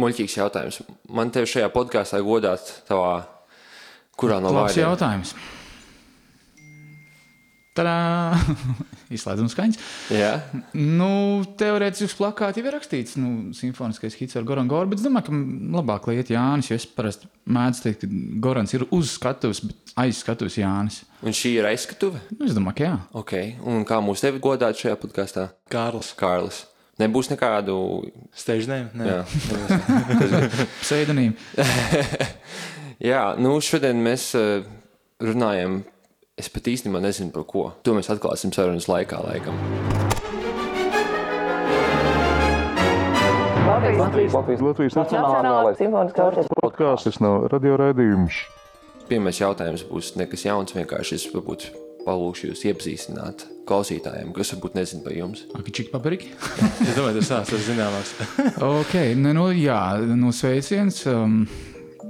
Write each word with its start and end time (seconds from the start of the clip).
muļķīgs 0.00 0.38
jautājums. 0.40 0.80
Man 1.14 1.30
te 1.34 1.44
šajā 1.48 1.68
podkāstā 1.74 2.20
godāt 2.24 2.72
tavā, 2.88 3.22
kurā 4.18 4.40
no 4.42 4.50
Labs 4.54 4.72
vārdiem? 4.74 4.84
jautājums. 4.86 5.34
Tadā! 7.78 8.34
Izslēdzam 9.14 9.46
skaņas. 9.48 9.76
Jā, 10.12 10.30
Nu, 10.74 11.44
teorētiski 11.60 12.08
uz 12.08 12.14
plakāta 12.18 12.58
jau 12.58 12.66
ir 12.66 12.74
rakstīts, 12.74 13.14
nu, 13.20 13.52
simfoniskais 13.56 14.16
hits 14.18 14.34
ar 14.36 14.44
Goranu 14.48 14.68
Goru, 14.72 14.90
bet 14.90 14.98
es 15.00 15.06
domāju, 15.06 15.30
ka 15.30 15.38
labāk 15.78 16.08
lai 16.10 16.16
iet 16.18 16.32
Jānis, 16.34 16.68
jo 16.72 16.76
es 16.76 16.84
parasti 16.90 17.30
mēdzu 17.48 17.84
teikt, 17.86 18.02
ka 18.02 18.40
Gorans 18.44 18.74
ir 18.76 18.84
uz 18.92 19.14
skatuves, 19.14 19.62
bet 19.64 19.94
aiz 20.02 20.18
skatuves 20.24 20.58
Jānis. 20.58 21.04
un 21.22 21.32
šī 21.38 21.54
ir 21.60 21.70
aizskatuve. 21.70 22.20
Nu, 22.34 22.48
es 22.50 22.56
domāju, 22.58 22.80
ka 22.82 22.88
jā. 22.90 22.96
Okay. 23.22 23.54
Un 23.62 23.86
kā 23.88 24.02
mūs 24.04 24.26
tevi 24.26 24.42
godāt 24.42 24.76
šajā 24.82 24.98
podkāstā? 25.00 25.46
Kārlis. 25.72 26.10
Kārlis. 26.18 26.64
Nebūs 26.98 27.30
nekādu. 27.30 27.76
Steigžnēm? 28.34 28.88
Jā. 29.06 29.20
Pseidonīmi. 30.82 31.36
Jā, 33.10 33.22
nu 33.38 33.54
šodien 33.62 34.02
mēs 34.02 34.32
eh, 34.34 34.66
runājam. 35.22 35.84
Es 36.38 36.50
pat 36.50 36.66
īstenībā 36.70 37.02
nezinu 37.02 37.30
par 37.34 37.46
ko. 37.50 37.64
To 37.86 37.94
mēs 37.94 38.10
atklāsim 38.10 38.50
sarunas 38.54 38.90
laikā, 38.90 39.22
laikam. 39.26 39.54
Latvijas 43.68 44.62
Latvijas 44.62 44.96
Nacionālais 44.98 45.78
simfoniskais 45.78 46.50
podkāsts 46.58 47.20
nav 47.22 47.46
radioraidījums. 47.52 48.42
Pirmais 49.10 49.38
jautājums 49.38 49.86
būs 49.86 50.16
nekas 50.18 50.46
jauns. 50.46 50.74
Vienkārši 50.74 51.18
es 51.18 51.28
varbūt 51.34 51.70
palūkšu 52.08 52.50
jūs 52.50 52.64
iepazīstināt 52.70 53.44
klausītājiem, 53.68 54.32
kas 54.36 54.54
varbūt 54.54 54.78
nezina 54.78 55.04
par 55.04 55.16
jums. 55.16 55.44
Akičik 55.58 55.92
papriki. 55.92 56.32
Es 56.86 56.94
domāju, 56.96 57.20
tas 57.20 57.28
sāks 57.28 57.52
tas 57.52 57.66
zināmāks. 57.66 58.14
ok, 58.80 58.94
nu, 59.20 59.34
nu 59.36 59.50
jā, 59.52 59.82
nu 60.16 60.32
sveiciens. 60.34 61.02
Um, 61.10 61.42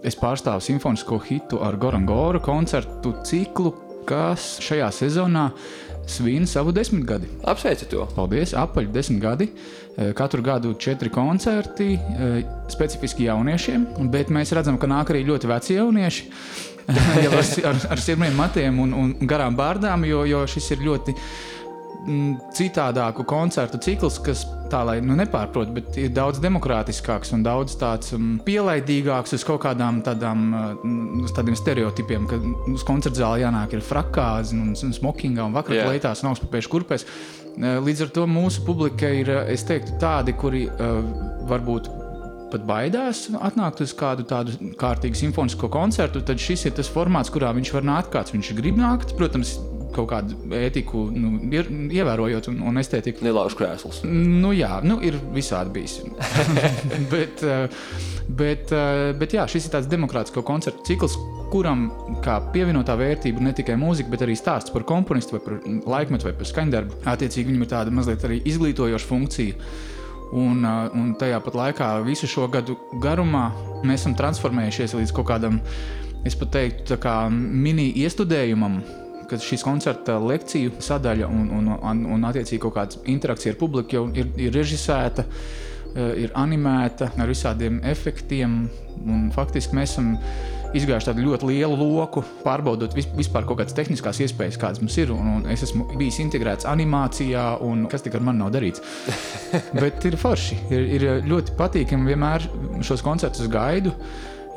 es 0.06 0.14
pārstāvu 0.18 0.62
simfonisko 0.62 1.18
hitu 1.26 1.58
ar 1.64 1.78
Goranu 1.80 2.06
Goru 2.06 2.42
koncertu 2.44 3.16
ciklu, 3.26 3.74
kas 4.08 4.56
šajā 4.64 4.92
sezonā 4.94 5.48
svin 6.08 6.46
savu 6.48 6.72
desmitgadi. 6.72 7.28
Apsveicu 7.50 7.90
to! 7.90 8.06
Paldies, 8.14 8.54
apaļ 8.56 8.88
desmit 8.94 9.20
gadi. 9.24 9.50
Eh, 9.50 9.87
Katru 10.14 10.42
gadu 10.42 10.74
četri 10.78 11.10
koncerti, 11.10 11.92
eh, 11.94 12.42
specifiski 12.70 13.26
jauniešiem, 13.26 13.86
bet 14.12 14.30
mēs 14.30 14.54
redzam, 14.54 14.78
ka 14.78 14.86
nāk 14.86 15.10
arī 15.10 15.24
ļoti 15.26 15.50
veci 15.50 15.74
jaunieši. 15.74 16.28
jau 17.24 17.32
ar, 17.34 17.48
ar, 17.68 17.80
ar 17.92 18.00
sirmiem 18.00 18.36
matiem 18.38 18.78
un, 18.80 18.94
un 18.96 19.14
garām 19.28 19.56
bārdām, 19.58 20.06
jo, 20.08 20.22
jo 20.24 20.44
šis 20.48 20.70
ir 20.76 20.84
ļoti 20.86 21.14
mm, 21.14 22.30
citādāku 22.56 23.26
koncertu 23.28 23.80
cikls, 23.84 24.16
kas 24.24 24.46
tā 24.72 24.80
lai 24.86 24.98
nu, 25.04 25.16
nepārprot, 25.18 25.72
bet 25.74 25.98
ir 26.00 26.12
daudz 26.16 26.40
demokrātiskāks 26.44 27.32
un 27.36 27.42
daudz 27.44 27.76
tāds 27.80 28.14
um, 28.16 28.36
pielaidīgāks 28.44 29.36
uz 29.36 29.44
kaut 29.48 29.62
kādām 29.64 30.00
tādām, 30.06 30.46
uh, 30.54 31.28
tādiem 31.36 31.56
stereotipiem, 31.58 32.28
ka 32.30 32.40
uz 32.72 32.84
koncerta 32.88 33.22
zāli 33.22 33.44
jānāk 33.44 33.76
ir 33.76 33.84
frakāzi 33.84 34.56
un, 34.56 34.72
un 34.72 34.96
smokingā 34.96 35.48
un 35.48 35.56
vakarā 35.56 35.90
un 35.92 36.30
augstpapēšu 36.32 36.72
kurpēs. 36.72 37.06
Uh, 37.58 37.78
Līdz 37.82 38.04
ar 38.06 38.10
to 38.14 38.26
mūsu 38.30 38.62
publika 38.66 39.08
ir, 39.10 39.30
es 39.50 39.64
teiktu, 39.66 39.96
tādi, 39.98 40.34
kuri 40.38 40.66
uh, 40.70 41.00
varbūt 41.50 41.88
pat 42.52 42.62
baidās 42.64 43.26
atnākt 43.44 43.82
uz 43.84 43.92
kādu 43.96 44.24
tādu 44.28 44.54
kārtīgu 44.80 45.18
simfonisko 45.18 45.68
koncertu, 45.72 46.22
tad 46.24 46.40
šis 46.40 46.68
ir 46.68 46.76
tas 46.78 46.88
formāts, 46.92 47.32
kurā 47.34 47.50
viņš 47.56 47.72
var 47.74 47.84
nākt, 47.84 48.12
kāds 48.14 48.32
viņš 48.32 48.52
grib 48.56 48.78
nākt. 48.80 49.12
Protams, 49.18 49.56
kaut 49.94 50.10
kādu 50.12 50.36
ētiku 50.58 51.06
nu, 51.14 51.32
ir, 51.54 51.68
ievērojot 51.98 52.50
un, 52.52 52.60
un 52.70 52.80
estētiku. 52.80 53.24
Nelauž 53.26 53.56
krēslus. 53.58 54.02
Nu, 54.04 54.52
jā, 54.56 54.78
nu, 54.84 54.98
ir 55.04 55.18
visādi 55.34 55.74
bijis. 55.78 55.98
bet, 57.12 57.42
eh, 57.44 57.66
bet, 58.28 58.72
eh, 58.74 59.10
bet 59.18 59.36
jā, 59.36 59.46
šis 59.50 59.68
ir 59.68 59.76
tāds 59.76 59.90
demokrātisko 59.90 60.44
koncertu 60.46 60.86
cikls, 60.88 61.18
kuram 61.52 61.86
kā 62.24 62.38
pievienotā 62.52 62.96
vērtība 62.98 63.42
ne 63.44 63.54
tikai 63.56 63.78
mūzika, 63.80 64.12
bet 64.12 64.24
arī 64.26 64.36
stāsts 64.38 64.72
par 64.74 64.84
komponistu, 64.88 65.36
vai 65.36 65.44
par 65.44 65.60
laikmetu, 65.94 66.28
vai 66.28 66.34
par 66.36 66.50
skaņdarbu. 66.50 67.02
Attiecīgi, 67.08 67.48
viņam 67.48 67.64
ir 67.64 67.72
tāda 67.72 67.94
mazliet 67.94 68.26
arī 68.28 68.42
izglītojoša 68.48 69.08
funkcija. 69.08 69.70
Un, 70.28 70.60
uh, 70.60 70.90
un 70.92 71.14
tajā 71.16 71.38
pat 71.40 71.54
laikā 71.56 71.86
visu 72.04 72.28
šo 72.28 72.50
gadu 72.52 72.76
garumā 73.00 73.46
mēs 73.80 74.02
esam 74.02 74.16
transformējušies 74.18 74.98
līdz 74.98 75.14
kaut 75.16 75.30
kādam, 75.30 75.62
es 76.28 76.36
pat 76.36 76.52
teiktu, 76.52 76.98
mini 77.32 77.88
iestudējumam, 78.02 78.82
kad 79.28 79.44
šīs 79.44 79.64
koncerta 79.66 80.18
lekciju 80.22 80.76
sadaļa 80.82 81.30
un, 81.30 81.48
un, 81.58 81.72
un, 81.76 82.04
un 82.16 82.28
attiecīgi 82.28 82.60
kaut 82.62 82.76
kāda 82.78 83.02
interakcija 83.10 83.54
ar 83.54 83.58
publiku 83.60 83.98
jau 83.98 84.04
ir, 84.16 84.30
ir 84.40 84.54
režisēta, 84.54 85.24
eh, 85.24 86.12
ir 86.24 86.36
animēta 86.38 87.12
ar 87.16 87.30
visādiem 87.30 87.82
efektiem. 87.86 88.60
Faktiski 89.34 89.76
mēs 89.78 89.94
esam 89.94 90.14
izgājuši 90.76 91.08
tādu 91.08 91.24
ļoti 91.24 91.48
lielu 91.48 91.76
loku, 91.78 92.22
pārbaudot 92.44 92.92
vis, 92.96 93.08
vispār 93.16 93.46
kaut 93.48 93.60
kādas 93.60 93.76
tehniskās 93.76 94.20
iespējas, 94.24 94.58
kādas 94.60 94.82
mums 94.82 94.96
ir. 95.00 95.12
Un, 95.14 95.30
un 95.38 95.46
es 95.52 95.64
esmu 95.64 95.86
bijis 95.96 96.20
integrēts 96.24 96.68
animācijā, 96.68 97.44
un 97.64 97.86
kas 97.90 98.04
tik 98.04 98.18
ar 98.18 98.24
mani 98.26 98.42
nav 98.42 98.52
darīts. 98.56 98.84
Bet 99.78 100.04
ir 100.08 100.18
forši. 100.20 100.60
Ir, 100.68 100.88
ir 100.98 101.28
ļoti 101.28 101.56
patīkami 101.58 102.12
vienmēr 102.12 102.48
šos 102.84 103.04
koncertus 103.06 103.48
gaidu, 103.52 103.94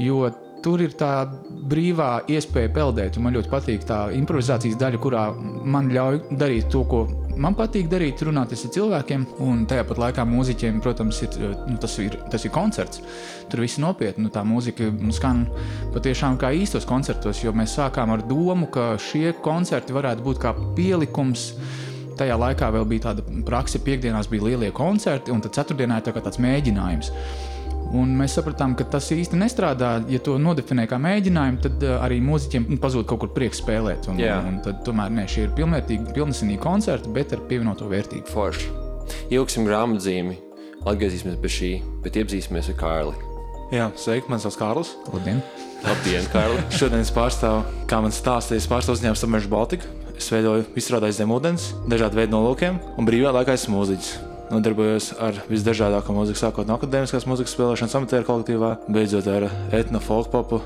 jo 0.02 0.26
tur 0.64 0.82
ir 0.84 0.94
tā 0.98 1.26
brīvā 1.72 2.12
iespēja 2.32 2.72
peldēt. 2.76 3.18
Man 3.22 3.36
ļoti 3.36 3.52
patīk 3.52 3.88
tā 3.90 4.04
improvizācijas 4.18 4.80
daļa, 4.82 5.02
kurā 5.02 5.26
man 5.66 5.92
ļauj 5.94 6.24
darīt 6.38 6.70
to, 6.74 6.84
ko 6.90 7.06
man 7.42 7.56
patīk 7.58 7.90
darīt, 7.92 8.22
runāt 8.28 8.54
ar 8.54 8.62
cilvēkiem. 8.76 9.26
Un 9.44 9.66
tajā 9.70 9.86
pat 9.90 10.02
laikā 10.02 10.26
mūziķiem, 10.28 10.82
protams, 10.84 11.22
ir, 11.26 11.38
nu, 11.68 11.78
tas, 11.82 11.98
ir, 12.04 12.18
tas 12.32 12.46
ir 12.46 12.54
koncerts. 12.54 13.02
Tur 13.52 13.64
viss 13.66 13.82
nopietni. 13.82 14.26
Nu, 14.28 14.34
tā 14.34 14.44
mūzika 14.48 14.92
nu, 14.94 15.14
skan 15.16 15.46
patiešām 15.96 16.40
kā 16.42 16.54
īstos 16.58 16.88
koncertos, 16.90 17.44
jo 17.46 17.54
mēs 17.56 17.78
sākām 17.80 18.14
ar 18.16 18.26
domu, 18.28 18.70
ka 18.74 18.94
šie 19.02 19.34
koncerti 19.44 19.96
varētu 19.96 20.26
būt 20.28 20.42
kā 20.44 20.56
pielikums. 20.78 21.52
Tajā 22.20 22.36
laikā 22.38 22.68
vēl 22.76 22.86
bija 22.86 23.08
tāda 23.10 23.24
praksa, 23.48 23.80
piekdienās 23.82 24.30
bija 24.30 24.52
lielie 24.52 24.70
koncerti, 24.76 25.32
un 25.34 25.42
tad 25.42 25.56
ceturtdienā 25.58 26.02
ir 26.02 26.06
tā 26.06 26.14
tāds 26.20 26.42
mēģinājums. 26.44 27.10
Un 27.97 28.13
mēs 28.16 28.38
sapratām, 28.38 28.74
ka 28.79 28.85
tas 28.88 29.09
īsti 29.12 29.40
nestrādā. 29.40 29.94
Ja 30.12 30.19
to 30.24 30.38
nodefinē 30.40 30.85
kā 30.88 31.00
mēģinājumu, 31.02 31.59
tad 31.66 31.84
uh, 31.84 31.97
arī 32.06 32.22
mūziķiem 32.24 32.69
nu, 32.72 32.78
pazūd 32.81 33.07
kaut 33.09 33.24
kur 33.25 33.34
prieks 33.35 33.59
spēlēt. 33.63 34.07
Un, 34.12 34.22
Jā. 34.22 34.38
un 34.47 34.62
tad, 34.63 34.79
tomēr 34.88 35.12
ne, 35.12 35.25
šie 35.28 35.47
ir 35.47 35.57
pilnvērtīgi, 35.57 36.13
pilnesenīgi 36.16 36.62
koncerti, 36.63 37.12
bet 37.16 37.35
ar 37.35 37.44
pievienoto 37.50 37.90
vērtību. 37.91 38.31
Forši. 38.31 38.72
Ilgsim 39.35 39.68
grāmatzīmi, 39.68 40.38
atgriezīsimies 40.88 41.41
pie 41.41 41.52
šī, 41.57 41.74
bet 42.06 42.22
iepazīsimies 42.22 42.72
ar 42.72 42.79
Kārli. 42.79 43.28
Jā, 43.75 43.91
sveiki, 44.00 44.31
man 44.31 44.40
sauc 44.44 44.56
Kārlis. 44.59 44.96
Labdien! 45.12 45.44
Labdien, 45.84 46.28
Kārli! 46.31 46.63
Šodien 46.79 47.03
es 47.03 47.12
pārstāvu, 47.16 47.63
kā 47.91 48.02
man 48.03 48.16
stāstīja, 48.16 48.63
pārstāvu 48.72 49.00
uzņēmumu 49.00 49.19
Submerge 49.19 49.52
Baltica. 49.52 49.88
Es 50.16 50.28
veidoju 50.31 50.68
izstrādāju 50.78 51.18
zemūdens, 51.18 51.72
dažādu 51.90 52.19
veidu 52.19 52.38
nolūkiem, 52.38 52.84
un 53.00 53.08
brīvā 53.08 53.31
laikā 53.40 53.56
esmu 53.58 53.79
mūziķis. 53.79 54.31
Nodarbojos 54.52 55.14
ar 55.24 55.38
visdažādāko 55.48 56.12
mūziku, 56.16 56.40
sākot 56.42 56.68
no 56.68 56.76
akadēmiskās 56.76 57.24
mūzikas 57.30 57.54
spēlēšanas 57.56 57.96
amatieru 58.02 58.28
kolektīvā, 58.28 58.72
beidzot 58.92 59.30
ar 59.32 59.48
etno 59.78 60.02
folk 60.04 60.28
popu 60.34 60.60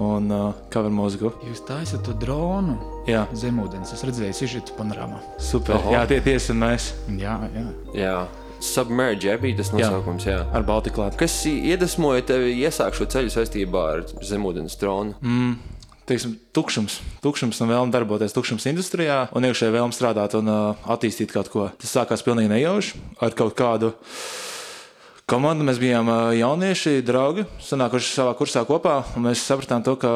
un 0.00 0.30
uh, 0.32 0.46
cover 0.72 0.92
mūziku. 0.92 1.34
Jūs 1.44 1.62
taisat 1.68 2.02
to 2.04 2.14
dronu 2.20 2.78
Jā, 3.08 3.26
zemūdens. 3.36 3.92
Es 3.96 4.04
redzēju, 4.08 4.36
sižetu 4.36 4.76
panorāmā. 4.78 5.20
super. 5.40 5.76
Oho. 5.78 5.92
Jā, 5.92 6.06
tie 6.08 6.20
tiesi 6.24 6.52
un 6.52 6.60
mēs 6.64 6.90
Jā, 7.20 7.36
jā. 7.52 7.66
Jā, 7.96 8.16
Submerge 8.60 9.28
ja, 9.28 9.36
bija 9.40 9.58
tas 9.60 9.68
nosaukums. 9.72 10.24
Jā. 10.28 10.40
ar 10.56 10.64
Baltiku 10.64 11.02
klāt. 11.02 11.16
Kas 11.20 11.36
iedvesmoja 11.48 12.24
tevi 12.32 12.54
iesākt 12.64 12.96
šo 12.96 13.04
ceļu 13.12 13.32
saistībā 13.36 13.82
ar 13.94 14.04
zemūdens 14.24 14.78
tronu? 14.80 15.16
Mm. 15.20 15.58
Teiksim, 16.06 16.36
tukšums, 16.54 17.00
tukšums 17.18 17.58
un 17.64 17.70
vēlme 17.72 17.90
darboties 17.90 18.34
tukšums 18.36 18.68
industrijā, 18.70 19.24
un 19.34 19.42
iekšēji 19.48 19.74
vēlme 19.74 19.94
strādāt 19.94 20.36
un 20.38 20.46
uh, 20.46 20.84
attīstīt 20.94 21.32
kaut 21.34 21.50
ko. 21.50 21.64
Tas 21.82 21.96
sākās 21.96 22.22
pilnīgi 22.22 22.52
nejauši 22.52 23.00
ar 23.26 23.34
kaut 23.34 23.56
kādu 23.58 23.90
komandu. 25.26 25.66
Mēs 25.66 25.80
bijām 25.82 26.06
uh, 26.06 26.30
jaunieši, 26.38 27.00
draugi, 27.02 27.42
sanākuši 27.58 28.12
savā 28.20 28.36
kursā 28.38 28.62
kopā, 28.68 29.00
mēs 29.18 29.42
sapratām, 29.50 29.82
to, 29.82 29.96
ka 29.98 30.12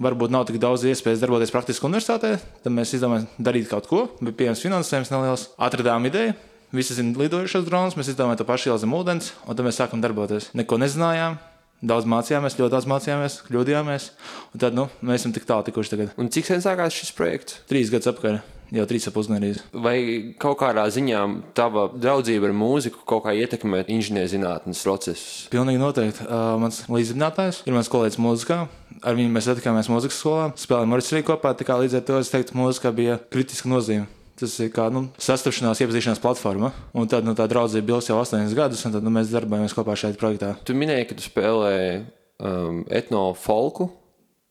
varbūt 0.00 0.32
nav 0.32 0.46
tik 0.48 0.56
daudz 0.62 0.86
iespējas 0.88 1.20
darboties 1.20 1.52
praktiski 1.52 1.84
universitātē. 1.90 2.38
Tad 2.64 2.76
mēs 2.80 2.96
izdomājām 2.96 3.28
darīt 3.36 3.68
kaut 3.68 3.92
ko, 3.92 4.06
bija 4.24 4.38
pieejams 4.40 4.64
finansējums 4.64 5.12
neliels, 5.12 5.50
atradām 5.60 6.08
ideju. 6.08 6.32
Visi 6.72 6.96
zina 6.96 7.12
lidojušos 7.18 7.68
dronus, 7.68 8.00
mēs 8.00 8.14
izdomājām 8.14 8.40
to 8.40 8.48
pašu 8.48 8.70
ielu 8.70 8.80
zem 8.80 8.96
ūdens, 8.96 9.32
un 9.44 9.52
tad 9.58 9.68
mēs 9.68 9.82
sākām 9.82 10.00
darboties. 10.00 10.52
Neko 10.56 10.80
nezinājām, 10.80 11.36
Daudz 11.80 12.04
mācījāmies, 12.04 12.58
ļoti 12.58 12.74
daudz 12.74 12.86
mācījāmies, 12.90 13.34
kļūdījāmies. 13.46 14.10
Un 14.52 14.60
tad 14.60 14.74
nu, 14.76 14.84
mēs 15.00 15.22
esam 15.22 15.32
tik 15.32 15.46
tālu 15.48 15.64
tikuši 15.64 15.94
tagad. 15.94 16.10
Un 16.20 16.28
cik 16.28 16.50
sen 16.50 16.60
sākās 16.60 16.92
šis 16.92 17.14
projekts? 17.16 17.62
Trīs 17.70 17.88
gadus 17.88 18.10
atpakaļ, 18.10 18.36
jau 18.76 18.84
trīs 18.90 19.08
ap 19.08 19.16
pusgandrīz. 19.16 19.62
Vai 19.72 19.94
kaut 20.42 20.58
kādā 20.60 20.84
ziņā 20.92 21.22
tava 21.56 21.86
draudzība 21.94 22.50
ar 22.50 22.54
mūziku 22.60 23.00
kaut 23.08 23.24
kā 23.24 23.32
ietekmē 23.32 23.86
inženierzinātnes 23.96 24.84
procesus? 24.84 25.48
Pilnīgi 25.54 25.80
noteikti. 25.80 26.28
Uh, 26.28 26.60
mans 26.60 26.82
līdzdibinātājs 26.84 27.64
ir 27.64 27.78
mans 27.78 27.88
kolēģis 27.96 28.20
mūzikā. 28.28 28.60
Ar 29.00 29.16
viņu 29.16 29.32
mēs 29.32 29.48
satikāmies 29.48 29.88
mūzikas 29.88 30.20
skolā, 30.20 30.50
spēlējām 30.60 30.98
arī 31.00 31.24
kopā. 31.24 31.56
Līdz 31.56 31.96
ar 31.96 32.08
to 32.12 32.20
es 32.20 32.28
teiktu, 32.28 32.52
ka 32.52 32.60
mūzikā 32.60 32.92
bija 32.92 33.22
kritiska 33.32 33.72
nozīme. 33.72 34.04
Tas 34.40 34.54
ir 34.64 34.70
kā 34.72 34.86
nu, 34.88 35.04
sastapšanās, 35.20 35.82
iepazīšanās 35.84 36.22
platforma. 36.22 36.72
Un 36.96 37.08
tad 37.12 37.26
nu, 37.28 37.34
tā 37.36 37.44
draudzība 37.50 37.96
ilgs 37.96 38.08
jau 38.08 38.16
astoņus 38.22 38.56
gadus, 38.56 38.84
un 38.88 38.94
tad 38.94 39.04
nu, 39.04 39.12
mēs 39.12 39.32
darbojamies 39.34 39.76
kopā 39.76 39.96
šajā 40.00 40.16
projektā. 40.20 40.54
Tu 40.64 40.76
minēji, 40.76 41.10
ka 41.10 41.18
tu 41.18 41.26
spēlē 41.26 41.74
um, 42.40 42.84
etnofolku. 42.88 43.90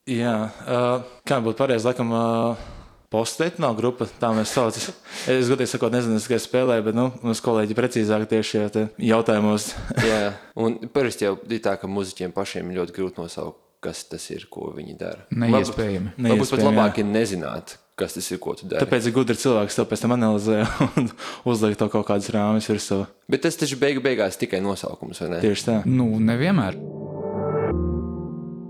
Jā, 0.09 0.35
uh, 0.65 1.15
kā 1.25 1.39
būtu 1.41 1.57
pareizi, 1.57 1.89
laikam, 1.89 2.13
uh, 2.13 2.69
postetno 3.13 3.71
grupa, 3.77 4.07
tā 4.21 4.31
mēs 4.37 4.53
saucam. 4.53 4.93
Es 5.29 5.49
godīgi 5.49 5.73
sakot, 5.73 5.93
nezinu, 5.93 6.21
kas 6.31 6.45
spēlē, 6.47 6.79
bet 6.85 6.97
nu, 6.97 7.09
mums 7.25 7.41
kolēģi 7.45 7.77
precīzāk 7.77 8.27
tieši 8.29 8.53
šajā 8.55 8.85
jautājumos. 9.09 9.71
Jā, 10.09 10.35
un 10.61 10.77
parasti 10.93 11.27
jau 11.27 11.35
ir 11.49 11.61
tā, 11.65 11.75
ka 11.81 11.89
muzeķiem 11.89 12.33
pašiem 12.35 12.71
ļoti 12.77 12.95
grūti 12.95 13.21
nosaukt, 13.21 13.59
kas 13.83 14.05
tas 14.11 14.25
ir, 14.33 14.47
ko 14.51 14.71
viņi 14.75 14.97
dara. 14.99 15.25
Neiespējami. 15.33 16.15
Varbūt, 16.15 16.31
varbūt 16.31 16.55
pat 16.55 16.65
labāk 16.65 17.01
ir 17.01 17.09
nezināt, 17.09 17.77
kas 17.99 18.15
tas 18.17 18.29
ir, 18.31 18.39
ko 18.43 18.55
tu 18.57 18.69
dari. 18.69 18.81
Tāpēc 18.83 19.09
ir 19.09 19.15
gudri 19.15 19.37
cilvēks, 19.39 19.79
to 19.79 19.87
pēc 19.89 20.05
tam 20.05 20.15
analizē 20.17 20.63
un 20.87 21.11
uzliek 21.51 21.77
to 21.79 21.89
kaut 21.91 22.07
kādas 22.09 22.31
rāmjas 22.35 22.71
virsū. 22.71 23.03
Bet 23.29 23.45
tas 23.45 23.59
taču 23.59 23.79
beigu 23.81 24.03
beigās 24.05 24.39
tikai 24.39 24.63
nosaukums, 24.65 25.21
vai 25.25 25.35
ne? 25.35 25.43
Tieši 25.45 25.69
tā. 25.69 25.81
Nu, 25.89 26.11
nevienmēr. 26.23 26.79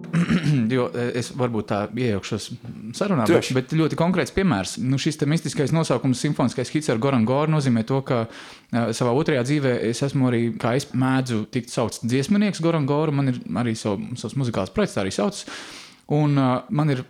jo 0.76 0.88
eh, 0.94 1.12
es 1.20 1.32
varbūt 1.38 1.68
tā 1.70 1.80
iejaukšos 1.94 2.48
sarunā, 2.98 3.26
bet, 3.28 3.34
Droši. 3.34 3.56
bet 3.58 3.76
ļoti 3.78 4.00
konkrēts 4.00 4.34
piemērs. 4.36 4.78
Nu, 4.82 5.00
šis 5.02 5.20
te 5.20 5.28
mistiskais 5.30 5.74
nosaukums, 5.76 6.22
simfoniskais 6.24 6.72
hits 6.74 6.92
ar 6.92 7.02
Goran 7.02 7.28
Goru, 7.30 7.52
nozīmē 7.54 7.86
to, 7.88 8.02
ka 8.06 8.24
uh, 8.26 8.90
savā 8.96 9.14
otrajā 9.18 9.46
dzīvē 9.48 9.76
es 9.90 10.04
esmu 10.06 10.30
arī, 10.32 10.42
kā 10.62 10.76
es 10.80 10.90
mēdzu 10.94 11.44
tikt 11.54 11.74
saukts 11.74 12.04
dziesminieks 12.06 12.64
Goran 12.66 12.88
Goru, 12.90 13.16
man 13.16 13.34
ir 13.34 13.40
arī 13.62 13.76
sav, 13.80 14.00
savs 14.20 14.38
muzikāls 14.40 14.74
projekts, 14.76 14.98
tā 14.98 15.06
arī 15.06 15.14
sauc. 15.16 15.44
Un 16.20 16.38
uh, 16.40 16.52
man 16.74 16.96
ir 16.96 17.06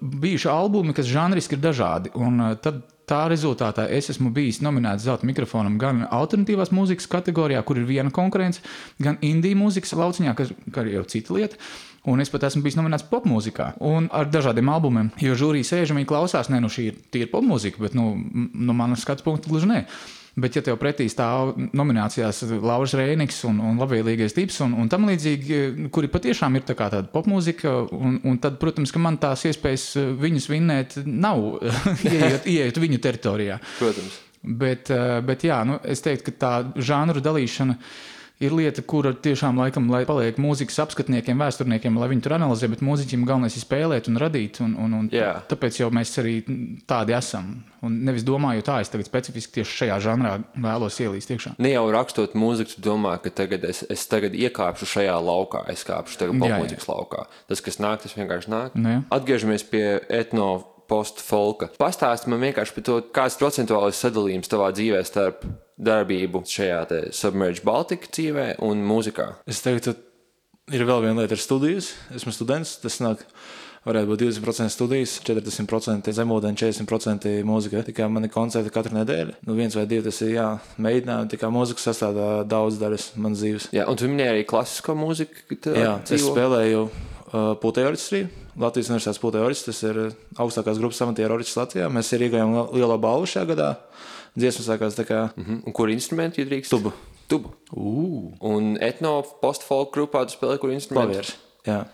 bijuši 0.00 0.48
albumi, 0.50 0.94
kas 0.96 1.08
žanriski 1.10 1.56
ir 1.56 1.62
dažādi. 1.64 2.12
Un, 2.18 2.40
uh, 2.40 2.56
tad 2.60 2.82
tā 3.10 3.24
rezultātā 3.30 3.88
es 3.90 4.10
esmu 4.12 4.30
bijis 4.34 4.60
nominēts 4.62 5.04
zelta 5.06 5.26
mikrofonam 5.26 5.78
gan 5.82 6.04
alternatīvās 6.06 6.70
mūzikas 6.74 7.08
kategorijā, 7.10 7.62
kur 7.66 7.80
ir 7.80 7.88
viena 7.88 8.12
konkurence, 8.14 8.62
gan 9.02 9.18
indiju 9.26 9.58
mūzikas 9.64 9.96
lauciņā, 9.98 10.34
kas 10.38 10.52
kā 10.70 10.86
ir 10.86 11.00
jau 11.00 11.06
cita 11.10 11.34
lieta. 11.36 11.58
Un 12.08 12.22
es 12.22 12.30
pat 12.32 12.46
esmu 12.48 12.62
bijis 12.64 12.78
nominēts 12.78 13.04
popmūzikā 13.10 13.74
un 13.84 14.06
ar 14.16 14.30
dažādiem 14.32 14.70
albumiem. 14.72 15.10
Jo 15.20 15.34
žūrija 15.36 15.68
sēž 15.68 15.92
un 15.92 16.00
viņi 16.00 16.08
klausās, 16.08 16.48
ne 16.48 16.62
nu 16.62 16.70
šī 16.72 16.86
ir 16.88 17.02
tīra 17.12 17.28
popmūzika, 17.34 17.82
bet 17.84 17.96
nu, 17.98 18.14
no 18.54 18.76
manas 18.76 19.04
skatu 19.04 19.26
punkta 19.26 19.52
gluži 19.52 19.68
ne. 19.68 19.82
Bet, 20.40 20.56
ja 20.56 20.62
tev 20.64 20.78
pretī 20.80 21.06
stāv 21.10 21.54
nominācijās 21.76 22.42
Lauris 22.62 22.94
Rēniks 22.98 23.42
un, 23.48 23.58
un 23.66 23.80
labvēlīgais 23.80 24.34
tips 24.36 24.60
un, 24.64 24.76
un 24.80 24.88
tam 24.92 25.08
līdzīgi, 25.10 25.90
kuri 25.92 26.10
patiešām 26.12 26.56
ir 26.56 26.64
tā 26.68 26.76
tāda 26.78 27.02
popmūzika, 27.12 27.74
un, 27.96 28.20
un 28.26 28.40
tad, 28.42 28.58
protams, 28.62 28.94
ka 28.94 29.02
man 29.02 29.18
tās 29.20 29.44
iespējas 29.50 29.86
viņus 30.20 30.48
vinnēt 30.52 30.98
nav, 31.04 31.42
ieejot, 32.12 32.48
ieejot 32.48 32.82
viņu 32.86 33.02
teritorijā. 33.04 33.60
Protams. 33.78 34.20
Bet, 34.40 34.88
eh, 34.94 35.18
bet 35.26 35.44
jā, 35.44 35.60
nu, 35.68 35.76
es 35.84 36.00
teiktu, 36.04 36.30
ka 36.30 36.40
tā 36.40 36.52
žanru 36.80 37.20
dalīšana 37.24 37.76
ir 38.40 38.54
lieta, 38.56 38.82
kura 38.86 39.12
tiešām 39.12 39.58
laikam, 39.60 39.88
lai 39.92 40.02
paliek 40.08 40.38
mūzikas 40.40 40.78
apskatniekiem, 40.86 41.40
vēsturniekiem, 41.40 41.98
lai 42.00 42.08
viņi 42.12 42.24
tur 42.24 42.34
analizē, 42.38 42.70
bet 42.72 42.84
mūziķim 42.84 43.26
galvenais 43.28 43.56
ir 43.56 43.64
spēlēt 43.64 44.08
un 44.10 44.20
radīt. 44.20 44.62
Un, 44.64 44.74
un, 44.80 44.96
un 44.96 45.10
Jā. 45.12 45.34
tāpēc 45.50 45.82
jau 45.82 45.90
mēs 45.94 46.14
arī 46.22 46.38
tādi 46.88 47.16
esam. 47.16 47.52
Un 47.84 48.00
nevis 48.04 48.24
domāju, 48.26 48.64
tā 48.64 48.80
es 48.84 48.92
tagad 48.92 49.08
specifiski 49.08 49.60
tieši 49.60 49.76
šajā 49.82 50.00
žanrā 50.04 50.34
vēlos 50.56 50.98
ielīst 51.00 51.32
iekšā. 51.36 51.54
Ne 51.60 51.74
jau 51.74 51.86
rakstot 51.92 52.36
mūziku, 52.38 52.80
domā, 52.84 53.14
ka 53.22 53.32
tagad 53.32 53.64
es, 53.68 53.84
es 53.92 54.04
tagad 54.10 54.36
iekāpšu 54.36 54.88
šajā 54.96 55.16
laukā, 55.24 55.64
es 55.72 55.84
kāpšu 55.88 56.20
tagad 56.24 56.40
popmūzikas 56.42 56.90
laukā. 56.90 57.24
Tas, 57.48 57.64
kas 57.64 57.80
nāk, 57.80 58.04
tas 58.04 58.16
vienkārši 58.16 58.52
nāk. 58.52 58.76
Nu. 58.76 59.00
Atgriežamies 59.12 59.64
pie 59.68 59.84
etno 60.12 60.50
post-folka. 60.90 61.70
Pastāsti 61.80 62.30
man 62.32 62.42
vienkārši 62.42 62.76
par 62.76 62.86
to, 62.88 63.00
kāds 63.14 63.38
procentuālais 63.40 64.02
sadalījums 64.02 64.50
tavā 64.50 64.72
dzīvē 64.74 65.02
starp 65.06 65.46
darbību 65.80 66.44
šajā 66.48 66.80
te 66.90 67.00
Submerge 67.16 67.64
Baltica 67.64 68.10
dzīvē 68.10 68.52
un 68.66 68.82
mūzikā. 68.86 69.30
Es 69.48 69.62
teiktu, 69.64 69.94
ir 70.74 70.86
vēl 70.88 71.06
viena 71.06 71.22
lieta 71.22 71.36
ar 71.36 71.42
studijas. 71.42 71.94
Esmu 72.14 72.34
students. 72.34 72.76
Tas 72.82 72.98
nāk, 73.02 73.22
varētu 73.86 74.10
būt 74.12 74.24
20% 74.26 74.74
studijas, 74.74 75.16
40% 75.26 76.12
zemūdens, 76.16 76.60
40% 76.60 77.32
mūzika. 77.48 77.84
Tikai 77.86 78.08
man 78.12 78.28
ir 78.28 78.34
koncerti 78.34 78.72
katru 78.74 78.98
nedēļu. 78.98 79.38
Nu, 79.48 79.56
viens 79.58 79.76
vai 79.78 79.86
divi 79.90 80.06
tas 80.08 80.20
ir 80.26 80.34
jā, 80.36 80.48
mēģinājumi. 80.82 81.32
Tikai 81.34 81.52
mūzika 81.54 81.86
sastāvdā 81.86 82.28
daudz 82.48 82.80
daļas 82.82 83.12
manas 83.20 83.44
dzīves. 83.44 83.70
Jā, 83.76 83.88
un 83.90 84.00
tu 84.00 84.10
minēji 84.10 84.34
arī 84.34 84.44
klasisko 84.50 84.96
mūziku. 84.98 85.46
Jā, 85.72 85.96
es 86.02 86.12
dzīvo? 86.12 86.34
spēlēju 86.34 86.84
uh, 87.32 87.52
Pūtēju 87.62 87.90
orķestrī. 87.92 88.22
Latvijas 88.60 88.90
Universitātes 88.92 89.20
Pūtēju 89.22 89.46
orķestris. 89.48 89.80
Tas 89.80 89.82
ir 89.90 90.00
uh, 90.06 90.14
augstākās 90.44 90.80
grupas 90.82 91.00
amatieru 91.06 91.38
orķestris 91.38 91.60
Latvijā. 91.62 91.90
Mēs 91.92 92.12
arī 92.16 92.28
iegājām 92.30 92.54
li- 92.56 92.80
lielo 92.80 92.98
balvu 93.02 93.26
šajā 93.30 93.46
gadā. 93.54 93.70
Dziesma 94.38 94.66
sākās 94.68 94.94
tā 94.98 95.04
kā 95.08 95.20
Mhm. 95.36 95.62
Un 95.66 95.72
kur 95.72 95.88
instrumenti 95.90 96.40
ir 96.42 96.46
drīkst? 96.50 96.70
tubu, 96.70 96.92
Tubu. 97.30 97.52
Un 98.42 98.76
etno 98.82 99.22
post-folk 99.42 99.92
grupā 99.94 100.26
tu 100.26 100.34
spēlē, 100.36 100.58
kur 100.58 100.70
instrumenti? 100.70 101.14
klavieris. 101.14 101.34
Jā. 101.66 101.86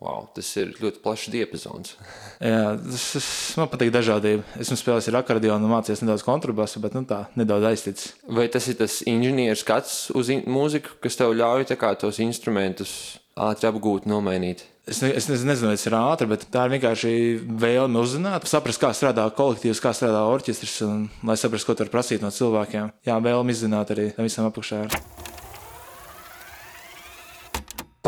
Wow, 0.00 0.28
tas 0.32 0.46
ir 0.56 0.68
ļoti 0.78 1.00
plašs 1.02 1.26
diapazons. 1.34 1.96
Jā, 2.40 2.78
tas, 2.78 3.06
tas 3.16 3.56
man 3.58 3.66
patīk 3.66 3.90
dažādība. 3.90 4.44
Esmu 4.62 4.76
spēlējis 4.78 5.08
ar 5.10 5.16
akordionu, 5.24 5.66
mācījies 5.72 6.04
nedaudz 6.04 6.22
kontrabasu, 6.22 6.78
bet 6.80 6.94
nu, 6.94 7.02
tā 7.02 7.24
nedaudz 7.34 7.66
aizticis. 7.72 8.12
Vai 8.30 8.46
tas 8.46 8.68
ir 8.70 8.74
tas 8.78 9.00
inženieris 9.10 9.64
skats 9.64 9.96
uz 10.14 10.30
mūziku, 10.46 10.94
kas 11.02 11.16
tev 11.18 11.34
ļauj 11.34 11.66
kā 11.76 11.90
tos 11.98 12.20
instrumentus 12.22 13.18
ātri 13.36 13.66
apgūt, 13.72 14.06
nomainīt? 14.06 14.62
Es, 14.88 15.02
ne, 15.04 15.10
es 15.12 15.26
nez- 15.28 15.44
nezinu, 15.44 15.68
vai 15.68 15.76
tas 15.76 15.86
ir 15.86 15.96
ātri, 15.98 16.28
bet 16.30 16.46
tā 16.54 16.64
ir 16.66 16.74
vienkārši 16.78 17.12
vēlme 17.60 18.00
uzzināt, 18.00 18.46
saprast, 18.48 18.80
kā 18.80 18.90
strādā 18.96 19.26
kolektīvs, 19.36 19.82
kā 19.84 19.92
strādā 19.92 20.22
orķestris, 20.32 20.78
un 20.86 21.08
lai 21.28 21.36
saprastu, 21.36 21.68
ko 21.70 21.78
tur 21.82 21.90
prasīt 21.92 22.24
no 22.24 22.30
cilvēkiem. 22.32 22.92
Jā, 23.08 23.18
vēlme 23.20 23.52
izzināt 23.52 23.92
arī 23.92 24.10
tam 24.16 24.24
visam 24.28 24.48
apakšā. 24.48 24.86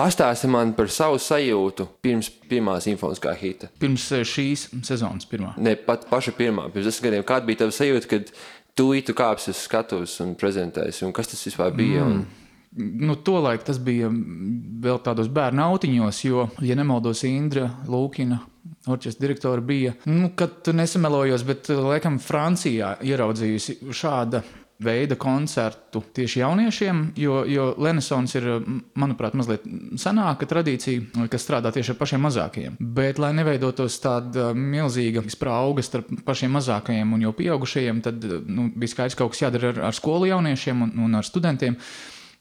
Pastāsti 0.00 0.48
man 0.48 0.70
par 0.72 0.88
savu 0.88 1.18
sajūtu 1.20 1.84
pirms 2.00 2.30
pirmā 2.48 2.78
simfoniskā 2.80 3.34
hita. 3.36 3.68
Pirms 3.82 4.06
eh, 4.16 4.22
šīs 4.24 4.68
sezonas 4.86 5.26
pirmā. 5.28 5.52
Ne 5.60 5.74
pat 5.76 6.06
paša 6.08 6.32
pirmā, 6.38 6.70
pirms 6.72 6.88
desmit 6.88 7.10
gadiem. 7.10 7.26
Kāda 7.28 7.44
bija 7.50 7.66
tava 7.66 7.74
sajūta, 7.76 8.08
kad 8.08 8.30
tu 8.78 8.86
kāpsi 9.18 9.52
uz 9.52 9.60
skatuves 9.66 10.14
un 10.24 10.36
prezentēsi, 10.40 11.04
un 11.04 11.12
kas 11.12 11.28
tas 11.34 11.42
vispār 11.44 11.74
bija? 11.76 12.06
Mm. 12.06 12.39
Nu, 12.78 13.16
Tolaik 13.18 13.64
tas 13.66 13.80
bija 13.82 14.06
vēl 14.10 15.00
tādos 15.02 15.26
bērnu 15.34 15.64
autiņos, 15.64 16.22
jo, 16.22 16.46
ja 16.62 16.76
nemaldos, 16.78 17.24
Indra 17.26 17.66
Lūkina, 17.90 18.38
orķestra 18.86 19.26
direktora, 19.26 19.64
bija, 19.64 19.96
nu, 20.06 20.30
kad 20.38 20.70
nesamelojos, 20.74 21.42
bet 21.48 21.72
laikam 21.74 22.20
Francijā 22.22 22.94
ieraudzījusi 23.02 23.80
šāda 23.90 24.44
veida 24.80 25.16
koncertu 25.20 26.00
tieši 26.14 26.40
jauniešiem, 26.40 27.00
jo, 27.20 27.40
jo 27.50 27.66
Renaissance 27.76 28.38
ir, 28.38 28.46
manuprāt, 28.98 29.34
mazliet 29.36 29.66
senāka 30.00 30.48
tradīcija, 30.48 31.26
kas 31.32 31.44
strādā 31.44 31.72
tieši 31.74 31.92
ar 31.92 31.98
pašiem 32.00 32.24
mazākajiem. 32.24 32.78
Bet, 32.80 33.20
lai 33.20 33.32
neveidotos 33.36 33.98
tāda 34.00 34.50
milzīga 34.56 35.24
sprauga 35.32 35.84
starp 35.84 36.14
pašiem 36.24 36.56
mazākajiem 36.56 37.12
un 37.16 37.26
jau 37.26 37.34
pieaugušajiem, 37.36 38.00
tad 38.06 38.24
nu, 38.46 38.70
bija 38.72 38.94
skaidrs, 38.94 39.18
ka 39.18 39.26
kaut 39.26 39.34
kas 39.34 39.44
jādara 39.44 39.74
ar, 39.74 39.82
ar 39.90 39.98
skolu 39.98 40.30
jauniešiem 40.30 40.86
un, 40.86 40.96
un 41.08 41.20
ar 41.20 41.28
studentiem. 41.28 41.76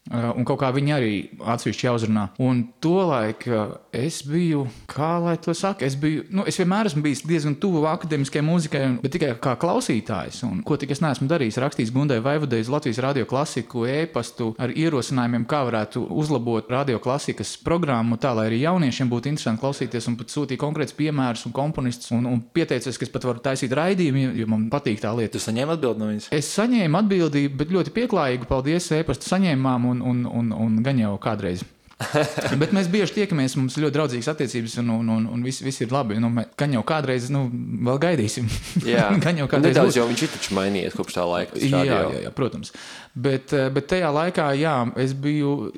Uh, 0.10 0.32
Un 0.39 0.46
kaut 0.48 0.58
kā 0.62 0.70
viņi 0.74 0.92
arī 0.96 1.13
atsevišķi 1.38 1.86
jāuzrunā. 1.86 2.24
Un 2.42 2.63
tolaik 2.82 3.44
uh, 3.50 3.75
es 3.94 4.22
biju, 4.25 4.63
kā 4.89 5.20
lai 5.22 5.36
to 5.38 5.54
saka, 5.54 5.86
es 5.86 5.94
biju, 6.00 6.24
nu, 6.34 6.46
es 6.50 6.58
vienmēr 6.58 6.88
esmu 6.89 7.04
bijis 7.06 7.22
diezgan 7.30 7.54
tuvu 7.62 7.84
akadēmiskajai 7.89 8.46
mūzikai, 8.48 8.82
bet 9.04 9.13
tikai 9.13 9.30
kā 9.44 9.54
klausītājs. 9.62 10.39
Un, 10.48 10.63
ko 10.66 10.78
tik 10.82 10.96
es 10.96 11.01
neesmu 11.04 11.28
darījis, 11.30 11.60
rakstījis 11.62 11.92
Gundai 11.94 12.18
Vaivudai 12.25 12.62
uz 12.63 12.72
Latvijas 12.74 13.01
radio 13.06 13.28
klasiku, 13.30 13.84
e-pastu 13.89 14.50
ar 14.58 14.74
ierosinājumiem, 14.74 15.46
kā 15.50 15.62
varētu 15.68 16.01
uzlabot 16.10 16.72
radio 16.74 16.98
klasikas 17.04 17.54
programmu, 17.66 18.18
tā 18.18 18.34
lai 18.38 18.48
arī 18.50 18.63
jauniešiem 18.63 19.12
būtu 19.13 19.30
interesanti 19.34 19.62
klausīties, 19.62 20.10
un 20.10 20.18
pat 20.20 20.34
sūtīja 20.34 20.63
konkrēts 20.63 20.96
piemērus 20.98 21.46
un 21.50 21.56
komponistus, 21.56 22.10
un, 22.18 22.25
un 22.30 22.42
pieteicies, 22.42 22.98
ka 22.98 23.06
es 23.06 23.13
pat 23.13 23.30
varu 23.30 23.44
taisīt 23.46 23.78
raidījumu, 23.78 24.25
jo- 24.25 24.36
jo 24.42 24.50
man 24.56 24.66
patīk 24.74 25.04
tā 25.06 25.13
lieta. 25.18 25.36
Tu 25.38 25.44
saņēmi 25.46 25.75
atbildi 25.78 26.01
no 26.01 26.10
viņas? 26.13 26.32
Es 26.34 26.50
saņēmu 26.58 27.04
atbildību, 27.04 27.56
bet 27.62 27.74
ļoti 27.78 27.94
pieklājīgu. 28.00 28.50
Paldies, 28.50 28.89
e-pasta 28.98 29.36
saņēmām, 29.36 29.89
un, 30.01 30.24
un, 30.25 30.25
un, 30.53 30.56
un 30.65 30.79
gan 30.86 31.00
jau 31.01 31.18
kādreiz. 31.22 31.65
bet 32.62 32.72
mēs 32.75 32.88
bieži 32.91 33.18
tiekamies, 33.18 33.58
mums 33.60 33.75
ir 33.75 33.86
ļoti 33.86 33.96
draudzīgas 33.98 34.32
attiecības, 34.32 34.77
un, 34.79 34.91
un, 34.96 35.10
un, 35.18 35.25
un 35.36 35.41
viss, 35.44 35.60
viss 35.65 35.84
ir 35.84 35.91
labi. 35.91 36.20
Nu, 36.24 36.29
mē- 36.32 36.48
gan 36.60 36.74
jau 36.77 36.84
kādreiz, 36.88 37.27
nu, 37.34 37.46
vēl 37.89 38.00
gaidīsim. 38.06 38.48
Jā, 38.88 39.10
gan 39.25 39.41
jau 39.41 39.50
kādreiz. 39.51 39.75
nedaudz 39.75 40.00
jau 40.00 40.08
viņš 40.08 40.24
ir 40.25 40.32
taču 40.38 40.56
mainījies 40.58 40.96
kopš 40.96 41.18
tā 41.20 41.25
laika. 41.27 41.60
Jā, 41.60 41.84
jā, 41.88 42.03
jā, 42.24 42.32
protams. 42.36 42.72
Bet, 43.15 43.51
eh, 43.56 43.68
bet 43.75 43.91
tajā 43.91 44.13
laikā, 44.15 44.53
jā, 44.60 44.77
es 45.03 45.15
biju. 45.18 45.74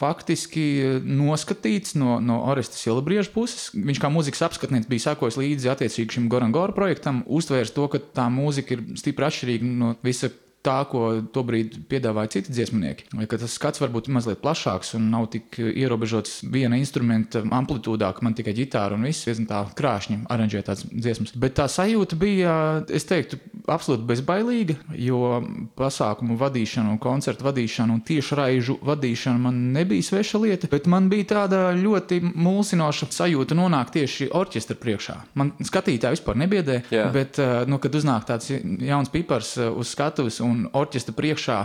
Faktiski 0.00 0.62
eh, 0.80 0.94
noskatīts 1.04 1.92
no, 2.00 2.14
no 2.24 2.38
Orestas 2.48 2.80
Silbrieža 2.80 3.28
puses. 3.34 3.66
Viņš 3.76 4.00
kā 4.00 4.08
mūzikas 4.08 4.46
apskatnieks 4.46 4.88
bija 4.88 5.10
sakojis 5.10 5.36
līdzi 5.36 5.68
attiecīgi 5.74 6.16
šim 6.16 6.30
Gorangora 6.32 6.72
projektam, 6.72 7.20
uztvērs 7.28 7.74
to, 7.76 7.84
ka 7.92 8.00
tā 8.16 8.30
mūzika 8.32 8.78
ir 8.78 8.86
stipri 8.96 9.28
atšķirīga 9.28 9.74
no 9.82 9.92
visa 10.00 10.32
tā, 10.66 10.76
ko 10.90 11.22
tobrīd 11.32 11.78
piedāvāja 11.90 12.34
citi 12.36 12.52
dziesmnieki. 12.52 13.08
Tas 13.30 13.56
skats 13.56 13.80
var 13.80 13.92
būt 13.94 14.10
mazliet 14.12 14.42
plašāks 14.42 14.94
un 14.98 15.08
nav 15.12 15.30
tik 15.32 15.56
ierobežots 15.60 16.42
viena 16.52 16.76
instrumenta 16.80 17.42
amplitūdā, 17.42 18.10
ka 18.16 18.24
man 18.26 18.36
tikai 18.36 18.54
ģitāra 18.56 18.98
un 18.98 19.06
viss 19.08 19.28
ir 19.30 19.40
tā 19.48 19.62
krāšņi 19.76 20.22
aranžētās 20.30 20.84
dziesmas. 20.90 21.32
Bet 21.40 21.56
tā 21.58 21.66
sajūta 21.70 22.18
bija, 22.20 22.54
es 22.92 23.08
teiktu, 23.08 23.40
absolūti 23.70 24.06
bezbailīga, 24.08 24.76
jo 25.00 25.40
pasākumu 25.78 26.36
vadīšana 26.40 26.92
un 26.92 27.00
koncertu 27.00 27.46
vadīšana 27.46 27.96
un 27.96 28.04
tiešraižu 28.06 28.78
vadīšana 28.84 29.40
man 29.40 29.60
nebija 29.74 30.04
sveša 30.10 30.42
lieta, 30.42 30.70
bet 30.72 30.88
man 30.90 31.08
bija 31.12 31.28
tāda 31.34 31.62
ļoti 31.78 32.20
mulsinoša 32.34 33.10
sajūta 33.14 33.56
nonākt 33.56 33.96
tieši 33.96 34.30
orķestra 34.36 34.76
priekšā. 34.80 35.16
Man 35.40 35.54
skatītāji 35.64 36.18
vispār 36.18 36.38
nebiedē, 36.40 36.80
Jā. 36.92 37.08
bet, 37.14 37.38
eh, 37.38 37.64
nu, 37.70 37.80
kad 37.82 37.94
uznāk 37.96 38.26
tāds 38.28 38.50
jauns 38.52 39.12
pipars 39.12 39.56
eh, 39.58 39.70
uz 39.70 39.92
skatuves 39.94 40.40
un 40.44 40.49
orķestra 40.76 41.16
priekšā 41.16 41.58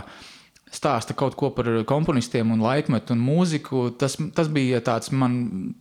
stāsta 0.72 1.14
kaut 1.16 1.36
ko 1.38 1.50
par 1.54 1.68
komponistiem 1.86 2.50
un 2.50 2.62
laikmetu 2.64 3.14
un 3.14 3.20
mūziku, 3.22 3.84
tas, 3.98 4.16
tas 4.34 4.48
bija 4.52 4.80
tāds 4.84 5.12
man 5.14 5.36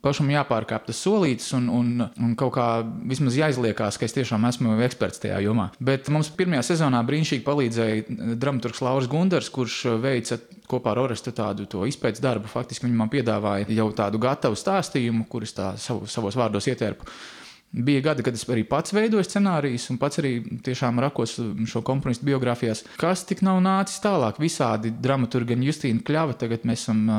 pašam 0.06 0.30
jāpārkāp 0.30 0.86
tas 0.88 1.00
solītis 1.02 1.50
un, 1.58 1.68
un, 1.74 2.06
un 2.06 2.36
kaut 2.38 2.54
kā 2.58 2.68
vismaz 3.10 3.38
jāizliekās, 3.40 3.98
ka 3.98 4.08
es 4.08 4.16
tiešām 4.16 4.46
esmu 4.50 4.78
eksperts 4.86 5.24
tajā 5.24 5.42
jomā. 5.46 5.72
Bet 5.84 6.10
mums 6.14 6.30
pirmajā 6.38 6.68
sezonā 6.70 7.02
brīnišķīgi 7.08 7.46
palīdzēja 7.48 8.36
dramaturgs 8.38 8.84
Lauris 8.86 9.10
Gundars, 9.12 9.50
kurš 9.54 9.80
veica 10.04 10.38
kopā 10.70 10.94
ar 10.94 11.02
Orestu 11.08 11.34
tādu 11.36 11.66
izpētes 11.90 12.24
darbu. 12.24 12.52
Faktiski 12.52 12.86
viņi 12.88 13.00
man 13.00 13.12
piedāvāja 13.14 13.68
jau 13.74 13.90
tādu 13.98 14.22
gatavu 14.22 14.58
stāstījumu, 14.60 15.26
kurus 15.30 15.58
tā 15.58 15.74
savu, 15.82 16.06
savos 16.10 16.38
vārdos 16.38 16.70
ietērpu. 16.70 17.10
Bija 17.72 18.02
gadi, 18.02 18.24
kad 18.24 18.34
es 18.38 18.46
arī 18.48 18.62
pats 18.64 18.94
veidoju 18.96 19.26
scenārijus, 19.28 19.90
un 19.92 19.98
pats 20.00 20.22
arī 20.22 20.38
tiešām 20.64 21.00
rakos 21.04 21.34
šo 21.68 21.82
komponistu 21.84 22.24
biogrāfijās. 22.30 22.86
Kas 23.02 23.26
tik 23.28 23.42
nav 23.44 23.60
nācis 23.66 24.00
tālāk? 24.04 24.40
Visādi 24.40 24.94
dramaturgi, 24.96 25.52
gan 25.52 25.66
Justīna 25.66 26.04
Kļava, 26.08 26.38
tagad 26.40 26.64
mēs 26.64 26.86
esam 26.86 27.02
ā, 27.12 27.18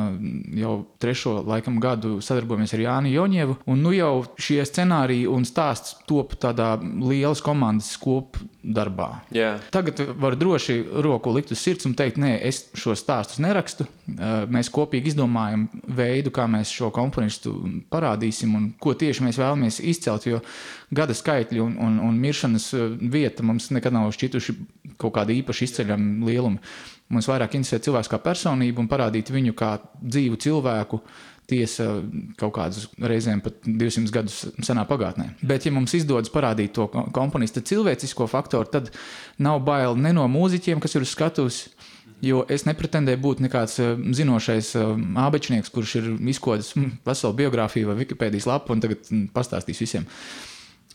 jau 0.57 0.73
trešo 1.03 1.35
laikam 1.45 1.77
gadu 1.83 2.23
sadarbojamies 2.25 2.73
ar 2.73 2.85
Jānu 2.87 3.13
Joņevu, 3.13 3.59
un 3.69 3.85
nu 3.85 3.93
jau 3.93 4.13
šie 4.41 4.63
scenāriji 4.65 5.29
un 5.29 5.45
stāsts 5.45 5.99
top 6.09 6.39
tādā 6.41 6.71
lielas 6.81 7.45
komandas 7.45 7.93
kopdarbā. 8.01 9.11
Jā. 9.37 9.59
Tagad 9.77 10.01
var 10.17 10.39
droši 10.41 10.79
roku 11.05 11.37
likt 11.37 11.53
uz 11.53 11.61
sirds 11.61 11.85
un 11.85 11.99
teikt, 11.99 12.17
nē, 12.23 12.33
es 12.49 12.65
šo 12.73 12.97
stāstu 12.97 13.45
nerakstu. 13.45 13.85
Eh, 14.09 14.49
Mēs 14.57 14.73
kopīgi 14.73 15.13
izdomājam 15.13 15.67
veidu, 15.93 16.33
kā 16.33 16.47
mēs 16.49 16.73
šo 16.73 16.89
komponistu 16.95 17.53
parādīsim 17.93 18.57
un 18.57 18.69
ko 18.81 18.95
tieši 18.97 19.27
mēs 19.27 19.41
vēlamies 19.43 19.83
izcelt. 19.85 20.25
Jo 20.27 20.41
gada 20.95 21.15
skaitļi 21.17 21.63
un, 21.63 21.77
un, 21.83 22.01
un 22.09 22.19
miršanas 22.23 22.71
eh, 22.77 22.89
vieta 23.13 23.47
mums 23.47 23.71
nekad 23.75 23.95
nav 23.97 24.11
šķituši 24.17 24.57
kaut 24.97 25.15
kāda 25.19 25.35
īpaši 25.37 25.69
izceļama 25.71 26.27
lieluma. 26.29 26.63
Mums 27.13 27.29
vairāk 27.31 27.55
interesē 27.55 27.79
cilvēks 27.85 28.11
kā 28.11 28.19
personība 28.23 28.83
un 28.83 28.91
parādīt 28.91 29.31
viņu 29.31 29.55
kā 29.59 29.77
dzīvu 30.03 30.39
cilvēku. 30.43 31.03
Tiesa 31.47 31.85
kaut 32.35 32.57
kādus 32.57 32.89
reizēm 32.99 33.39
pat 33.39 33.61
200 33.63 34.11
gadus 34.11 34.41
senā 34.67 34.83
pagātnē. 34.89 35.29
Bet, 35.47 35.63
ja 35.63 35.71
mums 35.71 35.95
izdodas 35.95 36.33
parādīt 36.35 36.73
to 36.75 36.89
ko- 36.91 37.05
komponista 37.15 37.63
cilvēcisko 37.63 38.27
faktoru, 38.27 38.67
tad 38.67 38.91
nav 39.39 39.61
bail 39.63 39.95
ne 39.95 40.11
no 40.17 40.25
mūziķiem, 40.27 40.83
kas 40.83 40.99
ir 40.99 41.07
uz 41.07 41.13
skatuves, 41.15 41.61
Jo 42.25 42.47
es 42.49 42.65
nepretendēju 42.65 43.21
būt 43.21 43.45
nekāds 43.45 43.77
eh, 43.83 43.95
zinošais 44.17 44.73
eh, 44.81 45.07
abečnieks, 45.21 45.73
kurš 45.73 45.97
ir 46.01 46.11
izkodis 46.33 46.73
hm, 46.77 46.99
veselu 47.05 47.37
biogrāfiju 47.43 47.91
vai 47.91 47.99
Wikipēdijas 48.01 48.49
lapu 48.49 48.73
un 48.73 48.85
tagad 48.85 49.03
hm, 49.11 49.27
pastāstīs 49.37 49.83
visiem. 49.85 50.07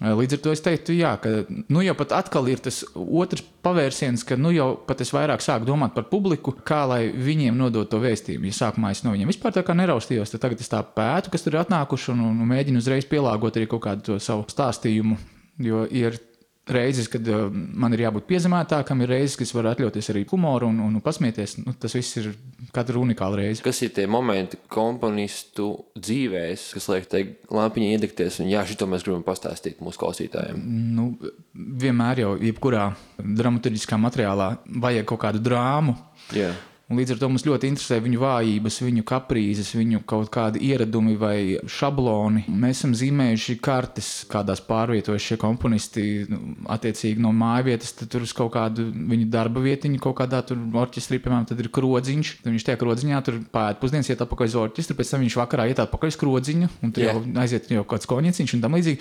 Eh, 0.02 0.16
Līdz 0.18 0.40
ar 0.40 0.42
to 0.42 0.54
es 0.56 0.64
teiktu, 0.66 0.96
jā, 0.98 1.12
ka 1.22 1.44
nu 1.70 1.84
jau 1.86 1.94
pat 2.00 2.16
atkal 2.18 2.50
ir 2.50 2.64
tas 2.66 2.82
otrs 2.96 3.46
pavērsiens, 3.62 4.26
ka 4.26 4.40
nu 4.40 4.50
jau 4.56 4.72
pat 4.88 5.04
es 5.06 5.14
vairāk 5.14 5.46
sāku 5.46 5.70
domāt 5.70 5.94
par 5.94 6.08
publiku, 6.10 6.56
kā 6.66 6.82
lai 6.90 7.04
viņiem 7.14 7.60
nodot 7.60 7.92
to 7.92 8.02
vēstījumu. 8.02 8.50
Ja 8.50 8.58
sākumā 8.64 8.96
es 8.96 9.04
no 9.06 9.14
viņiem 9.14 9.30
vispār 9.30 9.54
tā 9.54 9.66
kā 9.68 9.78
neraustījos, 9.78 10.34
tad 10.34 10.48
tagad 10.48 10.66
es 10.66 10.74
tā 10.74 10.82
pētu, 10.82 11.30
kas 11.30 11.46
tur 11.46 11.54
ir 11.54 11.62
atnākuši 11.62 12.16
un, 12.16 12.26
un 12.32 12.42
mēģinu 12.50 12.82
uzreiz 12.82 13.06
pielāgot 13.06 13.62
arī 13.62 13.70
kaut 13.70 13.86
kādu 13.86 14.10
to 14.10 14.20
savu 14.24 14.50
stāstījumu. 14.50 15.22
Jo 15.62 15.86
ir 15.86 16.18
reizes, 16.70 17.08
kad 17.12 17.26
uh, 17.28 17.48
man 17.52 17.94
ir 17.96 18.04
jābūt 18.06 18.28
piezemētākam, 18.30 19.02
ir 19.02 19.12
reizes, 19.16 19.36
kad 19.40 19.48
es 19.48 19.54
varu 19.56 19.72
atļauties 19.72 20.12
arī 20.14 20.24
humoru 20.30 20.70
un, 20.70 20.80
un 20.86 21.02
pasmieties. 21.04 21.58
Nu, 21.64 21.74
tas 21.80 21.96
viss 21.98 22.20
ir 22.22 22.32
katra 22.76 23.02
unikāla 23.02 23.42
reize. 23.42 23.64
Kas 23.66 23.82
ir 23.86 23.94
tie 23.96 24.06
momenti 24.12 24.60
komponistu 24.72 25.72
dzīvēs, 25.98 26.68
kas 26.78 26.90
liek 26.94 27.08
tai 27.12 27.24
lampiņai 27.50 27.94
iedegties, 27.98 28.42
un 28.44 28.52
jā, 28.52 28.64
šito 28.70 28.88
mēs 28.90 29.06
gribam 29.08 29.26
pastāstīt 29.26 29.82
mūsu 29.84 30.02
klausītājiem? 30.04 30.62
Nu, 30.98 31.12
vienmēr 31.54 32.26
jau, 32.26 32.34
jebkurā 32.52 32.92
dramaturgiskā 33.22 34.00
materiālā, 34.02 34.54
vajag 34.86 35.10
kaut 35.10 35.26
kādu 35.26 35.42
drāmu. 35.44 35.98
Jā. 36.38 36.54
Un 36.92 37.00
līdz 37.00 37.14
ar 37.14 37.20
to 37.22 37.28
mums 37.32 37.46
ļoti 37.48 37.70
interesē 37.72 38.02
viņu 38.04 38.20
vājības, 38.20 38.78
viņu 38.84 39.06
kaprīzes, 39.08 39.70
viņu 39.78 40.02
kaut 40.10 40.28
kādi 40.34 40.60
ieradumi 40.68 41.14
vai 41.20 41.36
šabloni. 41.72 42.44
Mēs 42.52 42.82
esam 42.82 42.96
zīmējuši 43.00 43.56
kartes, 43.64 44.10
kādās 44.32 44.60
pārvietojas 44.68 45.24
šie 45.24 45.38
komponisti, 45.40 46.04
nu, 46.28 46.42
attiecīgi 46.76 47.24
no 47.24 47.32
mājvietas, 47.32 47.94
tad 47.96 48.12
tur 48.12 48.26
uz 48.28 48.34
kaut 48.36 48.52
kādu 48.58 48.90
viņu 48.92 49.30
darba 49.32 49.64
vietiņu, 49.64 50.02
kaut 50.04 50.18
kādā 50.20 50.42
tur 50.44 50.60
orķestrī, 50.84 51.22
piemēram, 51.24 51.48
tad 51.48 51.64
ir 51.64 51.72
krodziņš. 51.72 52.34
Tad 52.42 52.52
viņš 52.52 52.68
tajā 52.68 52.82
krodziņā 52.84 53.24
tur 53.30 53.40
pēta 53.56 53.80
pusdienas, 53.80 54.12
iet 54.12 54.26
atpakaļ 54.26 54.52
uz 54.52 54.60
orķestri, 54.66 54.98
pēc 55.00 55.14
tam 55.14 55.24
viņš 55.24 55.40
vakarā 55.40 55.70
iet 55.72 55.80
atpakaļ 55.86 56.12
uz 56.12 56.20
krodziņu, 56.20 56.70
un 56.84 56.92
tur 56.92 57.06
Jā. 57.08 57.16
jau 57.16 57.24
aiziet 57.46 57.72
jau 57.72 57.86
kāds 57.88 58.12
koņeciņš 58.12 58.58
un 58.58 58.66
tam 58.68 58.76
līdzīgi. 58.76 59.00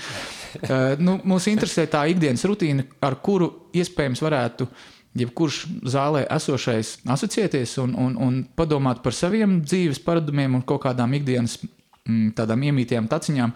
Uh, 0.62 0.78
nu, 1.08 1.18
mūs 1.26 1.50
interesē 1.50 1.88
tā 1.90 2.06
ikdienas 2.14 2.46
rutīna, 2.46 2.86
ar 3.02 3.18
kuru 3.24 3.50
iespējams 3.74 4.22
varētu 4.22 4.70
jebkurš 5.18 5.64
zālē 5.90 6.24
esošais 6.30 6.98
asociēties 7.10 7.76
un, 7.82 7.94
un, 7.98 8.16
un 8.20 8.40
padomāt 8.56 9.02
par 9.02 9.16
saviem 9.16 9.60
dzīves 9.64 10.02
paradumiem 10.04 10.58
un 10.58 10.66
kaut 10.66 10.84
kādām 10.84 11.16
ikdienas 11.18 11.58
mm, 11.62 12.34
tādām 12.38 12.62
iemītajām 12.70 13.08
taciņām. 13.10 13.54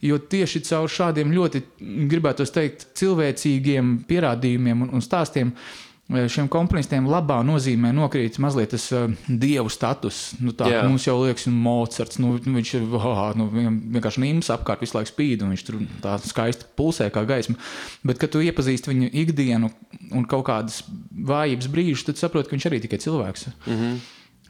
Jo 0.00 0.16
tieši 0.32 0.62
caur 0.64 0.88
šādiem 0.88 1.32
ļoti, 1.36 1.60
gribētu 2.08 2.46
teikt, 2.48 2.88
cilvēcīgiem 2.96 3.98
pierādījumiem 4.08 4.86
un, 4.86 4.92
un 4.96 5.04
stāstiem 5.04 5.52
eh, 5.52 5.89
šiem 6.10 6.48
komponistiem 6.50 7.06
labā 7.10 7.38
nozīmē 7.46 7.92
nokrīt 7.94 8.38
mazliet 8.42 8.72
tas 8.74 8.86
uh, 8.96 9.06
dievu 9.26 9.70
status. 9.72 10.20
Nu, 10.42 10.54
tā, 10.56 10.68
yeah. 10.72 10.86
mums 10.88 11.06
jau 11.06 11.16
liekas, 11.22 11.46
ka 11.46 11.54
Mocards, 11.54 12.20
nu, 12.22 12.34
viņš 12.42 12.72
ir 12.78 12.86
oh, 12.98 13.22
nu, 13.38 13.48
vienkārši 13.52 14.24
nīms 14.24 14.50
apkārt 14.54 14.82
visu 14.84 14.98
laiku 14.98 15.12
spīd, 15.12 15.44
un 15.44 15.54
viņš 15.54 15.66
tur 15.66 15.80
tā 16.02 16.16
skaisti 16.24 16.70
pulsē 16.78 17.10
kā 17.14 17.24
gaisma. 17.28 17.58
Bet, 18.06 18.20
kad 18.22 18.32
tu 18.34 18.42
iepazīsti 18.42 18.90
viņu 18.90 19.10
ikdienu 19.24 19.70
un 20.10 20.24
kaut 20.30 20.48
kādas 20.48 20.82
vājības 21.10 21.70
brīžus, 21.70 22.08
tad 22.08 22.20
saproti, 22.20 22.50
ka 22.50 22.58
viņš 22.58 22.70
arī 22.70 22.80
tikai 22.86 23.02
cilvēks. 23.02 23.52
Mm 23.66 23.76
-hmm. 23.76 24.00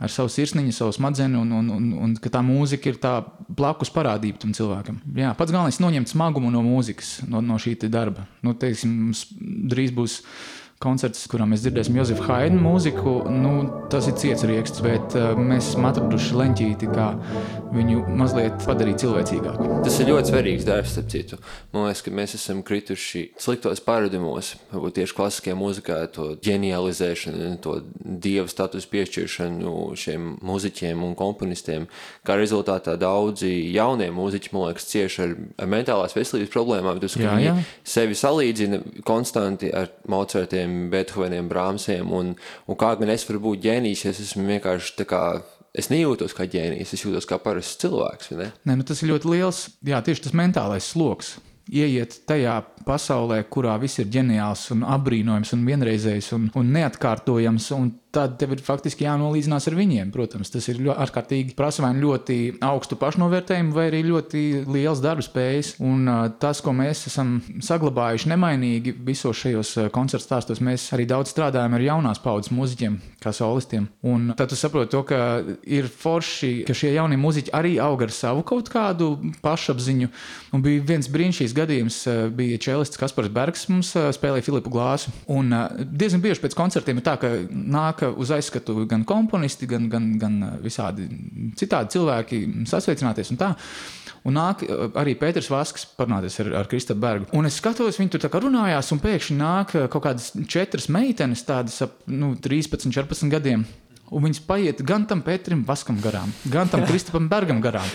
Ar 0.00 0.08
savu 0.08 0.30
sirsniņu, 0.32 0.72
savu 0.72 0.92
smadzeni, 0.96 1.36
un, 1.36 1.50
un, 1.52 1.66
un, 1.70 1.90
un 1.92 2.14
ka 2.16 2.30
tā 2.32 2.40
mūzika 2.40 2.88
ir 2.88 2.96
tā 2.96 3.18
blakus 3.48 3.90
parādība 3.92 4.38
tam 4.40 4.54
cilvēkam. 4.56 4.96
Jā, 5.12 5.34
pats 5.36 5.52
galvenais 5.52 5.76
ir 5.76 5.84
noņemt 5.84 6.08
smagumu 6.08 6.50
no 6.50 6.62
mūzikas, 6.64 7.28
no, 7.28 7.42
no 7.44 7.58
šī 7.60 7.76
darba. 7.92 8.24
Nu, 8.40 8.54
teiksim, 8.54 9.12
drīz 9.68 9.92
būs 9.92 10.22
koncerts, 10.80 11.26
kurā 11.28 11.44
mēs 11.44 11.60
dzirdēsim 11.60 11.96
Jozefu 11.98 12.24
Haidnu 12.24 12.62
mūziku. 12.64 13.12
Nu, 13.28 13.50
tas 13.92 14.06
ir 14.08 14.14
ciets 14.16 14.46
rieksts, 14.48 14.80
bet 14.80 15.12
uh, 15.18 15.34
mēs 15.36 15.74
esam 15.74 15.84
atraduši 15.90 16.38
leņķīti, 16.40 16.88
kā 16.94 17.10
viņu 17.74 18.06
mazliet 18.16 18.56
padarīt 18.64 19.02
cilvēcīgāku. 19.02 19.66
Tas 19.84 19.98
ir 20.00 20.08
ļoti 20.08 20.32
svarīgs 20.32 20.64
darbs, 20.64 20.94
starp 20.94 21.10
citu. 21.12 21.38
Man 21.74 21.84
liekas, 21.84 22.00
ka 22.06 22.12
mēs 22.16 22.32
esam 22.38 22.62
krituši 22.64 23.26
sliktos 23.36 23.82
paradumos, 23.84 24.54
varbūt 24.72 24.96
tieši 25.02 25.16
klasiskajā 25.18 25.58
mūzikā, 25.60 25.98
to 26.16 26.30
ģenializēšanu, 26.48 27.50
to 27.60 27.76
dieva 28.00 28.48
statusu 28.48 28.88
piešķiršanu 28.94 29.74
šiem 30.00 30.32
mūziķiem 30.48 31.04
un 31.04 31.12
komponistiem. 31.18 31.90
Kā 32.24 32.38
rezultātā 32.40 32.96
daudzi 33.00 33.52
jaunie 33.74 34.08
mūziķi, 34.16 34.54
man 34.56 34.70
liekas, 34.70 34.88
cieši 34.94 35.22
ar, 35.26 35.36
ar 35.60 35.70
mentālās 35.76 36.16
veselības 36.16 36.56
problēmām. 36.56 37.04
Tas, 37.04 37.20
ka 37.20 37.28
Jā, 37.28 37.36
viņi 37.36 37.48
jā. 37.50 37.54
sevi 37.98 38.16
salīdzina 38.16 38.80
konstanti 39.04 39.68
ar 39.76 39.92
Mocartiem, 40.70 40.90
Beethoveniem, 40.90 41.48
Brāmsiem, 41.48 42.10
un, 42.12 42.34
un 42.66 42.76
kā 42.76 42.94
gan 42.98 43.10
es 43.10 43.26
varu 43.28 43.40
būt 43.40 43.64
ģēnijs, 43.64 44.04
ja 44.04 44.10
es 44.10 44.20
esmu 44.20 44.46
vienkārši 44.46 44.96
tā 44.98 45.06
kā. 45.06 45.42
Es 45.70 45.86
nejūtos 45.86 46.34
kā 46.34 46.48
ģēnijs, 46.50 46.94
es 46.94 47.04
jūtos 47.04 47.28
kā 47.30 47.38
parasts 47.38 47.78
cilvēks. 47.78 48.32
ne? 48.34 48.50
Nē, 48.66 48.74
nu, 48.74 48.82
tas 48.82 49.02
ir 49.02 49.12
ļoti 49.12 49.30
liels, 49.30 49.68
jā, 49.86 50.00
tieši 50.02 50.24
tas 50.24 50.34
mentālais 50.34 50.82
sloks. 50.82 51.38
Ieiet 51.70 52.24
tajā 52.26 52.56
pasaulē, 52.82 53.44
kurā 53.46 53.76
viss 53.78 54.00
ir 54.02 54.08
ģeniāls, 54.10 54.72
un 54.74 54.82
apbrīnojams, 54.82 55.52
un 55.54 55.62
vienreizējs 55.68 56.32
un, 56.34 56.48
un 56.58 56.72
neatkārtojams. 56.74 57.70
Un 57.76 57.92
tad 58.14 58.36
tev 58.40 58.54
ir 58.56 58.62
faktiski 58.64 59.06
jānolīdzinās 59.06 59.68
ar 59.70 59.76
viņiem. 59.78 60.10
Protams, 60.14 60.50
tas 60.52 60.66
ir 60.72 60.80
ārkārtīgi 60.90 61.54
nu 61.54 62.02
ļoti 62.04 62.38
augstu 62.64 62.98
pašnovērtējumu, 62.98 63.74
vai 63.74 63.86
arī 63.90 64.02
ļoti 64.08 64.42
liels 64.70 65.02
darba 65.02 65.22
spējas. 65.24 65.74
Un 65.78 66.08
tas, 66.42 66.60
ko 66.64 66.74
mēs 66.76 67.06
esam 67.10 67.38
saglabājuši 67.62 68.30
nemainīgi 68.32 68.94
visos 69.06 69.38
šajos 69.38 69.76
koncertu 69.94 70.26
stāstos, 70.26 70.62
mēs 70.64 70.88
arī 70.96 71.06
daudz 71.10 71.32
strādājam 71.34 71.76
ar 71.76 71.86
jaunās 71.86 72.22
paudzes 72.22 72.52
mūziķiem, 72.54 72.98
kā 73.22 73.32
solistiem. 73.36 73.88
Un 74.02 74.32
tad 74.38 74.50
tu 74.50 74.58
saproti 74.58 74.92
to, 74.96 75.04
ka 75.06 75.20
ir 75.62 75.88
forši, 75.90 76.64
ka 76.68 76.76
šie 76.76 76.94
jaunie 76.96 77.18
mūziķi 77.20 77.54
arī 77.56 77.76
aug 77.82 78.02
ar 78.06 78.14
savu 78.14 78.44
kaut 78.46 78.72
kādu 78.72 79.12
pašapziņu. 79.44 80.10
Un 80.56 80.64
bija 80.66 80.82
viens 80.90 81.10
brīnišķīgs 81.12 81.56
gadījums, 81.56 82.00
bija 82.34 82.58
čelists 82.62 82.98
Kaspars 83.00 83.30
Bergs, 83.32 83.68
mums 83.70 83.92
spēlēja 83.94 84.48
Filipu 84.48 84.72
Glāsu. 84.72 85.14
Un 85.30 85.54
diezgan 85.78 86.24
bieži 86.24 86.42
pēc 86.42 86.58
koncertiem 86.58 86.98
ir 86.98 87.06
tā, 87.06 87.16
ka 87.20 87.32
nāk 87.50 87.99
uz 88.08 88.32
aizskatu 88.34 88.86
gan 88.90 89.04
komponisti, 89.08 89.68
gan, 89.70 89.88
gan, 89.92 90.12
gan 90.20 90.38
visādi 90.64 91.08
citādi 91.60 91.96
cilvēki 91.96 92.40
sasveicināties 92.70 93.34
un 93.34 93.40
tā. 93.40 93.50
Un 94.28 94.36
nāk 94.36 94.66
arī 95.00 95.14
Pēters 95.16 95.48
Vasks 95.48 95.86
parunāties 95.96 96.36
ar, 96.42 96.50
ar 96.60 96.68
Kristofru 96.68 97.00
Bergu. 97.00 97.28
Un 97.36 97.48
es 97.48 97.56
skatos, 97.60 97.96
viņi 98.00 98.12
tur 98.14 98.24
tā 98.24 98.28
kā 98.32 98.42
runājās, 98.44 98.90
un 98.92 99.00
pēkšņi 99.00 99.36
nāk 99.38 99.76
kaut 99.92 100.04
kādas 100.04 100.32
četras 100.50 100.90
meitenes, 100.92 101.46
tādas 101.48 101.80
ap 101.86 102.02
nu, 102.10 102.34
13, 102.36 102.92
14 102.92 103.32
gadiem. 103.32 103.64
Un 104.10 104.24
viņas 104.24 104.40
paiet 104.42 104.80
gan 104.82 105.04
tam 105.06 105.20
Pēterim 105.22 105.60
Vaskam 105.66 106.00
garām, 106.02 106.32
gan 106.50 106.66
tam 106.70 106.82
Kristupam 106.88 107.28
Bergam 107.30 107.60
garām. 107.62 107.86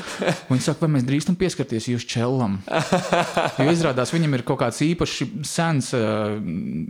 Un 0.48 0.56
viņi 0.56 0.64
saka, 0.64 0.86
vai 0.86 0.94
mēs 0.94 1.04
drīkstam 1.08 1.36
pieskarties 1.36 1.90
jūsu 1.92 2.08
čellam. 2.08 2.62
Jo 3.60 3.68
izrādās, 3.74 4.14
viņam 4.16 4.38
ir 4.38 4.44
kaut 4.48 4.62
kāds 4.62 4.80
īpaši 4.86 5.28
sens 5.48 5.92
uh, 5.98 6.38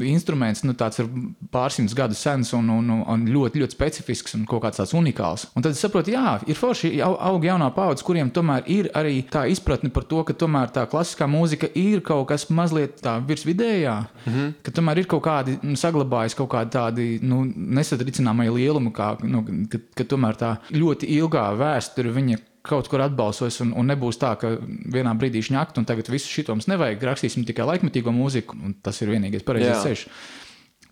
instruments, 0.05 0.61
nu, 0.67 0.75
tāds 0.77 1.01
ir 1.01 1.09
pārsimts 1.53 1.95
gadu 1.97 2.17
sens 2.17 2.53
un, 2.57 2.69
un, 2.69 2.91
un 3.01 3.25
ļoti, 3.31 3.63
ļoti 3.63 3.77
specifisks 3.77 4.37
un 4.37 4.45
kaut 4.49 4.61
kāds 4.67 4.81
tāds 4.81 4.93
unikāls. 4.97 5.47
Un 5.57 5.65
tad 5.65 5.73
es 5.73 5.81
saprotu, 5.81 6.13
jā, 6.13 6.37
ir 6.45 6.59
forši 6.59 6.93
au, 7.05 7.15
aug 7.31 7.49
jaunā 7.49 7.71
paudze, 7.73 8.05
kuriem 8.05 8.29
tomēr 8.35 8.69
ir 8.71 8.91
arī 8.97 9.17
tā 9.31 9.47
izpratne 9.49 9.89
par 9.93 10.05
to, 10.09 10.21
ka 10.27 10.37
tomēr 10.37 10.69
tā 10.75 10.85
klasiskā 10.91 11.25
mūzika 11.29 11.71
ir 11.81 12.05
kaut 12.05 12.27
kas 12.29 12.45
mazliet 12.53 13.01
tā 13.01 13.17
virsvidējā, 13.25 13.97
mm 14.05 14.31
-hmm. 14.33 14.53
ka 14.61 14.75
tomēr 14.77 15.01
ir 15.01 15.09
kaut 15.09 15.25
kādi 15.25 15.57
nu, 15.63 15.73
saglabājas 15.79 16.37
kaut 16.37 16.51
kādi 16.53 16.77
tādi 16.77 17.09
nu, 17.25 17.41
nesatricināmie 17.55 18.51
lielumi, 18.53 18.93
kā 18.93 19.14
nu, 19.23 19.43
ka, 19.71 19.79
ka 19.95 20.05
tomēr 20.15 20.37
tā 20.39 20.51
ļoti 20.75 21.09
ilgā 21.17 21.47
vēsture 21.59 22.13
viņa 22.15 22.41
kaut 22.65 22.89
kur 22.89 23.03
atbalstos, 23.05 23.59
un, 23.63 23.75
un 23.77 23.91
nebūs 23.91 24.17
tā, 24.21 24.33
ka 24.41 24.55
vienā 24.93 25.13
brīdī 25.19 25.43
šņakt, 25.45 25.77
un 25.79 25.85
tagad 25.87 26.09
visu 26.09 26.31
šito 26.31 26.55
mums 26.55 26.67
nevajag, 26.71 27.03
rakstīsim 27.11 27.45
tikai 27.45 27.67
laikmetīgo 27.69 28.13
mūziku, 28.15 28.57
un 28.57 28.73
tas 28.83 28.99
ir 29.03 29.13
vienīgais 29.13 29.45
pareizais 29.45 29.85
ceļš. 29.85 30.05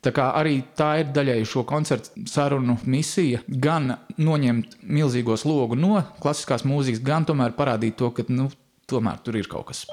Tā 0.04 0.12
kā 0.12 0.28
arī 0.36 0.58
tā 0.76 0.90
ir 1.00 1.12
daļēji 1.16 1.48
šo 1.48 1.64
koncertu 1.68 2.26
sarunu 2.28 2.76
misija, 2.92 3.40
gan 3.48 3.94
noņemt 4.20 4.82
milzīgo 4.84 5.38
slogu 5.40 5.80
no 5.80 6.02
klasiskās 6.20 6.66
mūzikas, 6.68 7.02
gan 7.06 7.26
tomēr 7.26 7.56
parādīt 7.56 7.96
to, 8.02 8.12
ka 8.12 8.28
nu, 8.28 8.50
tomēr 8.92 9.24
tur 9.24 9.40
ir 9.40 9.48
kaut 9.52 9.72
kas. 9.72 9.86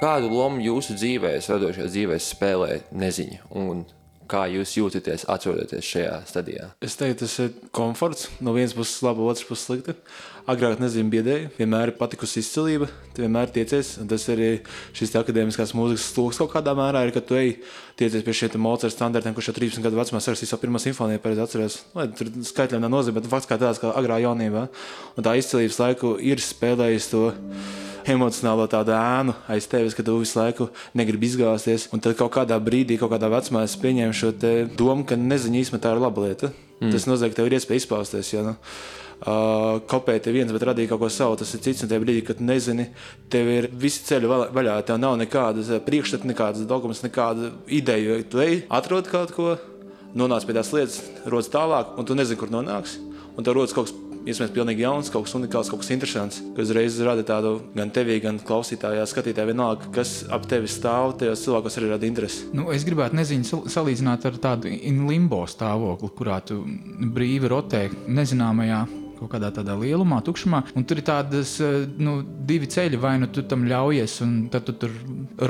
Kādu 0.00 0.30
lomu 0.32 0.62
jūsu 0.64 0.96
dzīvē, 0.96 1.34
radošajā 1.44 1.90
dzīvē, 1.92 2.16
spēlē 2.24 2.78
neziņa? 2.96 3.42
Un 3.60 3.84
kā 4.30 4.44
jūs 4.50 4.76
jūtaties, 4.78 5.26
atrodaties 5.30 5.86
šajā 5.86 6.16
stadijā? 6.30 6.70
Es 6.84 6.96
teiktu, 7.00 7.24
tas 7.24 7.36
ir 7.44 7.54
komforts. 7.76 8.28
No 8.40 8.54
vienas 8.56 8.76
puses, 8.76 9.00
labi, 9.04 9.26
otras 9.26 9.46
puses, 9.48 9.66
slikti. 9.68 9.96
Agrāk 10.50 10.80
nezinu, 10.82 11.06
biedēju, 11.12 11.50
vienmēr 11.54 11.92
ir 11.92 11.94
patikusi 11.94 12.40
izcilība, 12.42 12.88
tu 13.14 13.22
vienmēr 13.22 13.52
tiecies. 13.54 13.92
Tas 14.10 14.24
arī 14.32 14.48
šis 14.96 15.12
akadēmiskās 15.20 15.74
mūzikas 15.78 16.08
stūks 16.10 16.40
kaut 16.40 16.50
kādā 16.56 16.72
mērā 16.74 17.04
ir, 17.06 17.12
ka 17.14 17.20
tu 17.22 17.36
ej 17.38 17.52
tiecies 18.00 18.24
pie 18.26 18.34
šiem 18.34 18.56
Mozart 18.64 18.96
standartiem, 18.96 19.36
kurš 19.36 19.52
jau 19.52 19.54
13 19.60 19.84
gadu 19.84 20.00
vecumā 20.00 20.18
sarakstīs 20.24 20.50
savu 20.50 20.64
pirmo 20.64 20.80
simfoniju, 20.82 21.22
pareizi 21.22 21.44
atceros. 21.44 21.76
Lai 21.94 22.08
tur 22.18 22.32
skaitļiem 22.48 22.82
nav 22.82 22.90
nozīme, 22.96 23.20
bet 23.20 23.28
fakts 23.30 23.46
kā 23.46 23.60
tāds, 23.60 23.78
kā 23.78 23.92
agrā 23.94 24.18
jaunībā. 24.24 24.64
Un 25.14 25.26
tā 25.26 25.36
izcilības 25.38 25.78
laiku 25.84 26.16
ir 26.32 26.42
spēlējis 26.42 27.06
to 27.12 27.28
emocionālo 28.10 28.66
tādu 28.72 28.96
ēnu 28.96 29.36
aiz 29.54 29.68
tevis, 29.70 29.94
ka 29.94 30.02
tu 30.02 30.16
visu 30.18 30.40
laiku 30.40 30.66
negribi 30.98 31.30
izgāzties. 31.30 31.86
Un 31.94 32.02
tad 32.02 32.18
kaut 32.18 32.34
kādā 32.40 32.58
brīdī, 32.58 32.98
kaut 32.98 33.14
kādā 33.14 33.30
vecumā 33.30 33.62
es 33.68 33.78
pieņēmu 33.78 34.18
šo 34.18 34.34
domu, 34.74 35.06
ka 35.06 35.20
neziņa 35.20 35.62
īstenībā 35.62 35.84
tā 35.84 35.94
ir 35.94 36.02
laba 36.02 36.26
lieta. 36.26 36.52
Mm. 36.80 36.90
Tas 36.94 37.06
nozīmē, 37.08 37.30
ka 37.30 37.40
tev 37.40 37.50
ir 37.50 37.58
iespēja 37.58 37.84
izpausties. 37.84 38.34
Ja, 38.34 38.46
nu, 38.46 38.56
Uh, 39.20 39.82
kopēt 39.84 40.24
ir 40.30 40.32
viens, 40.32 40.48
bet 40.48 40.62
radīt 40.64 40.88
kaut 40.88 41.02
ko 41.02 41.08
savu. 41.12 41.36
Tas 41.36 41.50
ir 41.52 41.60
cits. 41.60 41.82
Un 41.84 41.90
tajā 41.90 42.00
brīdī, 42.00 42.22
kad 42.24 42.38
nezini, 42.40 42.86
tev 43.28 43.50
ir 43.52 43.66
visi 43.82 44.00
ceļi 44.06 44.30
vaļā. 44.56 44.78
Tev 44.88 44.96
nav 44.96 45.18
nekādas 45.20 45.68
priekšstata, 45.84 46.24
nekādas 46.30 46.64
dogmas, 46.64 47.02
nekāda 47.04 47.50
ideja. 47.68 48.16
Tu 48.24 48.40
ej, 48.40 48.54
atrod 48.72 49.12
kaut 49.12 49.36
ko, 49.36 49.58
nonāc 50.16 50.48
pie 50.48 50.56
tās 50.56 50.72
lietas, 50.72 51.02
rodas 51.28 51.52
tālāk, 51.52 51.92
un 52.00 52.08
tu 52.08 52.16
nezini, 52.16 52.40
kur 52.40 52.48
nonāks. 52.54 52.96
Un 53.36 53.44
tev 53.44 53.58
rodas 53.58 53.76
kaut 53.76 53.90
kas 53.90 54.09
iespējams 54.26 54.54
pilnīgi 54.54 54.84
jauns, 54.84 55.10
kaut 55.12 55.26
kas 55.26 55.36
unikāls, 55.38 55.70
kaut 55.72 55.82
kas 55.82 55.92
interesants, 55.94 56.40
kas 56.56 56.68
uzreiz 56.68 56.98
rada 57.06 57.24
tādu 57.26 57.56
gan 57.76 57.92
tevī, 57.94 58.20
gan 58.24 58.40
klausītājā, 58.44 59.06
skatītājā, 59.08 59.48
vienalga, 59.50 59.90
kas 59.94 60.20
ap 60.32 60.46
tevi 60.50 60.70
stāv, 60.70 61.16
tajos 61.20 61.44
cilvēkos 61.46 61.80
arī 61.80 61.92
rada 61.94 62.08
interesi. 62.08 62.46
Nu, 62.56 62.68
es 62.74 62.86
gribētu 62.88 63.18
nezinu, 63.18 63.64
salīdzināt 63.70 64.28
ar 64.28 64.40
tādu 64.42 64.72
limbo 65.10 65.42
stāvokli, 65.50 66.14
kurā 66.16 66.40
tu 66.44 66.62
brīvi 67.14 67.50
rotē 67.50 67.86
nezināmajā 68.08 68.84
kaut 69.20 69.32
kādā 69.34 69.50
tādā 69.54 69.76
lielumā, 69.78 70.20
tukšumā. 70.24 70.62
Un 70.78 70.86
tur 70.88 71.00
ir 71.00 71.06
tādas 71.06 71.56
nu, 72.00 72.20
divi 72.48 72.68
ceļi, 72.70 73.00
vai 73.00 73.16
nu 73.20 73.30
tu 73.32 73.44
tam 73.48 73.66
ļaujies, 73.68 74.16
un 74.26 74.34
tad 74.52 74.66
tu 74.68 74.76
tur 74.80 74.96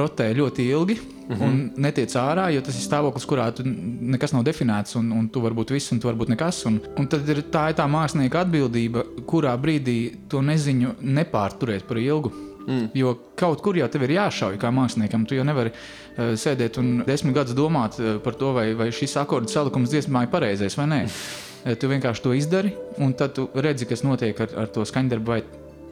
rotē 0.00 0.30
ļoti 0.37 0.68
ilgi. 0.74 0.98
Mm 1.30 1.37
-hmm. 1.37 1.46
Un 1.46 1.83
netiec 1.85 2.14
ārā, 2.18 2.48
jo 2.50 2.61
tas 2.61 2.74
ir 2.74 2.83
stāvoklis, 2.83 3.26
kurā 3.26 3.52
nekas 3.64 4.33
nav 4.33 4.42
definēts, 4.44 4.96
un, 4.98 5.12
un 5.12 5.28
tu 5.28 5.40
vari 5.40 5.54
būt 5.54 5.70
viss, 5.70 5.92
un 5.92 6.00
tu 6.00 6.09
vari 6.09 6.18
būt 6.18 6.33
nekas. 6.35 6.66
Un, 6.66 6.80
un 6.98 7.06
tad 7.06 7.28
ir 7.28 7.44
tā, 7.52 7.68
ir 7.70 7.76
tā 7.78 7.87
mākslinieka 7.87 8.40
atbildība, 8.44 9.04
kurā 9.26 9.54
brīdī 9.56 9.98
to 10.28 10.42
neziņu 10.42 10.96
nepārturēt 11.00 11.87
par 11.87 11.98
ilgu. 11.98 12.33
Mm. 12.66 12.88
Jo 12.94 13.14
kaut 13.37 13.62
kur 13.62 13.76
jau 13.76 13.88
tev 13.88 14.02
ir 14.02 14.11
jāšauj, 14.11 14.59
kā 14.61 14.70
māksliniekam. 14.74 15.26
Tu 15.26 15.38
jau 15.38 15.44
nevari 15.44 15.70
uh, 15.70 16.35
sēdēt 16.35 16.78
un 16.78 17.04
desmit 17.06 17.35
gadus 17.35 17.54
domāt 17.54 17.98
uh, 18.00 18.18
par 18.24 18.35
to, 18.35 18.52
vai, 18.52 18.74
vai 18.74 18.90
šis 18.94 19.16
akordu 19.16 19.48
salikums 19.48 19.90
dziesmā 19.90 20.26
ir 20.26 20.35
pareizais 20.35 20.76
vai 20.76 20.87
nē. 20.87 21.00
Uh, 21.64 21.74
tu 21.76 21.90
vienkārši 21.90 22.24
to 22.24 22.32
izdari, 22.36 22.72
un 23.02 23.12
tad 23.16 23.34
tu 23.36 23.48
redzi, 23.54 23.88
kas 23.88 24.04
notiek 24.06 24.38
ar, 24.40 24.54
ar 24.64 24.70
to 24.72 24.84
skaņdarbu, 24.88 25.34
vai 25.34 25.42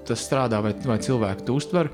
tas 0.09 0.24
strādā, 0.24 0.62
vai, 0.64 0.72
vai 0.87 0.98
cilvēku 1.04 1.44
to 1.44 1.59
uztver. 1.59 1.92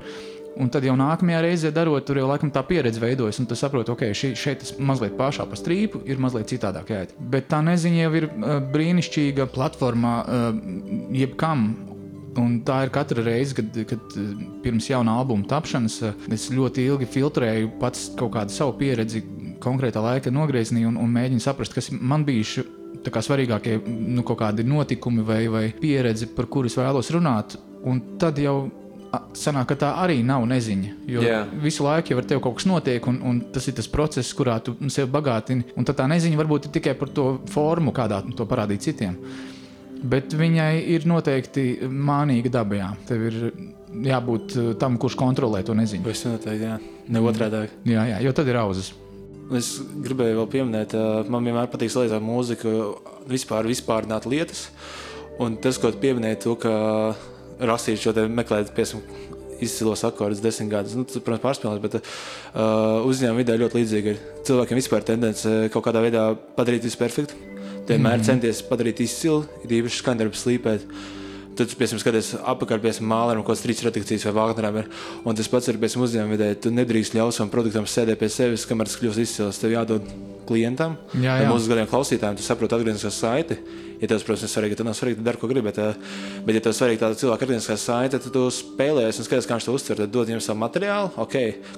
Un 0.55 0.69
tad 0.71 0.85
jau 0.87 0.93
nākamajā 0.95 1.41
reizē 1.43 1.69
darot, 1.75 2.05
tur 2.07 2.21
jau 2.21 2.29
laikam 2.29 2.47
tā 2.53 2.61
pieredze 2.63 3.01
veidojas, 3.01 3.41
un 3.41 3.47
tu 3.49 3.57
saproti, 3.59 3.91
ok, 3.91 4.05
šī, 4.15 4.29
šeit 4.39 4.61
tas 4.61 4.71
mazliet 4.79 5.17
pašā 5.19 5.43
pa 5.49 5.57
strīpu 5.59 6.05
ir 6.07 6.21
mazliet 6.23 6.47
citādāk 6.53 6.93
jāiet. 6.93 7.11
Bet 7.19 7.49
tā 7.51 7.59
neziņa 7.65 8.05
jau 8.05 8.13
ir 8.21 8.29
uh, 8.29 8.53
brīnišķīga 8.71 9.49
platforma 9.51 10.13
uh, 10.23 10.47
jebkam. 11.15 11.67
Un 12.39 12.57
tā 12.67 12.81
ir 12.83 12.89
katra 12.91 13.23
reize, 13.23 13.55
kad, 13.55 13.77
kad 13.87 14.15
pirms 14.63 14.89
jaunā 14.89 15.13
albuma 15.21 15.47
tapšanas 15.47 16.01
es 16.35 16.49
ļoti 16.51 16.83
ilgi 16.83 17.07
filtrēju 17.07 17.69
pats 17.79 18.09
kaut 18.19 18.33
kādu 18.33 18.51
savu 18.51 18.73
pieredzi 18.79 19.21
konkrētā 19.63 20.03
laika 20.03 20.33
nogriezienī 20.35 20.83
un, 20.89 20.97
un 20.99 21.13
mēģinu 21.15 21.43
saprast, 21.43 21.75
kas 21.75 21.87
man 21.95 22.27
kā 22.27 22.65
svarīgākie 23.03 23.79
nu, 23.85 24.23
notikumi 24.63 25.23
vai, 25.25 25.43
vai 25.47 25.67
pieredze, 25.79 26.27
par 26.27 26.49
kuru 26.51 26.71
es 26.71 26.77
vēlos 26.77 27.11
runāt. 27.13 27.57
Un 27.85 28.01
tad 28.19 28.39
jau 28.41 28.65
sanāk, 29.37 29.69
ka 29.71 29.77
tā 29.85 29.91
arī 30.01 30.21
nav 30.25 30.45
neziņa. 30.49 30.93
Jo 31.09 31.23
yeah. 31.23 31.49
visu 31.61 31.85
laiku 31.85 32.13
jau 32.13 32.21
ar 32.21 32.27
tevi 32.29 32.43
kaut 32.43 32.57
kas 32.59 32.67
notiek, 32.69 33.07
un, 33.07 33.19
un 33.23 33.41
tas 33.53 33.67
ir 33.69 33.75
tas 33.77 33.89
process, 33.91 34.33
kurā 34.37 34.57
tu 34.63 34.75
sevi 34.89 35.09
bagātini. 35.11 35.69
Un 35.77 35.87
tad 35.87 35.99
tā 36.01 36.07
neziņa 36.11 36.39
varbūt 36.41 36.69
ir 36.69 36.75
tikai 36.79 36.95
par 36.99 37.11
to 37.15 37.27
formu, 37.51 37.93
kādā 37.95 38.21
to 38.35 38.47
parādīt 38.49 38.85
citiem. 38.87 39.17
Bet 40.05 40.35
viņai 40.37 40.73
ir 40.93 41.07
noteikti 41.09 41.87
mānīga 41.89 42.51
dabā. 42.59 42.91
Tev 43.07 43.23
ir 43.29 43.39
jābūt 44.05 44.57
tam, 44.81 44.99
kurš 45.01 45.17
kontrolē 45.19 45.63
to 45.65 45.77
neziņu. 45.77 46.05
Tas 46.09 46.27
noteikti, 46.27 46.67
jā, 46.67 46.77
ne 47.09 47.23
otrādi. 47.23 47.65
Jā, 47.89 48.05
jā, 48.11 48.21
jo 48.27 48.35
tad 48.35 48.51
ir 48.51 48.59
auzas. 48.61 48.91
Es 49.53 49.75
gribēju 50.01 50.39
vēl 50.39 50.47
pieminēt, 50.49 50.95
man 51.29 51.45
vienmēr 51.45 51.69
patīk 51.69 51.91
salīdzināt 51.93 52.23
mūziku, 52.25 52.71
vispār 53.29 53.67
vispārināt 53.69 54.25
lietas. 54.25 54.69
Un 55.41 55.59
tas, 55.61 55.77
ko 55.77 55.91
tu 55.91 56.01
pieminēji, 56.01 56.41
to, 56.45 56.55
ka 56.57 56.71
rakstīt 57.61 58.01
šo 58.01 58.13
meklēt, 58.31 58.71
piemēram, 58.75 59.03
izcilos 59.63 60.03
akordus 60.07 60.41
desmit 60.43 60.71
gadus. 60.71 60.95
Nu, 60.97 61.05
tas, 61.07 61.21
protams, 61.23 61.43
pārspīlēts, 61.43 61.83
bet 61.83 61.99
uh, 61.99 63.05
uzņēmuma 63.07 63.41
vidē 63.43 63.57
ļoti 63.61 63.79
līdzīgi 63.79 64.11
ir. 64.11 64.23
Cilvēkiem 64.47 64.79
vispār 64.81 65.05
tendence 65.07 65.53
kaut 65.73 65.85
kādā 65.87 66.01
veidā 66.03 66.25
padarīt 66.57 66.87
visu 66.87 66.99
perfektu. 66.99 67.37
Vienmēr 67.85 68.17
mm 68.17 68.25
centies 68.25 68.63
padarīt 68.65 69.03
izcilu, 69.05 69.43
ir 69.63 69.77
īpaši 69.79 70.01
skandarbs 70.01 70.41
slīpēt. 70.41 70.87
Tad, 71.55 71.71
piemēram, 71.79 72.01
skaties 72.01 72.33
apakšā, 72.41 72.79
piemēram, 72.83 73.09
mālam, 73.09 73.41
kaut 73.41 73.53
kādas 73.53 73.63
trīs 73.63 73.83
redakcijas 73.85 74.27
vai 74.27 74.33
vāknēm. 74.35 74.79
Un 75.23 75.37
tas 75.39 75.49
pats 75.51 75.71
ir, 75.71 75.79
piemēram, 75.79 76.05
uzņēmuma 76.07 76.35
vidē. 76.35 76.49
Tu 76.59 76.73
nedrīkst 76.75 77.15
ļaut 77.15 77.37
savam 77.37 77.51
produktam 77.53 77.87
sēdēt 77.87 78.19
pie 78.19 78.29
sevis, 78.33 78.67
kamēr 78.67 78.89
tas 78.89 78.99
kļūst 78.99 79.23
izcils. 79.23 79.61
Tev 79.61 79.75
jādod 79.75 80.09
klientam, 80.49 80.97
jā, 81.15 81.39
jā. 81.41 81.49
mūsu 81.49 81.71
gadiem 81.71 81.87
klausītājiem, 81.89 82.37
tu 82.39 82.45
saproti 82.45 82.77
atgriezniskā 82.77 83.13
saiti. 83.13 83.59
Ja 84.01 84.09
tev, 84.11 84.23
protams, 84.25 84.43
ir 84.43 84.51
svarīgi, 84.51 84.77
tad 84.79 84.87
nav 84.89 84.95
svarīgi, 84.97 85.19
tad 85.19 85.29
dari, 85.29 85.39
ko 85.39 85.49
gribi. 85.49 85.65
Bet, 85.69 85.77
eh, 85.79 85.93
bet 86.45 86.57
ja 86.57 86.61
tev 86.61 86.73
ir 86.73 86.77
svarīgi 86.79 87.01
tāda 87.01 87.19
cilvēka 87.19 87.45
atgriezniskā 87.47 87.77
saite, 87.79 88.19
tad 88.19 88.33
tu 88.33 88.43
spēlējies 88.51 89.19
un 89.21 89.27
skaties, 89.27 89.47
kā 89.47 89.57
viņš 89.57 89.67
to 89.69 89.75
uztver. 89.77 90.01
Tad 90.01 90.11
dod 90.13 90.29
viņam 90.29 90.43
savu 90.43 90.59
materiālu, 90.61 91.11
ok, 91.17 91.35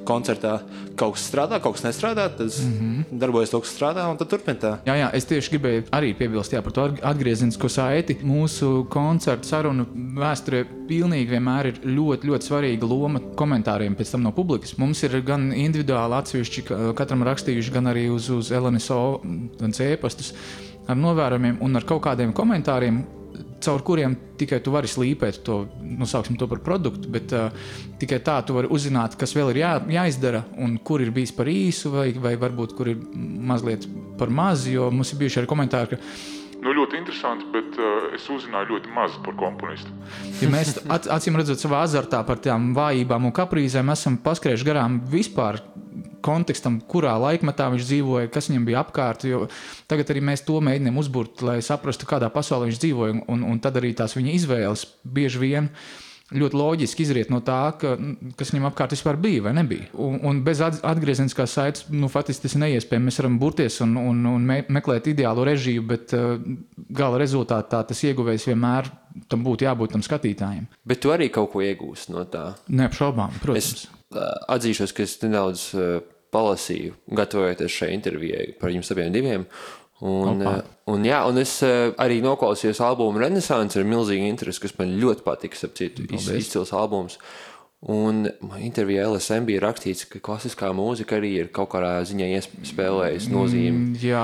koncertā 0.08 0.60
kaut 0.98 1.16
kas 1.18 1.28
strādā, 1.30 1.62
kaut 1.62 1.78
kas 1.78 1.86
nestrādā, 1.86 2.28
tad 2.38 2.48
mm 2.48 2.74
-hmm. 2.80 3.20
darbojas 3.20 3.54
to, 3.54 3.62
kas 3.62 3.76
strādā, 3.78 4.10
un 4.10 4.18
tad 4.18 4.30
turpina 4.30 4.58
tā. 4.60 4.74
Jā, 4.86 4.96
jā, 5.04 5.10
es 5.14 5.26
tieši 5.26 5.52
gribēju 5.52 5.84
arī 5.92 6.14
piebilst 6.18 6.54
jā, 6.54 6.62
par 6.62 6.72
to 6.72 6.90
atgriezenisko 7.02 7.70
saiti. 7.70 8.18
Mūsu 8.24 8.88
koncertu 8.90 9.48
sarunu 9.48 9.86
vēsturē 9.94 10.66
pilnīgi 10.88 11.30
vienmēr 11.30 11.66
ir 11.68 11.80
ļoti, 11.86 12.28
ļoti 12.28 12.48
svarīga 12.50 12.88
loma 12.88 13.20
komentāriem 13.20 13.96
pēc 13.96 14.12
tam 14.12 14.24
no 14.24 14.32
publikas. 14.32 14.78
Mums 14.78 15.04
ir 15.04 15.22
gan 15.22 15.52
individuāli 15.52 16.14
atsevišķi 16.14 16.64
katram 16.96 17.24
rakstījuši, 17.24 17.72
gan 17.72 17.92
arī 17.92 18.10
uz, 18.10 18.30
uz 18.30 18.52
LNSO 18.52 19.22
e-pastus 19.88 20.34
ar 20.88 20.98
novērojumiem 20.98 21.62
un 21.66 21.80
ar 21.80 21.86
kaut 21.88 22.04
kādiem 22.08 22.34
komentāriem, 22.36 23.04
caur 23.64 23.82
kuriem 23.86 24.16
tikai 24.38 24.60
tu 24.64 24.72
vari 24.74 24.90
slīpēt 24.90 25.42
to, 25.46 25.60
nu, 25.82 26.06
to 26.08 26.48
par 26.50 26.62
produktu, 26.66 27.10
bet 27.10 27.34
uh, 27.36 27.50
tikai 28.00 28.20
tā 28.26 28.38
tu 28.46 28.56
vari 28.58 28.70
uzzināt, 28.74 29.18
kas 29.20 29.34
vēl 29.36 29.52
ir 29.54 29.62
jā, 29.64 29.74
jāizdara 29.98 30.44
un 30.62 30.78
kur 30.78 31.02
ir 31.02 31.12
bijis 31.14 31.34
par 31.36 31.50
īsu, 31.50 31.92
vai, 31.94 32.12
vai 32.14 32.36
varbūt 32.38 32.76
kur 32.78 32.92
ir 32.94 33.02
mazliet 33.22 33.88
par 34.18 34.30
mazu. 34.30 34.72
Jo 34.78 34.90
mums 34.94 35.14
ir 35.14 35.22
bijuši 35.24 35.42
arī 35.42 35.54
komentāri, 35.54 35.96
ka 35.96 36.36
Nu, 36.58 36.72
ļoti 36.74 36.98
interesanti, 36.98 37.46
bet 37.54 37.76
uh, 37.78 38.08
es 38.18 38.24
uzzināju 38.34 38.72
ļoti 38.72 38.90
maz 38.92 39.14
par 39.24 39.36
komponistu. 39.38 39.92
Ja 40.42 40.50
mēs 40.50 40.74
acīm 40.90 41.38
redzot, 41.38 41.62
savā 41.62 41.84
azartā 41.86 42.24
par 42.26 42.42
tām 42.42 42.72
vājībām 42.78 43.30
un 43.30 43.34
kaprīzēm 43.36 43.94
esam 43.94 44.18
paskrējuši 44.26 44.66
garām 44.66 44.98
vispār 45.12 45.62
kontekstam, 46.28 46.80
kurā 46.92 47.16
laikmetā 47.24 47.70
viņš 47.74 47.86
dzīvoja, 47.88 48.32
kas 48.34 48.52
viņam 48.52 48.68
bija 48.68 48.82
apkārt. 48.84 49.24
Tagad 49.90 50.12
arī 50.14 50.26
mēs 50.32 50.44
to 50.48 50.60
mēģinām 50.64 51.00
uzbūvēt, 51.04 51.46
lai 51.48 51.60
saprastu, 51.66 52.10
kādā 52.10 52.32
pasaulē 52.34 52.70
viņš 52.70 52.84
dzīvoja, 52.84 53.22
un, 53.32 53.48
un 53.48 53.64
tad 53.64 53.80
arī 53.80 53.94
tās 53.98 54.18
viņa 54.18 54.36
izvēles 54.42 54.86
bieži 55.18 55.42
vien 55.44 55.72
ļoti 56.28 56.58
loģiski 56.60 57.06
izriet 57.06 57.30
no 57.32 57.40
tā, 57.46 57.60
ka, 57.80 57.94
kas 58.36 58.52
viņam 58.52 58.68
apkārt 58.68 58.92
vispār 58.92 59.16
bija 59.22 59.46
vai 59.46 59.54
nebija. 59.56 59.88
Un, 60.04 60.18
un 60.28 60.42
bez 60.44 60.60
atgriezeniskās 60.60 61.56
saites, 61.56 61.86
nu, 61.94 62.10
faktiski 62.12 62.44
tas 62.44 62.58
ir 62.58 62.64
neiespējami. 62.66 63.08
Mēs 63.08 63.20
varam 63.22 63.38
burties 63.40 63.80
un, 63.86 63.96
un, 64.02 64.20
un 64.34 64.48
me, 64.50 64.60
meklēt 64.76 65.08
ideālo 65.14 65.46
režiju, 65.48 65.86
bet 65.88 66.16
uh, 66.18 66.36
gala 67.00 67.22
rezultātā 67.24 67.80
tas 67.88 68.04
ieguvējs 68.10 68.50
vienmēr 68.52 68.92
tam 69.32 69.46
būtu 69.48 69.70
jābūt 69.70 69.96
tam 69.96 70.04
skatītājiem. 70.06 70.68
Bet 70.88 71.02
tu 71.04 71.16
arī 71.16 71.32
kaut 71.34 71.54
ko 71.56 71.64
iegūsi 71.64 72.12
no 72.12 72.28
tā? 72.30 72.50
Neapšaubām, 72.76 73.40
protams. 73.44 73.88
Es 73.88 73.88
atzīšos, 74.52 74.94
ka 74.96 75.04
es 75.08 75.18
nedaudz 75.24 75.70
palasīju, 76.34 76.96
gatavojoties 77.18 77.76
šai 77.82 77.92
intervijai 77.96 78.48
par 78.62 78.74
jums 78.74 78.92
abiem 78.94 79.12
diviem. 79.14 79.46
Un, 79.98 80.44
Opa. 80.44 80.60
un, 80.94 81.06
jā, 81.08 81.24
un 81.26 81.40
es 81.42 81.56
arī 81.66 82.20
noklausījos 82.22 82.84
albumu 82.86 83.24
Renaissance 83.24 83.80
ar 83.80 83.88
milzīgu 83.88 84.28
interesi, 84.30 84.62
kas 84.62 84.76
man 84.78 84.94
ļoti 85.02 85.26
patika. 85.26 85.58
Citu, 85.74 86.06
iz, 86.14 86.28
izcils 86.38 86.74
albums. 86.78 87.18
Un 87.94 88.26
intervijā 88.58 89.06
LSM 89.06 89.46
bija 89.46 89.62
rakstīts, 89.68 90.08
ka 90.10 90.22
klasiskā 90.22 90.70
mūzika 90.74 91.20
arī 91.20 91.36
ir 91.44 91.50
kaut 91.54 91.70
kādā 91.76 92.00
ziņā 92.10 92.30
iespēlējusi 92.40 93.34
nozīmi. 93.34 93.74
Mm, 93.74 93.98
jā, 94.02 94.24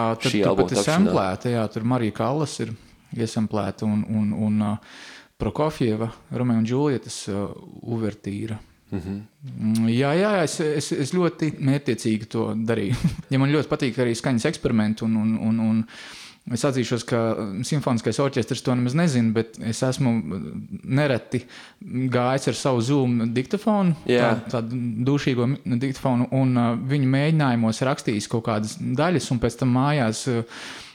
albuma 0.50 0.74
ir 0.74 0.86
samplēta. 0.86 1.52
Jā, 1.54 1.66
tur 1.74 1.86
Marija 1.90 2.18
Kallas 2.18 2.56
ir 2.66 2.74
iesamplēta 3.14 3.86
un, 3.86 4.02
un, 4.10 4.32
un 4.48 4.66
uh, 4.66 4.94
Prokofjeva, 5.42 6.10
Romeo 6.34 6.62
un 6.62 6.66
Džulietas 6.70 7.20
uh, 7.30 7.54
uvertīra. 7.94 8.58
Mm 8.94 9.00
-hmm. 9.00 9.90
Jā, 9.90 10.14
jā, 10.14 10.32
es, 10.44 10.60
es, 10.60 10.92
es 10.92 11.14
ļoti 11.14 11.54
mērķiecīgi 11.60 12.28
to 12.30 12.52
darīju. 12.56 12.96
ja 13.34 13.40
man 13.40 13.52
ļoti 13.52 13.70
patīk 13.72 13.98
arī 13.98 14.14
skaņas 14.16 14.46
eksperimenti. 14.46 15.04
Un, 15.06 15.16
un, 15.18 15.38
un, 15.48 15.60
un 15.60 15.84
es 16.54 16.66
atzīšos, 16.68 17.06
ka 17.08 17.20
simfoniskais 17.64 18.20
orķestris 18.20 18.62
to 18.62 18.76
nemaz 18.76 18.94
nezina, 18.94 19.32
bet 19.34 19.58
es 19.60 19.82
esmu 19.84 20.12
nereti 20.84 21.46
gājis 22.14 22.48
ar 22.48 22.54
savu 22.60 22.82
zūmu 22.82 23.30
diktafonu, 23.34 23.96
yeah. 24.06 24.36
tā, 24.44 24.60
tādu 24.60 24.76
dušīgo 25.08 25.48
diktafonu, 25.66 26.28
un 26.32 26.58
uh, 26.58 26.74
viņu 26.90 27.08
mēģinājumos 27.08 27.82
rakstījis 27.82 28.28
kaut 28.28 28.46
kādas 28.46 28.78
daļas, 28.80 29.32
un 29.32 29.40
pēc 29.40 29.60
tam 29.60 29.78
mājās. 29.80 30.28
Uh, 30.28 30.44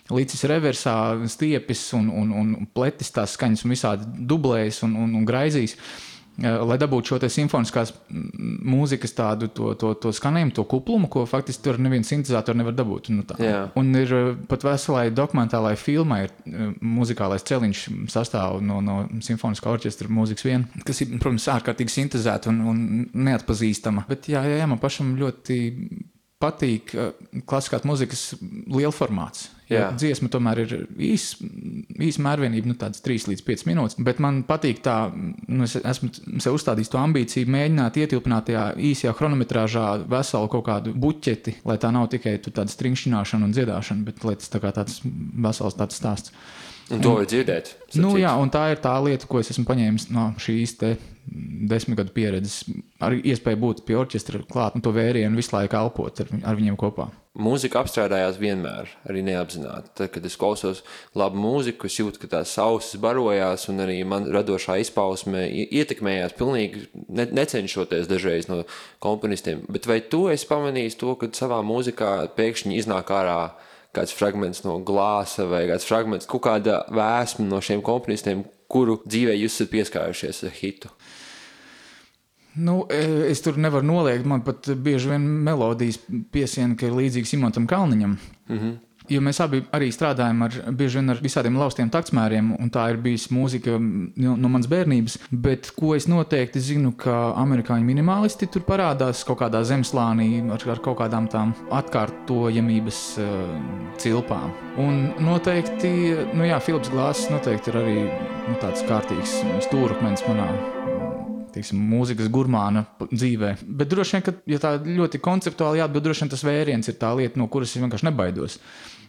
Līdzis 0.09 0.45
reversā, 0.49 0.93
stiepis 1.29 1.93
un, 1.93 2.07
un, 2.09 2.31
un 2.33 2.67
pletis 2.73 3.11
tās 3.13 3.35
skaņas, 3.37 3.65
un 3.65 3.71
visādi 3.75 4.07
dublējas 4.31 4.79
un, 4.87 4.95
un, 4.97 5.11
un 5.15 5.25
graizīs. 5.29 5.75
Uh, 5.75 6.08
lai 6.39 6.77
dabūtu 6.79 7.13
šo 7.13 7.29
simfoniskās 7.33 7.93
mūzikas 8.09 9.15
tādu 9.17 9.49
to, 9.51 9.73
to, 9.79 9.91
to 9.99 10.13
skanējumu, 10.15 10.55
to 10.55 10.65
kuplumu, 10.71 11.09
ko 11.11 11.25
faktiski 11.27 11.65
tur 11.65 11.81
neviens 11.83 12.11
sintetizators 12.11 12.59
nevar 12.59 12.77
dabūt. 12.79 13.11
Nu, 13.15 13.25
tā. 13.27 13.39
un 13.79 13.91
ir 13.99 14.15
pat 14.51 14.67
veselai 14.67 15.09
dokumentālai 15.15 15.75
filmai, 15.81 16.21
ir 16.29 16.77
muzikālais 16.79 17.47
celiņš 17.49 17.85
sastāv 18.15 18.61
no, 18.63 18.79
no 18.85 19.01
simfoniskā 19.25 19.73
orķestra 19.75 20.11
mūzikas 20.13 20.47
vien, 20.47 20.69
kas 20.87 21.03
ir, 21.03 21.17
protams, 21.19 21.49
ārkārtīgi 21.57 21.97
sintetizēta 21.97 22.53
un, 22.53 22.63
un 22.71 22.87
neatpazīstama. 23.29 24.07
Bet 24.09 24.31
jā, 24.31 24.45
jā, 24.47 24.63
jā, 24.63 24.71
man 24.71 24.83
pašam 24.83 25.17
ļoti 25.19 25.61
patīk 26.39 26.95
klasiskās 27.51 27.87
muzikas 27.89 28.29
lielformāts. 28.71 29.49
Jā. 29.69 29.91
Dziesma 30.01 30.31
tomēr 30.33 30.63
ir 30.63 30.71
īsa 31.11 31.45
īs 32.01 32.19
mērvienība, 32.25 32.71
nu, 32.71 32.77
tādas 32.81 33.03
3 33.05 33.29
līdz 33.33 33.43
5 33.45 33.65
minūtes. 33.69 33.99
Bet 34.05 34.21
man 34.25 34.41
patīk 34.49 34.81
tā, 34.85 34.97
nu, 35.13 35.67
es 35.67 35.77
esmu 35.77 36.09
sev 36.41 36.57
uzstādījis 36.57 36.93
to 36.93 37.01
ambīciju, 37.03 37.51
mēģināt 37.53 37.99
ietilpināt 38.01 38.49
tajā 38.49 38.65
īsajā 38.91 39.13
chronometrāžā 39.19 39.85
veselu 40.09 40.49
kaut 40.55 40.65
kādu 40.71 40.95
buķeti, 40.97 41.59
lai 41.69 41.77
tā 41.83 41.93
nav 41.93 42.09
tikai 42.15 42.39
tāda 42.47 42.69
stringšķināšana 42.73 43.49
un 43.49 43.53
dziedāšana, 43.57 44.07
bet 44.09 44.25
lai 44.25 44.39
tas 44.41 44.53
tā 44.55 44.63
kā 44.65 44.73
tāds 44.77 45.03
vesels 45.05 45.77
tāds 45.77 46.01
stāsts. 46.01 46.33
Un 46.89 47.05
to 47.05 47.19
var 47.19 47.29
dzirdēt. 47.29 47.75
Nu, 48.01 48.15
jā, 48.17 48.33
un 48.41 48.49
tā 48.49 48.71
ir 48.73 48.81
tā 48.81 48.95
lieta, 49.05 49.29
ko 49.29 49.43
es 49.43 49.53
esmu 49.53 49.67
paņēmis 49.69 50.09
no 50.15 50.31
šīs 50.41 50.79
desmit 51.69 51.99
gadu 51.99 52.13
pieredzes. 52.17 52.65
Ar 53.05 53.15
iespēju 53.17 53.61
būt 53.63 53.85
pie 53.87 53.97
orķestra 53.99 54.43
klāt 54.49 54.77
un 54.79 54.85
to 54.85 54.93
vērienu 54.95 55.39
visu 55.39 55.55
laiku 55.55 55.79
elpot 55.79 56.23
ar, 56.25 56.31
ar 56.43 56.59
viņiem 56.59 56.79
kopā. 56.81 57.09
Mūzika 57.39 57.85
apstrādājās 57.85 58.41
vienmēr, 58.41 58.91
arī 59.07 59.23
neapzināti. 59.29 59.93
Tad, 59.95 60.11
kad 60.17 60.25
es 60.27 60.35
klausos 60.41 60.81
labu 61.19 61.39
mūziku, 61.39 61.87
es 61.87 61.99
jūtu, 62.01 62.19
ka 62.25 62.33
tās 62.33 62.57
ausis 62.59 62.99
barojās, 62.99 63.69
un 63.71 63.85
arī 63.85 64.01
man 64.09 64.27
radošā 64.35 64.81
izpausme 64.83 65.45
ietekmējās 65.69 66.35
pilnīgi 66.39 66.89
ne, 67.07 67.29
necenšoties 67.39 68.11
dažreiz 68.11 68.51
no 68.51 68.65
komponistiem. 69.05 69.63
Bet 69.71 69.87
vai 69.87 70.01
tu 70.03 70.27
esi 70.33 70.51
pamanījis 70.51 70.99
to, 70.99 71.15
ka 71.21 71.31
savā 71.39 71.63
mūzikā 71.67 72.15
pēkšņi 72.39 72.81
iznāk 72.83 73.15
ārā? 73.15 73.41
kāds 73.97 74.13
fragments 74.15 74.63
no 74.67 74.79
glāza 74.85 75.47
vai 75.49 75.65
kāds 75.71 75.87
fragments, 75.89 76.29
kaut 76.29 76.45
kāda 76.47 76.83
vēsma 76.93 77.47
no 77.49 77.61
šiem 77.65 77.83
komponistiem, 77.85 78.45
kuru 78.69 78.99
dzīvē 79.07 79.35
jūs 79.39 79.57
esat 79.57 79.73
pieskārušies 79.73 80.45
ar 80.45 80.57
hitu? 80.59 80.93
Nu, 82.59 82.81
e, 82.91 83.31
es 83.31 83.43
tur 83.45 83.59
nevaru 83.61 83.87
noliegt. 83.87 84.27
Man 84.27 84.43
pat 84.47 84.71
bieži 84.75 85.13
vien 85.13 85.25
melodijas 85.47 86.01
piesien, 86.35 86.75
ka 86.79 86.89
ir 86.89 86.99
līdzīgs 86.99 87.37
Imantam 87.39 87.69
Kalniņam. 87.71 88.19
Mm 88.49 88.59
-hmm 88.59 88.77
jo 89.13 89.23
mēs 89.25 89.41
abi 89.43 89.63
arī 89.75 89.89
strādājam 89.95 90.45
ar 90.45 90.57
ar 90.69 91.23
visādiem 91.23 91.57
laustiem 91.59 91.91
taktsmēriem, 91.93 92.53
un 92.61 92.71
tā 92.73 92.89
ir 92.93 93.01
bijusi 93.03 93.33
mūzika 93.35 93.77
no, 93.79 94.37
no 94.37 94.51
manas 94.53 94.69
bērnības. 94.71 95.19
Bet 95.31 95.71
ko 95.77 95.95
es 95.97 96.09
noteikti 96.11 96.61
zinu, 96.61 96.93
ka 96.99 97.33
amerikāņu 97.41 97.85
minimalisti 97.85 98.49
tur 98.53 98.67
parādās 98.69 99.25
kaut 99.29 99.41
kādā 99.43 99.63
zemeslānī 99.67 100.43
ar, 100.53 100.65
ar 100.75 100.83
kaut 100.85 100.99
kādām 101.01 101.29
tām 101.33 101.55
atkārtojamības 101.75 103.03
uh, 103.23 103.39
cilpām. 104.01 104.53
Un 104.81 105.09
noteikti, 105.25 105.93
nu 106.35 106.49
jā, 106.49 106.61
Filips 106.65 106.93
Glāzes 106.93 107.33
noteikti 107.33 107.73
ir 107.73 107.81
arī 107.83 107.99
nu, 108.05 108.59
tāds 108.63 108.85
kārtīgs 108.89 109.41
stūrakmens 109.69 110.27
manā 110.29 110.53
teiksim, 111.59 111.83
mūzikas 111.93 112.31
gurmāna 112.33 112.87
dzīvē. 113.11 113.57
Bet 113.67 113.91
droši 113.93 114.17
vien, 114.17 114.29
ka, 114.29 114.39
ja 114.49 114.63
tā 114.63 114.77
ļoti 114.81 115.21
konceptuāli 115.23 115.83
jāatbild, 115.83 116.09
droši 116.09 116.25
vien 116.25 116.33
tas 116.37 116.47
vēriens 116.47 116.89
ir 116.89 116.97
tā 117.01 117.11
lieta, 117.19 117.41
no 117.41 117.51
kuras 117.53 117.75
es 117.75 117.83
vienkārši 117.83 118.09
nebaidos. 118.09 118.61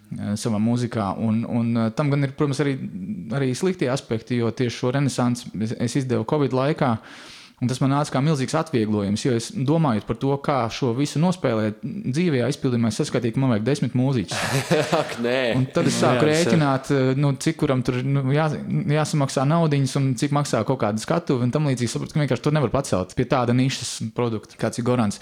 Eh, 0.09 0.33
savā 0.41 0.57
mūzikā. 0.57 1.11
Un, 1.21 1.43
un 1.45 1.67
eh, 1.77 1.89
tam 1.93 2.09
gan 2.09 2.25
ir, 2.25 2.31
protams, 2.37 2.59
arī, 2.63 2.73
arī 3.37 3.51
slikti 3.53 3.89
aspekti, 3.93 4.39
jo 4.41 4.49
tieši 4.49 4.73
šo 4.73 4.93
renesansu 4.95 5.51
es 5.77 5.97
izdevu 5.99 6.25
Covid 6.29 6.55
laikā. 6.57 6.95
Un 7.59 7.67
tas 7.67 7.81
man 7.83 7.91
nāca 7.91 8.13
kā 8.13 8.21
milzīgs 8.23 8.55
atvieglojums, 8.55 9.23
jo 9.25 9.33
es 9.35 9.49
domāju 9.51 10.05
par 10.07 10.15
to, 10.21 10.31
kā 10.43 10.61
šo 10.71 10.93
visu 10.95 11.19
nospēlēt 11.19 11.81
dzīvē, 11.83 12.45
izpildījumā, 12.53 12.91
es 12.91 12.99
saskatīju, 13.01 13.35
ka 13.35 13.43
man 13.43 13.51
vajag 13.51 13.65
desmit 13.67 13.97
mūziķus. 13.99 14.37
Ak, 15.01 15.17
nē. 15.25 15.41
Un 15.57 15.67
tad 15.75 15.89
es 15.91 15.99
sāku 15.99 16.23
jā, 16.23 16.29
rēķināt, 16.31 16.91
eh, 16.95 17.11
nu, 17.19 17.33
cik 17.35 17.59
kuram 17.59 17.83
tur 17.83 17.99
nu, 18.05 18.23
jā, 18.31 18.47
jāsamaksā 18.95 19.43
naudiņas 19.51 19.97
un 19.99 20.09
cik 20.19 20.35
maksā 20.39 20.63
kaut 20.67 20.79
kāda 20.85 21.03
skatuve 21.03 21.43
un 21.43 21.51
tam 21.51 21.67
līdzīgi. 21.67 21.91
Sapratu, 21.91 22.15
ka 22.15 22.23
vienkārši 22.23 22.47
to 22.47 22.55
nevar 22.55 22.71
pacelt 22.79 23.15
pie 23.17 23.27
tāda 23.27 23.55
nišas 23.57 23.97
produkta, 24.15 24.55
kāds 24.61 24.79
ir 24.79 24.87
Gorants. 24.87 25.19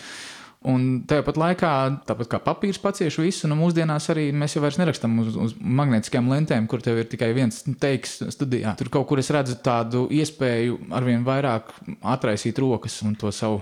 Un 0.65 0.85
tāpat 1.05 1.37
laikā, 1.37 1.71
tāpat 2.09 2.29
kā 2.31 2.39
papīrs 2.41 2.79
pacieš 2.81 3.19
visu, 3.21 3.49
nu 3.49 3.55
mūsdienās 3.59 4.09
arī 4.09 4.31
mēs 4.33 4.55
jau 4.55 4.63
vairs 4.63 4.79
nerakstām 4.81 5.19
uz, 5.21 5.35
uz 5.37 5.53
magnētiskām 5.61 6.31
lentēm, 6.31 6.65
kur 6.67 6.81
tev 6.83 6.97
ir 7.03 7.05
tikai 7.11 7.29
viens 7.37 7.61
teiks 7.77 8.17
studijā. 8.33 8.73
Tur 8.79 8.89
kaut 8.93 9.05
kur 9.11 9.21
es 9.21 9.29
redzu 9.33 9.59
tādu 9.63 10.07
iespēju 10.17 10.79
arvien 10.97 11.21
vairāk 11.27 11.69
atraisīt 12.01 12.57
rokas 12.63 12.97
un 13.05 13.13
to 13.21 13.29
savu 13.29 13.61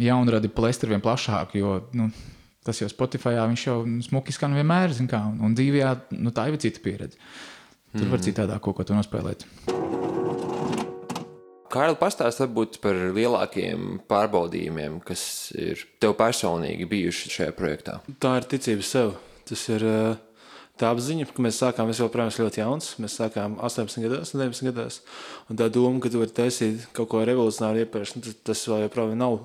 jaunradi 0.00 0.48
plēst 0.52 0.88
arvien 0.88 1.04
plašāk, 1.04 1.52
jo 1.60 1.76
nu, 1.96 2.08
tas 2.64 2.80
jau 2.80 2.88
Spotify 2.90 3.36
viņš 3.36 3.66
jau 3.68 3.78
smuki 4.08 4.34
skan 4.34 4.56
vienmēr, 4.56 4.96
kā, 5.12 5.20
un, 5.36 5.52
dzīvē 5.56 5.92
nu, 6.16 6.32
tā 6.32 6.48
ir 6.48 6.58
cita 6.64 6.80
pieredze. 6.84 7.20
Tur 7.96 8.08
var 8.12 8.24
citādāk 8.24 8.64
kaut 8.64 8.80
ko 8.80 8.96
nospēlēt. 8.96 9.46
Kārli, 11.72 11.98
pastāst 11.98 12.40
varbūt 12.42 12.78
par 12.82 12.98
lielākiem 13.16 14.00
pārbaudījumiem, 14.10 15.00
kas 15.06 15.22
ir 15.58 15.82
tev 16.02 16.14
personīgi 16.18 16.86
bijuši 16.90 17.32
šajā 17.38 17.56
projektā. 17.56 17.98
Tā 18.22 18.36
ir 18.40 18.48
ticība 18.50 18.86
sev. 18.86 19.14
Tas 19.46 19.62
ir 19.70 19.84
uh, 19.86 20.18
tā 20.80 20.90
apziņa, 20.92 21.28
ka 21.32 21.44
mēs 21.44 21.60
sākām, 21.62 21.90
es 21.92 22.00
joprojām 22.02 22.30
esmu 22.32 22.46
ļoti 22.46 22.62
jauns. 22.62 22.90
Mēs 23.02 23.16
sākām 23.20 23.56
18 23.64 24.04
gados, 24.06 24.34
19 24.36 24.70
gados. 24.70 25.00
Un 25.50 25.60
tā 25.60 25.68
doma, 25.72 26.00
ka 26.02 26.12
tu 26.12 26.22
vari 26.22 26.34
taisīt 26.36 26.86
kaut 26.96 27.10
ko 27.12 27.22
revolucionāru 27.26 27.84
iepriekš, 27.84 28.16
nu, 28.18 28.26
tas, 28.26 28.38
tas 28.50 28.66
vēl 28.70 28.86
joprojām 28.86 29.16
nav 29.20 29.40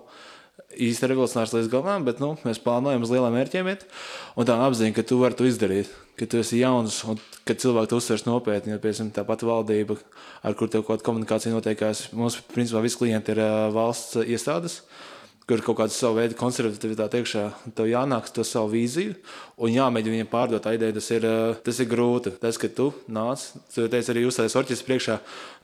īsti 0.78 1.10
revolucionārs 1.12 1.54
līdz 1.56 1.70
galam, 1.72 2.06
bet 2.08 2.22
nu, 2.24 2.34
mēs 2.48 2.62
plānojam 2.64 3.04
uz 3.06 3.12
lieliem 3.14 3.36
mērķiem 3.38 3.70
iet. 3.72 3.86
Un 4.40 4.48
tā 4.48 4.58
apziņa, 4.66 4.96
ka 4.98 5.06
tu 5.08 5.20
vari 5.22 5.38
to 5.38 5.48
izdarīt, 5.50 5.92
ka 6.20 6.28
tu 6.30 6.42
esi 6.42 6.62
jauns 6.62 7.02
un 7.10 7.20
ka 7.48 7.56
cilvēki 7.58 7.92
to 7.92 8.02
uztvers 8.02 8.28
nopietni. 8.28 8.76
Jo, 8.76 8.82
piemēram, 8.84 9.14
tā 9.16 9.26
pati 9.28 9.48
valdība, 9.50 9.98
ar 10.46 10.58
kur 10.60 10.72
tev 10.72 10.86
kaut 10.86 11.02
kāda 11.02 11.08
komunikācija 11.10 11.54
notiekās, 11.56 12.08
mums 12.18 12.40
principā 12.54 12.84
visi 12.86 13.00
klienti 13.02 13.36
ir 13.36 13.44
uh, 13.44 13.68
valsts 13.76 14.22
iestādes. 14.24 14.82
Kur 15.52 15.60
ir 15.60 15.66
kaut 15.68 15.82
kāda 15.82 15.92
sava 15.92 16.22
veida 16.22 16.36
konservatīvitāte 16.40 17.20
iekšā, 17.20 17.42
tev 17.76 17.90
jānāk 17.90 18.30
to 18.32 18.46
savu 18.48 18.70
vīziju 18.72 19.18
un 19.60 19.74
jāmēģina 19.74 20.14
viņam 20.16 20.30
pārdot 20.32 20.64
tā 20.64 20.78
ideja. 20.78 20.96
Tas 20.96 21.10
ir, 21.12 21.26
uh, 21.28 21.58
tas 21.66 21.82
ir 21.84 21.90
grūti. 21.92 22.32
Tas, 22.40 22.56
ka 22.56 22.70
tu 22.72 22.86
nāc, 23.12 23.44
tu 23.74 23.84
teici 23.92 24.14
arī 24.14 24.24
uzstājies 24.30 24.56
orķestras 24.62 24.88
priekšā, 24.88 25.18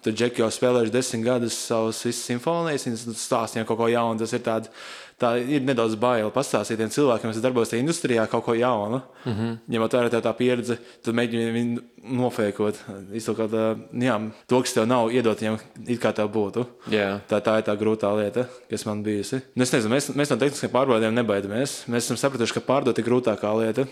tu 0.04 0.12
džeki 0.12 0.44
jau 0.44 0.50
spēlējuši 0.52 0.92
desmit 0.92 1.24
gadus 1.30 1.62
savus 1.70 2.04
visas 2.04 2.28
simfonijas, 2.28 2.84
un 2.92 3.00
stāstījām 3.00 3.70
kaut 3.70 3.80
ko 3.80 3.88
jaunu. 3.94 4.20
Tas 4.20 4.36
ir 4.36 4.44
tāds 4.44 4.76
tā 5.22 5.34
ir 5.42 5.66
nedaudz 5.66 5.98
bail 6.00 6.30
pastāstīt 6.34 6.78
tiem 6.80 6.92
cilvēkiem, 6.94 7.32
kas 7.32 7.42
darbojas 7.42 7.72
tajā 7.72 7.82
industrijā, 7.82 8.26
kaut 8.30 8.46
ko 8.46 8.54
jaunu. 8.54 9.02
Mm 9.26 9.34
-hmm. 9.34 9.58
Ņemot 9.74 9.94
vērā 9.98 10.10
tā, 10.14 10.22
tā 10.22 10.34
pieredze, 10.38 10.78
tad 11.04 11.16
mēģini 11.18 11.54
viņu 11.58 11.82
nofēkot. 12.22 12.82
Izsakot, 13.14 13.52
jā, 13.92 14.18
to, 14.48 14.62
kas 14.62 14.74
tev 14.74 14.88
nav, 14.88 15.12
iedot 15.12 15.42
viņam, 15.42 15.60
it 15.88 16.02
kā 16.02 16.14
tā 16.14 16.28
būtu. 16.28 16.66
Jā. 16.92 17.20
Tā, 17.28 17.42
tā 17.42 17.58
ir 17.58 17.64
tā 17.66 17.78
grūtā 17.78 18.14
lieta, 18.18 18.48
kas 18.70 18.86
man 18.86 19.04
bijusi. 19.04 19.42
Nu, 19.56 19.64
es 19.64 19.74
nezinu, 19.74 19.96
mēs, 19.96 20.10
mēs 20.16 20.30
no 20.30 20.38
tehniskiem 20.38 20.70
pārbaudījumiem 20.70 21.22
nebaidamies. 21.22 21.88
Mēs 21.88 22.06
esam 22.06 22.18
sapratuši, 22.18 22.54
ka 22.54 22.60
pārdot 22.60 22.98
ir 22.98 23.06
grūtākā 23.06 23.54
lieta. 23.62 23.88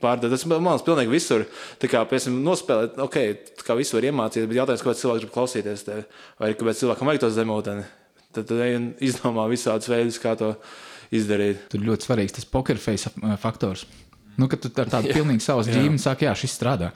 Pārdot, 0.00 0.30
tas 0.30 0.46
man 0.46 0.60
liekas, 0.60 0.84
pilnīgi 0.84 1.10
visur. 1.10 1.44
Tā 1.80 1.88
kā, 1.88 2.04
piemēram, 2.08 2.40
nospēlēt, 2.44 2.98
ok, 2.98 3.16
kā 3.64 3.76
visur 3.76 4.04
iemācīties, 4.04 4.48
bet 4.48 4.56
jautājums, 4.56 4.82
kāpēc 4.84 5.00
cilvēks 5.00 5.22
grib 5.22 5.32
klausīties 5.32 5.84
tevi, 5.84 6.04
vai 6.40 6.54
kāpēc 6.54 6.80
cilvēkam 6.82 7.08
vajag 7.08 7.20
to 7.20 7.30
zemūdeni. 7.30 7.84
Tad 8.34 8.48
tu 8.50 8.58
ej 8.62 8.78
un 8.80 8.88
izdomā 9.08 9.46
visādus 9.50 9.90
veidus, 9.92 10.20
kā 10.22 10.34
to 10.40 10.54
izdarīt. 11.14 11.68
Tur 11.72 11.84
ļoti 11.86 12.08
svarīgs 12.08 12.38
tas 12.38 12.48
poker 12.48 12.80
face 12.80 13.12
uh, 13.20 13.36
faktors. 13.40 13.86
Nu, 14.34 14.48
kad 14.50 14.62
tu 14.62 14.70
ar 14.82 14.90
tādu 14.90 15.12
pilnīgi 15.16 15.44
savas 15.44 15.70
ģimeni 15.70 16.02
saki, 16.02 16.26
jā, 16.28 16.34
šis 16.38 16.56
strādā. 16.58 16.90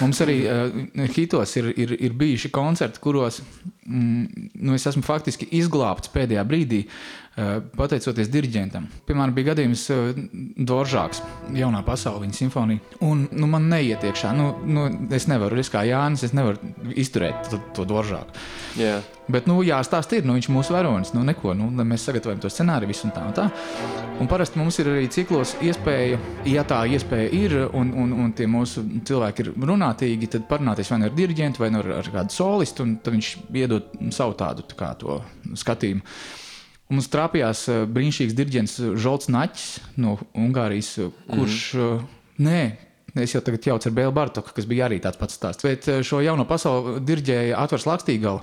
Mums 0.00 0.20
arī 0.24 0.40
uh, 0.44 1.06
hitos 1.14 1.52
ir, 1.60 1.70
ir, 1.78 1.94
ir 2.08 2.16
bijuši 2.18 2.50
koncerti, 2.54 3.00
kuros 3.02 3.40
mm, 3.86 4.50
nu, 4.54 4.74
es 4.74 4.86
esmu 4.90 5.04
faktiski 5.06 5.48
izglābts 5.58 6.10
pēdējā 6.14 6.42
brīdī, 6.48 6.82
uh, 6.86 7.58
pateicoties 7.78 8.30
diriģentam. 8.32 8.88
Piemēram, 9.06 9.34
bija 9.36 9.52
gadījums 9.52 9.86
uh, 9.94 10.08
Dvoržāks, 10.56 11.22
jaunā 11.54 11.84
pasaules 11.86 12.38
simfonija. 12.38 12.82
Un 13.06 13.26
nu, 13.30 13.50
man 13.50 13.68
neiet 13.70 14.04
iekšā. 14.06 14.32
Nu, 14.36 14.52
nu, 14.66 14.88
es 15.14 15.28
nevaru, 15.30 15.60
es 15.62 15.70
kā 15.72 15.84
Jānis, 15.86 16.26
es 16.26 16.34
nevaru 16.36 16.90
izturēt 16.98 17.52
to, 17.52 17.62
to 17.76 17.86
Dvoržāku. 17.88 18.46
Jā. 18.80 18.98
Bet, 19.26 19.48
nu, 19.50 19.58
jāstāsta, 19.66 20.20
ir, 20.20 20.26
nu, 20.26 20.36
viņš 20.36 20.48
mūsu 20.54 20.74
varonis. 20.74 21.10
Nu, 21.16 21.24
neko, 21.26 21.50
nu, 21.58 21.66
mēs 21.82 22.04
sagatavojam 22.06 22.42
to 22.42 22.50
scenāriju, 22.52 22.92
visu 22.92 23.08
un 23.08 23.14
tā. 23.14 23.24
Un 23.26 23.34
tā. 23.34 23.46
Un 24.22 24.30
parasti 24.30 24.60
mums 24.60 24.78
ir 24.78 24.90
arī 24.92 25.08
ciklos 25.12 25.56
iespēja, 25.66 26.20
ja 26.46 26.62
tā 26.68 26.84
iespēja 26.94 27.32
ir, 27.34 27.56
un, 27.74 27.90
un, 27.90 28.12
un 28.22 28.30
tie 28.36 28.46
mūsu 28.50 28.84
cilvēki 29.06 29.44
ir 29.44 29.50
runātīgi, 29.76 30.30
tad 30.32 30.48
parunāties 30.50 30.90
vai 30.90 30.98
nu 31.02 31.10
ar 31.10 31.14
diriģentu, 31.16 31.62
vai 31.62 31.70
nu 31.74 31.84
ar, 31.84 31.92
ar 32.00 32.10
kādu 32.14 32.34
solistu, 32.34 32.86
un 32.86 32.96
viņš 33.04 33.30
iedod 33.62 33.94
savu 34.14 34.34
tādu 34.38 34.66
tā 34.66 34.78
kā, 34.78 34.90
skatījumu. 35.62 36.02
Un 36.86 37.00
mums 37.00 37.10
trāpījās 37.10 37.64
eh, 37.72 37.84
brīnišķīgs 37.90 38.34
diriģents 38.38 38.76
Žolts 39.02 39.30
Naķis 39.34 39.68
no 40.02 40.16
Ungārijas, 40.38 40.92
eh, 41.02 41.14
kurš. 41.30 41.62
Mm 41.74 41.86
-hmm. 41.86 42.12
Nē, 42.46 42.60
Es 43.16 43.32
jau 43.32 43.40
tagad 43.40 43.64
jaucu 43.64 43.88
ar 43.88 43.94
Bēlu 43.96 44.12
Bartoku, 44.12 44.52
kas 44.52 44.66
bija 44.68 44.88
arī 44.88 44.98
tāds 45.00 45.16
pats 45.16 45.38
stāsts. 45.38 45.64
Bet 45.64 45.86
šo 46.04 46.20
jauno 46.20 46.44
pasauli 46.44 47.00
diriģēja 47.00 47.56
Atvars 47.56 47.86
Lakstīgala. 47.86 48.42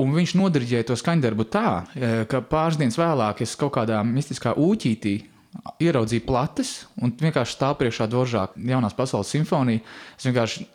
Un 0.00 0.14
viņš 0.14 0.32
nodarīja 0.40 0.86
to 0.88 0.96
skaņdarbu 0.96 1.44
tā, 1.44 1.84
ka 2.30 2.40
pāris 2.40 2.78
dienas 2.80 2.96
vēlāk 2.96 3.42
es 3.44 3.54
kaut 3.56 3.74
kādā 3.76 4.00
mistiskā 4.08 4.54
ūķītī 4.56 5.33
ieraudzīju 5.82 6.24
plates 6.26 6.72
un 7.02 7.12
vienkārši 7.20 7.56
stāv 7.56 7.76
priekšā 7.80 8.08
Dvoržā 8.10 8.48
jaunās 8.70 8.96
pasaules 8.96 9.30
simfonija. 9.32 9.84
Es 10.18 10.26
vienkārši 10.28 10.66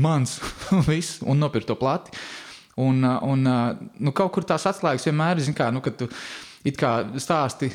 mans 0.00 0.38
viss 0.90 1.20
un 1.26 1.42
nopirku 1.42 1.72
to 1.72 1.78
plati. 1.80 2.14
Un, 2.80 3.04
un 3.04 3.44
nu, 3.44 4.12
kaut 4.16 4.32
kur 4.32 4.46
tās 4.46 4.64
atslēgas 4.70 5.04
vienmēr 5.10 5.42
ir, 5.42 5.52
kā, 5.56 5.68
nu, 5.74 5.82
kad 5.84 5.98
tu 6.00 6.08
it 6.64 6.78
kā 6.80 7.02
stāsti 7.20 7.68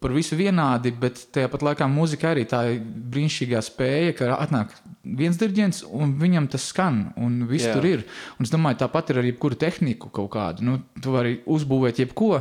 par 0.00 0.14
visu 0.16 0.36
vienādi, 0.38 0.92
bet 0.96 1.18
tajā 1.34 1.50
pat 1.52 1.64
laikā 1.66 1.88
mūzika 1.90 2.30
arī 2.32 2.46
tā 2.48 2.62
brīnišķīgā 3.12 3.60
spēja, 3.64 4.14
ka 4.16 4.30
atnāk 4.38 4.72
viens 5.04 5.36
diriģents 5.40 5.82
un 5.96 6.14
viņam 6.20 6.48
tas 6.52 6.70
skan, 6.72 7.02
un 7.20 7.42
viss 7.50 7.68
Jā. 7.68 7.74
tur 7.76 7.88
ir. 7.88 8.04
Un 8.38 8.48
es 8.48 8.52
domāju, 8.52 8.80
tāpat 8.80 9.12
ir 9.12 9.20
ar 9.20 9.28
jebkuru 9.28 9.58
tehniku 9.60 10.12
kaut 10.14 10.30
kādu. 10.32 10.64
Nu, 10.64 10.78
tu 11.02 11.12
vari 11.12 11.40
uzbūvēt 11.44 12.00
jebko. 12.00 12.38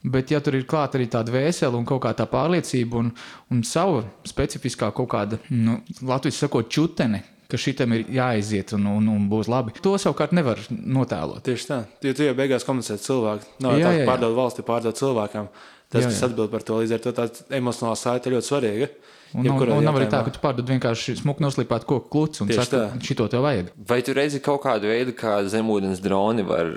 Bet, 0.00 0.30
ja 0.32 0.40
tur 0.40 0.56
ir 0.56 0.64
klāta 0.68 0.96
arī 0.96 1.10
tāda 1.12 1.32
vēsela 1.34 1.76
un 1.76 1.84
kaut 1.88 2.00
kā 2.06 2.14
tā 2.16 2.24
pārliecība 2.30 3.02
un, 3.02 3.10
un 3.52 3.60
sava 3.68 4.00
specifiskā 4.24 4.88
kaut 4.96 5.10
kāda, 5.12 5.40
nu, 5.52 5.76
latviešu 6.08 6.46
sakot, 6.46 6.70
čutene, 6.72 7.20
ka 7.50 7.58
šitam 7.60 7.92
ir 7.96 8.06
jāaiziet 8.14 8.72
un, 8.78 8.86
un, 8.94 9.10
un 9.12 9.26
būs 9.28 9.50
labi. 9.50 9.74
To 9.84 9.96
savukārt 10.00 10.32
nevar 10.36 10.62
notēlot. 10.70 11.42
Tieši 11.44 11.68
tā. 11.68 11.82
Jo 12.06 12.14
tu 12.16 12.24
jau 12.24 12.36
beigās 12.38 12.64
komunicē 12.64 12.96
cilvēku. 13.02 13.48
Nav 13.64 13.76
Jā, 13.76 13.90
tā, 13.90 13.92
ka 13.98 14.08
pārdod 14.14 14.36
valsti, 14.38 14.64
pārdod 14.66 14.96
cilvēkam. 15.00 15.50
Tas, 15.90 16.04
Jā, 16.04 16.10
kas 16.12 16.20
jā. 16.22 16.28
atbild 16.30 16.52
par 16.52 16.64
to, 16.64 16.76
līdz 16.80 16.94
ar 16.94 17.02
to 17.02 17.12
tā 17.16 17.26
emocionālā 17.58 17.98
saite 17.98 18.30
ir 18.30 18.36
ļoti 18.36 18.46
svarīga. 18.46 18.90
Un, 19.34 19.46
nav, 19.46 19.62
un 19.62 19.84
nav 19.86 19.98
arī 19.98 20.06
tā, 20.10 20.22
ka 20.26 20.32
tu 20.34 20.40
pārdod 20.42 20.70
vienkārši 20.70 21.16
smuku 21.20 21.42
noslīpētu 21.44 21.86
koku 21.86 22.08
klucu 22.10 22.44
un 22.46 22.50
tā. 22.50 22.84
šito 23.04 23.26
tev 23.30 23.44
vajag. 23.46 23.72
Vai 23.90 24.00
tu 24.06 24.14
redzi 24.14 24.40
kaut 24.42 24.62
kādu 24.64 24.90
veidu, 24.90 25.14
kā 25.18 25.40
zemūdens 25.50 26.02
droni 26.02 26.46
var 26.46 26.72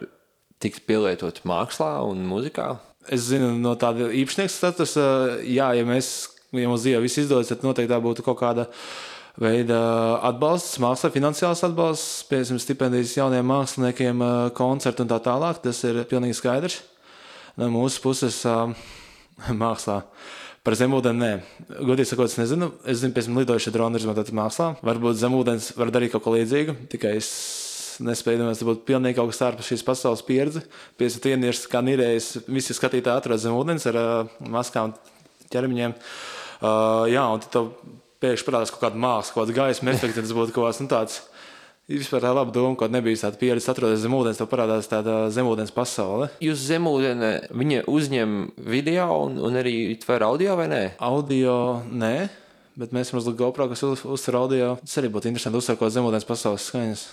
tikt 0.62 0.83
pielietot 0.89 1.41
mākslā 1.49 1.95
un 2.09 2.25
mūzikā? 2.29 2.67
Es 3.12 3.26
zinu, 3.28 3.52
no 3.60 3.74
tāda 3.80 4.08
īpašnieka 4.16 4.52
statusa, 4.52 5.06
jā, 5.44 5.74
ja 5.76 5.88
mēs, 5.88 6.12
ja 6.56 6.70
mums 6.72 6.86
dzīvē 6.86 7.02
viss 7.04 7.20
izdodas, 7.20 7.50
tad 7.52 7.66
noteikti 7.66 7.92
tā 7.92 8.00
būtu 8.04 8.24
kaut 8.24 8.39
kāda 8.39 8.70
veida 9.39 9.80
atbalsts, 10.30 10.78
mākslā, 10.84 11.10
finansiāls 11.12 11.63
atbalsts, 11.66 12.22
piemēram, 12.30 12.62
stipendijas 12.62 13.16
jauniem 13.18 13.50
māksliniekiem, 13.50 14.24
koncertu 14.56 15.04
un 15.04 15.12
tā 15.12 15.20
tālāk. 15.26 15.60
Tas 15.66 15.82
ir 15.89 16.04
pilnīgi 16.10 16.38
skaidrs. 16.38 16.80
No 17.60 17.68
mūsu 17.74 18.02
puses 18.06 18.39
mākslā. 19.63 20.04
Par 20.63 20.78
zemūdeni 20.80 21.20
nē. 21.20 21.32
Godīgi 21.84 22.13
sakot, 22.13 22.32
es 22.32 22.39
nezinu. 22.39 22.72
Es 22.88 23.02
zinu, 23.02 23.12
piemēram, 23.18 23.42
lidojuši 23.42 23.76
droni 23.76 24.00
ir 24.00 24.06
izmantoti 24.06 24.38
mākslā. 24.38 24.70
Varbūt 24.86 25.20
zemūdens 25.20 25.74
var 25.76 25.92
darīt 25.92 26.13
kaut 26.13 26.24
ko 26.24 26.38
līdzīgu, 26.38 26.78
tikai 26.94 27.18
es 27.20 27.34
nespēju 28.01 28.41
domāt, 28.41 28.58
tas 28.58 28.67
būtu 28.67 28.86
pilnīgi 28.88 29.17
kaut 29.19 29.34
kas 29.34 29.41
ārpus 29.49 29.69
šīs 29.69 29.86
pasaules 29.86 30.23
pieredze. 30.25 30.63
Piesat 30.99 31.27
ienieris, 31.32 31.65
kā 31.71 31.84
nirējis, 31.86 32.29
visi 32.47 32.75
skatītāji 32.77 33.21
atrodas 33.21 33.43
zem 33.45 33.58
ūdens 33.58 33.86
ar 33.91 33.99
uh, 33.99 34.39
maskām, 34.53 34.95
ķermeņiem. 35.53 35.93
Uh, 36.63 37.06
jā, 37.12 37.27
un 37.27 37.43
tad 37.43 37.75
pēkšņi 38.23 38.47
parādās 38.47 38.73
kaut 38.73 38.86
kāda 38.86 39.03
māksla, 39.03 39.36
kaut 39.36 39.45
kāda 39.45 39.60
gaisma 39.60 39.93
efekta, 39.93 40.23
tas 40.23 40.36
būtu 40.36 40.56
kaut 40.56 40.69
kāds 40.69 40.82
nu, 40.84 40.89
tāds. 40.91 41.21
Vispār 41.91 42.21
tā 42.23 42.29
laba 42.32 42.53
doma, 42.56 42.77
ka 42.79 42.88
nebija 42.88 43.25
tāda 43.25 43.36
pieredze, 43.41 43.67
atrodas 43.67 43.99
zem 43.99 44.13
ūdens, 44.15 44.38
tev 44.39 44.47
parādās 44.47 44.88
tāda 44.88 45.25
zemūdens 45.36 45.73
pasaule. 45.75 46.29
Jūs 46.39 46.62
zemūdeni 46.69 47.32
viņa 47.51 47.82
uzņem 47.91 48.38
video 48.71 49.10
un, 49.25 49.36
un 49.43 49.60
arī 49.60 49.75
tver 49.99 50.23
audio 50.23 50.56
vai 50.56 50.69
nē? 50.71 50.79
Audio 51.03 51.58
nē, 51.91 52.13
bet 52.79 52.95
mēs 52.95 53.12
uz 53.19 53.27
GoPro, 53.27 53.67
kas 53.73 53.84
uz, 53.84 54.06
uztver 54.08 54.39
audio. 54.39 54.71
Tas 54.86 54.95
arī 55.01 55.12
būtu 55.12 55.27
interesanti 55.34 55.60
uzsākt 55.60 55.84
zemūdens 55.97 56.29
pasaules 56.29 56.71
skaņas. 56.71 57.03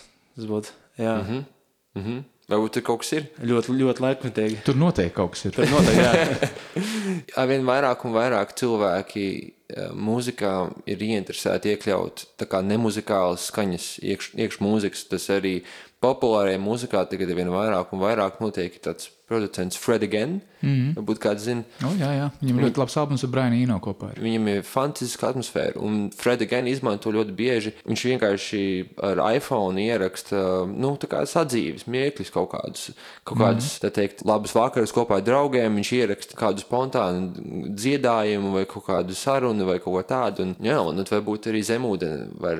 Tas 0.40 0.48
būtu, 0.48 0.76
jā, 0.96 1.14
mm 1.20 1.26
-hmm. 1.28 1.48
Mm 1.94 2.04
-hmm. 2.04 2.20
Varbūt 2.50 2.72
tur 2.74 2.82
kaut 2.82 3.02
kas 3.02 3.12
ir. 3.12 3.26
ļoti, 3.46 3.74
ļoti 3.78 4.02
laikmetīgi. 4.02 4.62
Tur 4.66 4.74
noteikti 4.74 5.14
kaut 5.14 5.36
kas 5.36 5.44
ir. 5.44 5.52
Tad 5.54 5.70
noteikti, 5.70 6.00
jā. 6.00 6.48
Arvien 7.42 7.66
vairāk 7.66 8.02
un 8.08 8.14
vairāk 8.16 8.54
cilvēki 8.58 9.26
eh, 9.68 9.92
mūzikā 9.94 10.54
ir 10.90 11.04
ieinteresēti 11.06 11.70
iekļaut 11.74 12.24
nemuzikālas 12.66 13.46
skaņas, 13.52 13.86
iekš, 14.02 14.32
iekšmūzikas. 14.34 15.04
Tas 15.12 15.28
arī 15.30 15.62
populārajā 16.00 16.60
mūzikā 16.60 17.04
tagad 17.10 17.30
ir 17.30 17.36
vien 17.36 17.50
vairāk 17.52 17.92
un 17.92 18.00
vairāk 18.00 18.40
notiek 18.40 18.76
tāds 18.80 19.10
producents 19.30 19.76
Fred 19.78 20.02
Again. 20.02 20.40
Mm 20.60 20.70
-hmm. 20.70 20.94
Varbūt 20.96 21.18
kāds 21.24 21.44
zina. 21.46 21.62
O, 21.84 21.86
jā, 21.86 22.10
jā. 22.20 22.30
Viņam 22.42 22.60
ļoti 22.64 22.78
labs 22.78 22.96
albums 22.96 23.24
ar 23.24 23.30
Brainu 23.30 23.56
Ino 23.56 23.78
kopā. 23.78 24.08
Ir. 24.16 24.22
Viņam 24.22 24.48
ir 24.48 24.62
fantastiska 24.62 25.28
atmosfēra, 25.28 25.76
un 25.76 26.10
Freda 26.16 26.44
gan 26.44 26.66
izmanto 26.66 27.12
ļoti 27.12 27.32
bieži. 27.32 27.72
Viņš 27.86 28.04
vienkārši 28.10 28.62
ar 29.02 29.34
iPhone 29.36 29.80
ieraksta 29.80 30.66
nu, 30.66 30.96
sadzīves, 31.34 31.86
mieklis 31.86 32.30
kaut 32.30 32.50
kādus, 32.50 32.90
kaut 33.24 33.38
kādus 33.38 33.78
tā 33.84 33.90
teikt, 33.90 34.24
labus 34.24 34.54
vakarus 34.54 34.92
kopā 34.92 35.14
ar 35.16 35.22
draugiem. 35.22 35.76
Viņš 35.76 35.92
ieraksta 35.92 36.34
kādu 36.36 36.58
spontānu 36.60 37.32
dziedājumu 37.76 38.52
vai 38.52 38.64
kaut 38.64 38.84
kādu 38.86 39.14
sarunu 39.14 39.64
vai 39.64 39.78
kaut 39.78 39.94
ko 39.94 40.02
tādu. 40.02 40.42
Un, 40.42 40.56
jā, 40.60 40.80
un 40.80 40.96
tad 40.96 41.08
varbūt 41.08 41.46
arī 41.46 41.62
zemūdeni 41.62 42.40
var 42.40 42.56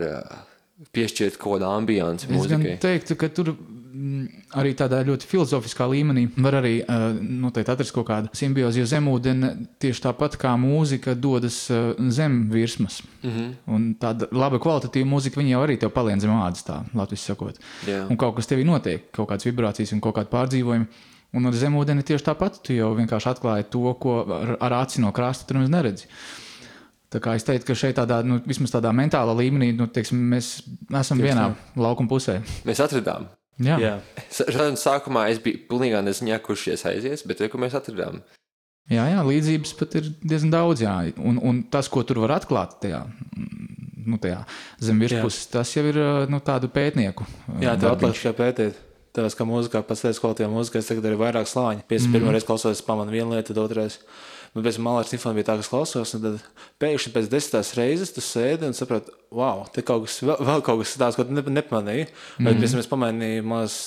piešķirt 0.94 1.36
kaut 1.40 1.58
kādu 1.58 1.68
ambianci 1.68 2.26
Es 2.28 2.46
gan 2.48 2.62
mūzikai. 2.62 2.78
teiktu, 2.80 3.16
ka 3.20 3.28
tur 3.28 3.52
mm, 3.52 4.46
arī 4.60 4.72
tādā 4.78 5.02
ļoti 5.06 5.28
filozofiskā 5.28 5.86
līmenī 5.90 6.26
var 6.40 6.56
arī 6.60 6.72
uh, 6.82 7.10
noteikti 7.20 7.74
atrast 7.74 7.94
kaut 7.96 8.08
kādu 8.08 8.32
simbiozi, 8.36 8.80
jo 8.80 8.88
zemūdens 8.88 9.68
tieši 9.82 10.04
tāpat 10.06 10.38
kā 10.40 10.54
mūzika 10.60 11.14
dodas 11.14 11.60
uh, 11.74 11.92
zem 12.08 12.42
virsmas. 12.52 13.02
Mm. 13.22 13.30
-hmm. 13.30 13.52
Un 13.76 13.86
tāda 14.00 14.28
laba 14.32 14.58
kvalitatīva 14.58 15.06
mūzika, 15.12 15.44
jau 15.44 15.62
arī 15.66 15.78
tev 15.78 15.92
palien 15.92 16.20
zem 16.20 16.30
ādas, 16.30 16.64
tā 16.66 16.82
latviešu 16.94 17.24
sakot. 17.24 17.60
Jā. 17.86 18.06
Un 18.10 18.16
kaut 18.16 18.36
kas 18.36 18.48
tevī 18.48 18.64
notiek, 18.64 19.10
kaut 19.12 19.28
kādas 19.28 19.46
vibrācijas 19.46 19.92
un 19.92 20.00
kaut 20.00 20.16
kāda 20.16 20.30
pārdzīvojuma. 20.32 20.86
Un 21.32 21.46
ar 21.46 21.52
zemūdeni 21.52 22.02
tieši 22.02 22.24
tāpat, 22.26 22.62
tu 22.66 22.74
jau 22.74 22.94
vienkārši 22.98 23.28
atklāji 23.30 23.68
to, 23.70 23.94
ko 24.02 24.24
ar, 24.34 24.56
ar 24.60 24.72
aci 24.82 25.00
no 25.00 25.12
krasta 25.12 25.46
tu 25.46 25.54
nemaz 25.54 25.70
neredzi. 25.70 26.08
Tā 27.10 27.18
kā 27.22 27.34
es 27.34 27.42
teiktu, 27.46 27.66
ka 27.66 27.74
šeit 27.74 27.96
tādā, 27.98 28.20
nu, 28.22 28.38
vismaz 28.46 28.70
tādā 28.70 28.92
mentālā 28.94 29.34
līmenī, 29.34 29.72
nu, 29.74 29.88
teiksim, 29.90 30.20
mēs 30.30 30.60
esam 30.94 31.18
Tieši 31.18 31.26
vienā 31.26 31.46
laukuma 31.74 32.10
pusē. 32.12 32.38
Mēs 32.68 32.82
atradām. 32.84 33.26
Jā, 33.60 33.76
Jā, 33.82 33.94
Sarunas 34.32 34.84
sākumā 34.86 35.26
es 35.32 35.40
biju 35.42 35.66
pilnīgi 35.68 35.98
nezināju, 36.06 36.40
kurš 36.46 36.68
šies 36.68 36.84
aizies, 36.88 37.24
bet 37.28 37.42
reku 37.44 37.60
mēs 37.60 37.74
atradām. 37.76 38.22
jā, 38.88 39.04
jā 39.10 39.24
līdzības 39.26 39.74
pat 39.76 39.96
ir 40.00 40.12
diezgan 40.22 40.54
daudz. 40.54 40.84
Jā. 40.86 40.94
Un, 41.18 41.42
un 41.42 41.60
tas, 41.72 41.90
ko 41.92 42.04
tur 42.06 42.22
var 42.22 42.38
atklāt 42.38 42.78
tajā, 42.84 43.02
nu, 44.06 44.16
tajā 44.22 44.44
zem 44.80 45.02
virspuses, 45.02 45.50
tas 45.52 45.74
jau 45.76 45.84
ir 45.90 45.98
nu, 46.30 46.40
tādu 46.46 46.70
pētnieku. 46.72 47.26
Jā 47.60 47.74
atliek 47.76 48.16
tikai 48.16 48.36
pētīt. 48.38 48.80
Tāpēc, 49.10 49.34
kā 49.34 49.44
mūzikā, 49.46 49.80
pēc 49.82 50.04
tam 50.04 50.18
kvalitātē 50.22 50.46
mūzikā, 50.52 50.78
es 50.78 50.86
tagad 50.86 51.08
arī 51.08 51.16
vairāk 51.18 51.48
slāņu. 51.50 51.82
Pirmā 51.90 52.28
mm 52.30 52.34
reize 52.36 52.46
klausos, 52.46 52.82
pamanu 52.86 53.10
vienu 53.10 53.34
lietu, 53.34 53.50
tad 53.50 53.58
otrais. 53.64 53.98
Pēc 54.50 54.76
tam 54.80 54.88
Malāra 54.88 55.06
simfonija 55.06 55.38
bija 55.38 55.48
tā, 55.52 55.54
kas 55.60 55.70
klausos, 55.70 56.12
un 56.16 56.24
tad 56.24 56.40
pēkšņi 56.82 57.12
pēc 57.14 57.28
desmitās 57.30 57.70
reizes 57.78 58.10
tu 58.10 58.24
sēdi 58.24 58.66
un 58.66 58.74
saproti, 58.74 59.12
wow, 59.30 59.62
te 59.70 59.84
kaut 59.86 60.08
kas, 60.08 60.16
vēl, 60.26 60.40
vēl 60.48 60.64
kaut 60.66 60.82
kas 60.82 60.96
tāds, 60.98 61.18
ko 61.18 61.26
tu 61.28 61.36
ne, 61.36 61.44
nepamanīji. 61.60 62.08
Mm 62.08 62.10
-hmm. 62.10 62.48
Bet 62.48 62.58
pēc 62.58 62.74
tam 62.74 62.80
es 62.82 62.90
pamanīju, 62.90 63.44
maz 63.46 63.78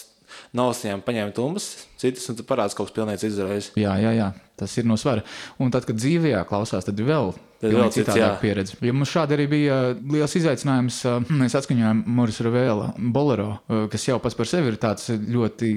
naustiņām 0.57 1.03
paņēmu 1.05 1.35
tumbas, 1.37 1.69
citas, 2.01 2.25
un 2.31 2.37
tu 2.39 2.45
parāds 2.47 2.75
kaut 2.77 2.89
kas 2.89 2.95
pilnīgi 2.97 3.29
izdarījis. 3.29 3.71
Jā, 3.79 3.95
jā, 4.01 4.13
jā, 4.17 4.29
tas 4.59 4.75
ir 4.77 4.87
no 4.89 4.97
svara. 4.99 5.25
Un 5.61 5.73
tad, 5.73 5.87
kad 5.89 5.99
dzīvē 5.99 6.35
klausās, 6.49 6.87
tad 6.87 6.99
ir 6.99 7.09
vēl. 7.09 7.33
Tad 7.63 7.71
cits, 7.71 7.95
citādāka 8.01 8.25
jā. 8.25 8.39
pieredze. 8.41 8.75
Jo 8.83 8.91
mums 8.91 9.11
šādi 9.13 9.37
arī 9.37 9.45
bija 9.47 9.77
liels 9.95 10.33
izaicinājums. 10.35 10.97
ā, 11.07 11.15
Mēs 11.39 11.55
atskaņojām 11.55 12.01
Morisa 12.17 12.43
Ravela 12.43 12.89
bolero, 12.97 13.53
ā, 13.71 13.85
kas 13.91 14.07
jau 14.09 14.17
pats 14.23 14.35
par 14.35 14.49
sevi 14.49 14.73
ir 14.73 14.79
tāds 14.81 15.07
ļoti 15.13 15.69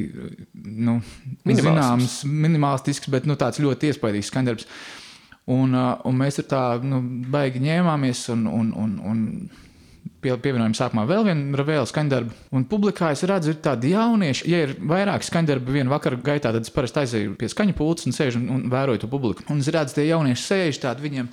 nu, 0.82 0.98
zināms, 1.46 2.24
minimalistisks, 2.26 3.10
bet 3.12 3.28
nu, 3.30 3.38
tāds 3.38 3.62
ļoti 3.62 3.92
iespaidīgs 3.92 4.32
skandarbs. 4.32 4.66
Un, 5.54 5.76
un 5.78 6.18
mēs 6.18 6.40
ar 6.42 6.48
tā 6.50 6.64
nu, 6.82 6.98
baigi 7.30 7.62
ņēmāmies 7.62 8.24
un, 8.34 8.48
un, 8.50 8.72
un, 8.82 8.96
un 9.06 9.20
pie, 10.26 10.34
pievienojam 10.42 10.74
sākumā 10.76 11.04
vēl 11.08 11.26
vienu 11.28 11.58
ravēlu 11.58 11.86
skaņdarbu. 11.90 12.34
Un 12.56 12.66
publikā 12.70 13.12
es 13.14 13.22
redzu, 13.28 13.54
ir 13.54 13.60
tādi 13.62 13.92
jaunieši, 13.94 14.48
ja 14.50 14.64
ir 14.66 14.74
vairāk 14.80 15.26
skaņdarbu 15.26 15.76
vienā 15.78 15.92
vakarā 15.92 16.18
gaitā, 16.26 16.50
tad 16.54 16.66
es 16.66 16.74
parasti 16.74 17.04
aizēju 17.04 17.36
pie 17.38 17.50
skaņa 17.52 17.76
pults 17.78 18.08
un 18.08 18.16
sēžu 18.16 18.42
un, 18.42 18.50
un 18.56 18.66
vēroju 18.72 19.04
to 19.04 19.12
publiku. 19.12 19.46
Un 19.52 19.62
es 19.62 19.70
redzu, 19.72 19.98
tie 19.98 20.08
jaunieši 20.10 20.46
sēž 20.48 20.82
tādi 20.82 21.06
viņiem. 21.06 21.30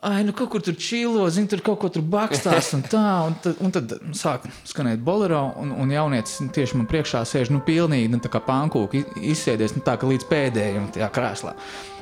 Ai, 0.00 0.22
nu 0.24 0.32
kaut 0.32 0.48
kur 0.48 0.62
tur 0.64 0.72
čīlo, 0.80 1.26
zina, 1.28 1.50
tur 1.52 1.60
kaut 1.60 1.76
ko 1.82 1.90
tur 1.92 2.04
bakstās 2.08 2.70
un 2.72 2.80
tā. 2.88 3.04
Un 3.28 3.34
tad, 3.44 3.58
un 3.60 3.74
tad 3.74 3.92
sāk 4.16 4.46
skanēt 4.64 5.02
bolero, 5.04 5.42
un, 5.60 5.74
un 5.76 5.92
jaunietis 5.92 6.38
tieši 6.56 6.80
man 6.80 6.88
priekšā 6.88 7.20
sēž, 7.28 7.52
nu, 7.52 7.60
pilnīgi, 7.66 8.08
nu, 8.08 8.20
tā 8.24 8.32
kā 8.32 8.40
pankūki 8.46 9.04
izsēdies, 9.28 9.76
nu, 9.76 9.84
tā 9.84 9.98
kā 10.00 10.08
līdz 10.08 10.28
pēdējiem 10.30 10.88
tajā 10.96 11.10
krēslā. 11.12 11.52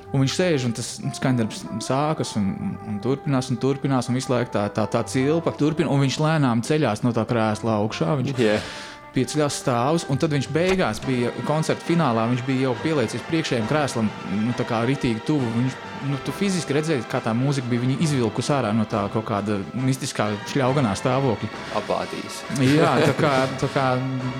Un 0.09 0.23
viņš 0.25 0.35
sēž, 0.39 0.65
un 0.65 0.75
tas 0.77 0.87
skaņdarbs 1.19 1.65
sākas, 1.85 2.33
un, 2.41 2.77
un, 2.89 3.01
turpinās, 3.05 3.51
un 3.53 3.59
turpinās, 3.61 4.09
un 4.09 4.17
visu 4.17 4.33
laiku 4.33 4.55
tā, 4.55 4.65
tā, 4.73 4.87
tā 4.89 5.03
cilpa 5.05 5.53
turpina, 5.59 5.91
un 5.93 6.01
viņš 6.01 6.21
lēnām 6.25 6.63
ceļās 6.65 7.05
no 7.05 7.13
tā 7.17 7.27
krēsla 7.29 7.77
augšā. 7.83 8.15
Viņš 8.23 8.41
Jā. 8.41 8.55
pieceļās 9.13 9.59
stāvus, 9.61 10.07
un 10.09 10.21
tad 10.21 10.33
viņš 10.33 10.49
beigās 10.55 11.03
bija 11.05 11.35
koncerta 11.49 11.85
finālā. 11.85 12.25
Viņš 12.33 12.47
bija 12.49 12.71
jau 12.71 12.75
pieliecis 12.81 13.27
priekšējiem 13.29 13.69
krēslam, 13.69 14.09
nu, 14.47 14.57
tā 14.57 14.65
kā 14.69 14.81
ritīgi 14.89 15.21
tuvu. 15.29 15.53
Viņš, 15.59 15.77
nu, 16.09 16.21
tu 16.25 16.33
fiziski 16.41 16.79
redzēji, 16.79 17.05
kā 17.13 17.21
tā 17.25 17.37
mūzika 17.37 17.69
bija 17.69 17.85
viņa 17.85 18.01
izvilkusi 18.09 18.55
ārā 18.57 18.73
no 18.73 18.89
tā 18.89 19.05
kaut 19.13 19.29
kāda 19.29 19.61
mistiskā 19.77 20.31
šļauganā 20.55 20.97
stāvokļa. 20.97 21.53
Apātīs. 21.83 22.41
Jā, 22.65 22.97
tā 23.05 23.13
kā, 23.21 23.35
tā 23.61 23.73
kā 23.77 23.91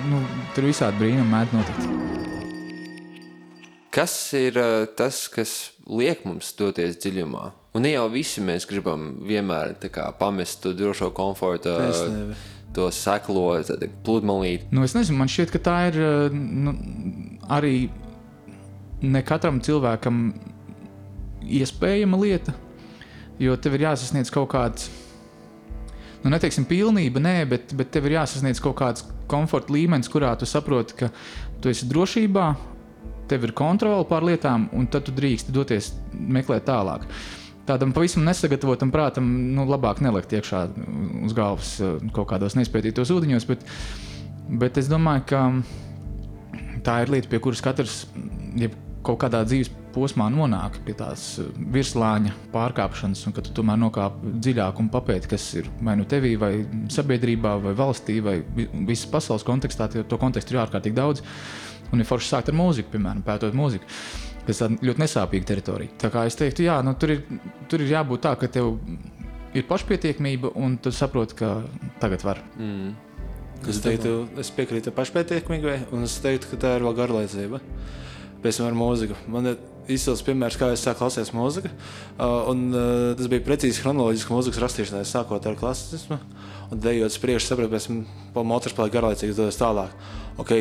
nu, 0.09 0.25
tur 0.57 0.71
visādi 0.71 1.03
brīnumi 1.03 1.29
mēdz 1.29 1.59
notikt. 1.59 2.09
Kas 3.93 4.13
ir 4.37 4.57
uh, 4.61 4.85
tas, 4.97 5.23
kas 5.33 5.71
liek 5.89 6.21
mums 6.27 6.51
doties 6.57 6.99
dziļumā? 7.01 7.47
Un 7.73 7.85
ne 7.85 7.93
jau 7.93 8.05
visi 8.09 8.41
mēs 8.41 8.65
gribam 8.69 9.11
vienmēr 9.25 9.75
tā 9.81 9.91
kā, 9.93 10.07
pamest 10.17 10.61
to 10.63 10.73
drošo 10.77 11.11
komfortu, 11.15 11.73
to 12.73 12.87
seklo, 12.93 13.51
tādu 13.65 13.89
pludmalīti. 14.05 14.69
Nu, 14.73 14.85
es 14.85 14.95
nezinu, 14.97 15.19
man 15.21 15.29
šķiet, 15.29 15.53
ka 15.53 15.61
tā 15.65 15.75
ir 15.89 15.99
eh, 16.01 16.33
nu, 16.33 16.73
arī 17.49 17.89
ne 19.05 19.21
katram 19.25 19.61
cilvēkam 19.63 20.31
iespējama 21.59 22.19
lieta, 22.21 22.53
jo 23.41 23.55
tev 23.61 23.77
ir 23.77 23.87
jāsasniedz 23.87 24.33
kaut 24.33 24.49
kāds. 24.53 24.89
Nu, 26.23 26.33
neteiksim, 26.33 26.65
pilnība, 26.67 27.21
nē, 27.23 27.37
bet, 27.49 27.73
bet 27.77 27.93
tev 27.93 28.09
ir 28.09 28.17
jāsasniedz 28.17 28.59
kaut 28.61 28.75
kāds 28.81 29.05
komforta 29.29 29.71
līmenis, 29.73 30.09
kurā 30.11 30.33
tu 30.37 30.49
saproti, 30.49 30.97
ka 30.99 31.13
tu 31.63 31.71
esi 31.71 31.87
drošībā, 31.89 32.49
tev 33.29 33.45
ir 33.47 33.53
kontrole 33.57 34.05
pār 34.09 34.25
lietām, 34.31 34.67
un 34.75 34.87
tad 34.91 35.05
tu 35.07 35.13
drīksti 35.15 35.53
doties 35.55 35.91
meklēt 36.13 36.67
tālāk. 36.69 37.05
Tādam 37.69 37.91
pavisam 37.93 38.23
nesagatavotam 38.25 38.89
prātam, 38.89 39.27
nu, 39.53 39.65
labāk 39.69 39.99
nelikt 40.01 40.33
iekšā 40.33 40.63
uz 41.27 41.35
galvas 41.37 41.75
eh, 41.85 41.97
kaut 42.15 42.31
kādos 42.31 42.57
nespētītos 42.57 43.11
ūdeņos, 43.13 43.45
bet, 43.49 43.65
bet 44.61 44.79
es 44.81 44.89
domāju, 44.89 45.27
ka 45.29 45.43
tā 46.85 47.01
ir 47.03 47.11
lieta, 47.13 47.29
pie 47.29 47.41
kuras 47.43 47.61
katrs 47.61 48.03
jeb 48.57 48.73
kaut 49.05 49.19
kādā 49.21 49.43
dzīves 49.47 49.69
posmā 49.93 50.27
nonāk 50.33 50.79
pie 50.85 50.93
tās 50.97 51.23
eh, 51.41 51.47
virslāņa 51.75 52.33
pārkāpšanas, 52.53 53.21
un 53.29 53.35
ka 53.37 53.45
tu 53.45 53.53
tomēr 53.57 53.77
nokāp 53.85 54.17
dziļāk 54.41 54.81
un 54.81 54.89
papēti, 54.93 55.29
kas 55.35 55.45
ir 55.61 55.69
vai 55.85 55.95
nu 55.99 56.05
tevī, 56.09 56.33
vai 56.41 56.51
sabiedrībā, 56.93 57.55
vai 57.63 57.73
valstī, 57.77 58.17
vai 58.25 58.39
vi- 58.55 58.69
visas 58.89 59.09
pasaules 59.13 59.45
kontekstā. 59.45 59.89
jo 59.93 60.03
To 60.03 60.17
kontekstu 60.17 60.55
ir 60.57 60.63
ārkārtīgi 60.65 60.97
daudz. 60.97 61.21
Un 61.93 62.01
ir 62.01 62.07
forši 62.09 62.33
sākt 62.33 62.51
ar 62.51 62.57
mūziku, 62.57 62.93
piemēram, 62.93 63.23
pētot 63.25 63.55
mūziku. 63.57 63.89
Tas 64.47 64.61
ir 64.65 64.77
ļoti 64.81 65.03
nesāpīga 65.03 65.47
teritorija. 65.51 65.95
Tā 66.01 66.09
kā 66.13 66.25
es 66.29 66.37
teiktu, 66.39 66.65
jā, 66.65 66.79
nu, 66.85 66.95
tur, 66.97 67.13
ir, 67.15 67.41
tur 67.69 67.83
ir 67.83 67.93
jābūt 67.93 68.23
tā, 68.25 68.33
ka 68.39 68.49
tev 68.49 68.71
ir 69.57 69.65
pašpietiekamība, 69.69 70.53
un 70.57 70.77
tu 70.81 70.93
saproti, 70.93 71.37
ka 71.41 71.51
tagad 72.01 72.25
var. 72.25 72.41
Mm. 72.57 72.93
Es, 73.67 73.81
teiktu, 73.83 74.23
es 74.39 74.51
piekrītu 74.55 74.93
pašpietiekamībai, 74.95 75.79
un 75.95 76.05
es 76.07 76.15
teiktu, 76.23 76.53
ka 76.53 76.61
tā 76.61 76.75
ir 76.77 76.85
vēl 76.87 76.95
garlaicība. 77.01 77.59
Pēc 78.39 78.61
tam 78.61 78.69
ar 78.69 78.77
mūziku. 78.79 79.17
Man 79.27 79.51
ir 79.51 79.57
izcils 79.89 80.23
piemērs, 80.25 80.57
kā 80.59 80.69
es 80.73 80.83
sāku 80.85 81.01
klausīties 81.01 81.33
mūziku. 81.35 81.71
Uh, 81.71 82.51
un, 82.51 82.63
uh, 82.73 83.09
tas 83.17 83.29
bija 83.31 83.45
precīzi 83.45 83.81
chronoloģiski 83.83 84.33
mūzikas 84.35 84.61
rakstīšanai, 84.63 85.03
sākot 85.07 85.49
ar 85.49 85.57
klasismu. 85.59 86.19
Un 86.69 86.81
dejot 86.83 87.09
uz 87.09 87.19
priekšu, 87.21 87.49
sapratu, 87.49 87.81
ka 88.35 88.45
Motors 88.45 88.77
paliek 88.77 88.93
garlaicīgs, 88.93 89.37
dodas 89.39 89.57
tālāk. 89.59 89.93
Ok, 90.39 90.53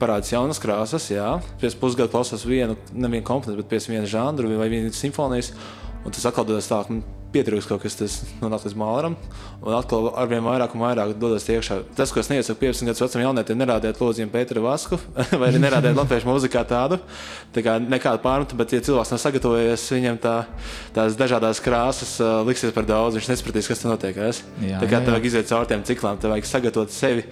parādās 0.00 0.32
jaunas 0.32 0.62
krāsas, 0.62 1.10
jā. 1.12 1.36
Pēc 1.60 1.76
pusgada 1.78 2.10
klausās 2.10 2.46
vienu, 2.48 2.78
nevienu 2.96 3.26
komponentu, 3.28 3.60
bet 3.60 3.70
pēc 3.74 3.90
viena 3.92 4.08
žanra 4.08 4.48
vai 4.58 4.72
vienas 4.72 4.98
simfonijas. 4.98 5.52
Un 6.00 6.16
tas 6.16 6.24
atkal 6.30 6.48
dodas 6.48 6.70
tālāk. 6.70 7.19
Pietrūkst 7.30 7.70
kaut 7.70 7.84
kas 7.84 7.94
tāds, 7.94 8.16
nonāk 8.40 8.64
līdz 8.66 8.74
mālam, 8.80 9.14
un 9.62 9.74
atkal 9.76 10.08
ar 10.18 10.26
vien 10.30 10.42
vairāk 10.42 10.72
un 10.74 10.82
vairāk 10.82 11.12
dodas 11.20 11.46
iekšā. 11.46 11.76
Tas, 11.94 12.10
ko 12.10 12.22
es 12.22 12.30
neiesaku 12.32 12.58
15 12.64 12.88
gadus 12.88 13.02
vecam 13.04 13.22
jaunietiem, 13.22 13.60
nerādiet 13.60 14.00
lūdzu 14.02 14.22
viņam 14.22 14.32
Pēteru 14.34 14.64
Vasku, 14.64 14.98
vai 15.40 15.52
arī 15.52 15.62
nerādiet 15.62 15.94
latviešu 15.98 16.26
mūzikā 16.26 16.64
tādu. 16.66 16.98
Tā 17.54 17.62
kā 17.66 17.76
nekāda 17.82 18.18
pārmeta, 18.24 18.58
bet, 18.58 18.74
ja 18.74 18.82
cilvēks 18.88 19.14
nav 19.14 19.22
sagatavojies, 19.22 19.86
viņam 19.94 20.20
tā, 20.22 20.34
tās 20.96 21.18
dažādas 21.18 21.62
krāsas 21.62 22.16
uh, 22.18 22.40
liksies 22.46 22.74
par 22.74 22.88
daudz, 22.88 23.18
viņš 23.20 23.30
nesapratīs, 23.30 23.70
kas 23.70 23.82
tur 23.84 23.94
notiek. 23.94 24.18
es. 24.26 24.42
Jā, 24.58 24.82
Tā 24.82 24.90
kā 24.90 24.98
jā, 24.98 25.04
tev 25.04 25.12
jā. 25.12 25.16
vajag 25.18 25.30
iziet 25.30 25.50
cauri 25.50 25.70
tiem 25.70 25.86
ciklām, 25.86 26.18
tev 26.18 26.34
vajag 26.34 26.50
sagatavot 26.50 26.94
sevi 26.94 27.26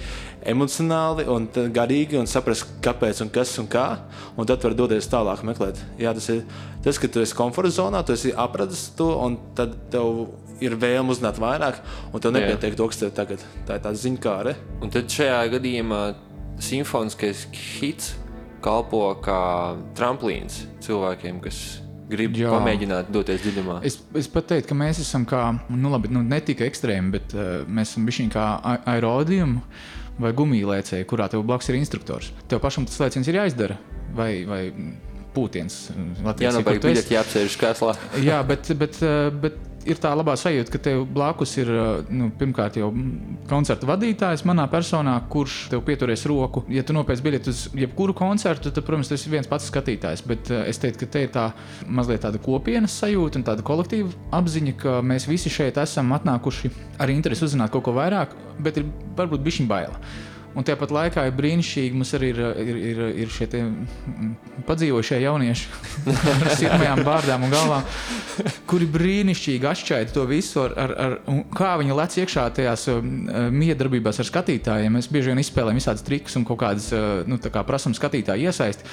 emocionāli 0.49 1.27
un 1.31 1.49
garīgi 1.75 2.19
un 2.19 2.29
saprast, 2.31 2.69
kāpēc 2.85 3.23
un 3.25 3.31
kas 3.35 3.55
un 3.61 3.69
kā. 3.71 3.87
Un 4.39 4.47
tad 4.49 4.63
var 4.65 4.77
doties 4.79 5.11
tālāk 5.11 5.43
meklēt. 5.47 5.81
Jā, 6.01 6.15
tas 6.17 6.29
ir 6.33 6.45
tas, 6.85 6.99
ka 7.01 7.11
tu 7.11 7.23
esi 7.23 7.37
komforta 7.37 7.73
zonā, 7.75 8.05
tu 8.07 8.15
esi 8.15 8.33
apradis 8.37 8.89
to, 8.99 9.11
un 9.25 9.39
tad 9.59 9.75
tev 9.93 10.29
ir 10.65 10.75
vēlme 10.79 11.15
uzzināt 11.15 11.39
vairāk, 11.43 11.83
un 12.13 12.23
tev 12.23 12.35
nepietiek 12.35 12.77
to, 12.79 12.89
kas 12.91 13.03
tev 13.03 13.13
tagad 13.17 13.43
tā 13.69 13.79
ir. 13.79 13.85
Tā 13.85 13.93
ziņkāre. 14.05 14.55
Un 14.83 14.95
tad 14.95 15.11
šajā 15.13 15.43
gadījumā 15.55 16.03
simfoniskais 16.63 17.47
hits 17.53 18.17
kalpo 18.65 19.13
kā 19.23 19.43
tramplīns 19.99 20.65
cilvēkiem, 20.85 21.39
kas 21.45 21.61
grib 22.09 22.37
Jā. 22.39 22.51
Pamēģināt 22.55 23.13
doties 23.13 23.43
dziļumā. 23.45 23.81
Es, 23.87 23.99
es 24.17 24.29
pat 24.33 24.49
teiktu, 24.51 24.71
ka 24.71 24.79
mēs 24.79 25.03
esam 25.03 25.27
kā, 25.29 25.43
nu, 25.69 25.93
labi, 25.93 26.11
nu, 26.13 26.25
ne 26.25 26.41
tikai 26.45 26.71
ekstrēmi, 26.71 27.13
bet 27.15 27.37
uh, 27.37 27.51
mēs 27.69 27.93
esam 27.93 28.09
bijuši 28.09 28.29
kā 28.33 28.47
aerodījumi 28.95 29.61
vai 30.19 30.33
gumijlēcēji, 30.35 31.07
kurā 31.09 31.29
tev 31.31 31.45
blakus 31.47 31.69
ir 31.71 31.79
instruktors. 31.79 32.33
Tev 32.51 32.63
pašam 32.65 32.89
tas 32.89 32.99
lēciens 33.05 33.29
ir 33.31 33.39
jāizdara, 33.39 33.77
vai, 34.17 34.33
vai 34.49 34.63
pūtiens. 35.37 35.77
Jā, 35.93 36.01
nu, 36.01 36.27
Latvijas 36.27 36.59
vajag 36.65 36.85
biļeti 36.89 37.15
jāapsēž 37.15 37.59
krēslā. 37.61 37.95
Jā, 38.25 38.41
bet, 38.49 38.73
bet, 38.81 38.99
eh, 39.05 39.29
bet 39.45 39.68
ir 39.89 40.01
tā 40.01 40.13
labā 40.17 40.35
sajūta, 40.39 40.73
ka 40.75 40.81
tev 40.89 41.03
blakus 41.15 41.55
ir 41.61 41.71
nu, 42.13 42.29
pirmkārt 42.39 42.79
jau 42.81 42.91
koncerta 43.49 43.89
vadītājs 43.89 44.45
manā 44.49 44.67
personā, 44.71 45.17
kurš 45.33 45.59
tev 45.73 45.83
pieturēs 45.87 46.27
roku. 46.31 46.65
Ja 46.73 46.85
tu 46.87 46.97
nopērci 46.97 47.25
biļeti 47.25 47.53
uz 47.53 47.65
jebkuru 47.79 48.15
koncertu, 48.19 48.73
tad, 48.75 48.85
protams, 48.87 49.11
tas 49.13 49.25
ir 49.25 49.35
viens 49.37 49.51
pats 49.51 49.69
skatītājs. 49.73 50.25
Bet 50.29 50.53
es 50.61 50.81
teiktu, 50.83 51.05
ka 51.05 51.13
te 51.15 51.25
ir 51.27 51.35
tā 51.35 51.49
mazliet 51.87 52.25
tāda 52.27 52.41
kopienas 52.43 52.97
sajūta 53.01 53.41
un 53.41 53.47
tāda 53.49 53.67
kolektīva 53.67 54.13
apziņa, 54.39 54.77
ka 54.83 54.99
mēs 55.05 55.29
visi 55.31 55.53
šeit 55.53 55.81
esam 55.81 56.13
atnākuši 56.17 56.73
ar 57.03 57.13
interesi 57.15 57.47
uzzināt 57.49 57.73
kaut 57.75 57.89
ko 57.89 57.97
vairāk, 57.97 58.35
bet 58.63 58.81
ir 58.81 58.91
varbūt 59.19 59.45
bišķiņ 59.47 59.71
baila. 59.71 60.03
Un 60.57 60.65
tāpat 60.67 60.91
laikā 60.95 61.23
ir 61.29 61.35
brīnišķīgi, 61.37 61.95
mums 61.95 62.11
arī 62.17 62.31
ir, 62.33 62.39
ir, 62.63 62.79
ir, 62.91 63.01
ir 63.25 63.31
šie 63.31 63.47
mm, 63.61 64.31
padzīvošie 64.67 65.21
jaunieši 65.23 65.69
ar 66.33 66.51
sirmajām 66.57 67.03
bārdām 67.07 67.45
un 67.47 67.53
galvām, 67.53 67.85
kuri 68.71 68.89
brīnišķīgi 68.97 69.69
atšķaida 69.71 70.15
to 70.17 70.25
visu, 70.31 70.65
ar, 70.65 70.75
ar, 70.87 70.97
ar, 71.05 71.17
kā 71.55 71.77
viņi 71.83 72.01
lec 72.01 72.19
iekšā 72.25 72.49
tajās 72.59 72.89
um, 72.95 73.13
miedarbībās 73.55 74.19
ar 74.25 74.31
skatītājiem. 74.31 74.99
Mēs 74.99 75.11
bieži 75.13 75.35
vien 75.35 75.45
izspēlējam 75.45 75.79
visādas 75.83 76.07
trikus 76.07 76.41
un 76.41 76.49
kaut 76.49 76.63
kādas 76.65 76.91
uh, 76.97 77.23
nu, 77.29 77.39
kā 77.39 77.65
prasām 77.69 77.95
skatītāju 77.97 78.49
iesaisti. 78.49 78.89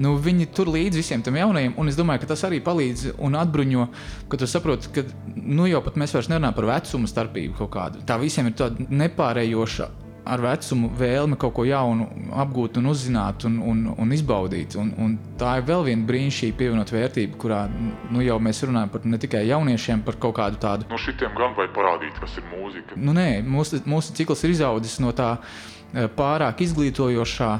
Nu, 0.00 0.14
viņi 0.22 0.50
tur 0.54 0.68
līdzi 0.70 1.00
visiem 1.00 1.22
tam 1.26 1.38
jaunajiem, 1.38 1.72
un 1.80 1.90
es 1.90 1.96
domāju, 1.98 2.22
ka 2.22 2.30
tas 2.30 2.44
arī 2.46 2.60
palīdz 2.62 3.16
un 3.26 3.34
atbruņo, 3.40 3.88
ka 4.30 4.38
tu 4.38 4.46
saproti, 4.46 4.92
ka 4.94 5.02
nu, 5.34 5.66
jau 5.66 5.80
pat 5.82 5.98
mēs 5.98 6.14
vairs 6.14 6.28
nerunājam 6.30 6.60
par 6.60 6.68
vecumu 6.70 7.10
starpību 7.10 7.58
kaut 7.58 7.72
kādu. 7.74 8.04
Tā 8.06 8.20
visiem 8.22 8.52
ir 8.52 8.54
tāda 8.60 8.86
nepārējoša 8.86 9.88
ar 10.24 10.42
vecumu 10.44 10.90
vēlme 10.98 11.38
kaut 11.40 11.54
ko 11.56 11.64
jaunu 11.68 12.06
apgūt, 12.42 12.78
un 12.80 12.90
uzzināt 12.92 13.46
un, 13.48 13.58
un, 13.72 13.82
un 13.96 14.14
izbaudīt. 14.14 14.76
Un, 14.80 14.92
un 15.00 15.16
tā 15.40 15.56
ir 15.60 15.66
vēl 15.68 15.86
viena 15.88 16.06
brīnišķīga 16.08 16.58
pievienot 16.60 16.92
vērtība, 16.94 17.38
kurā 17.40 17.60
nu, 17.70 18.22
jau 18.24 18.38
mēs 18.42 18.62
runājam 18.66 18.92
par 18.92 19.08
ne 19.08 19.20
tikai 19.20 19.44
jauniešiem, 19.48 20.04
par 20.06 20.20
kaut 20.22 20.36
kādu 20.38 20.60
tādu. 20.62 20.88
No 20.90 21.00
šitiem 21.00 21.34
gan 21.38 21.56
vajag 21.58 21.74
parādīt, 21.76 22.16
kas 22.20 22.36
ir 22.40 22.46
mūzika. 22.52 22.98
Nu, 23.00 23.16
nē, 23.16 23.28
mūsu, 23.46 23.82
mūsu 23.88 24.16
cikls 24.18 24.44
ir 24.46 24.56
izaudzis 24.56 24.98
no 25.02 25.14
tā 25.16 25.34
eh, 25.40 26.06
pārāk 26.16 26.64
izglītojošā 26.66 27.52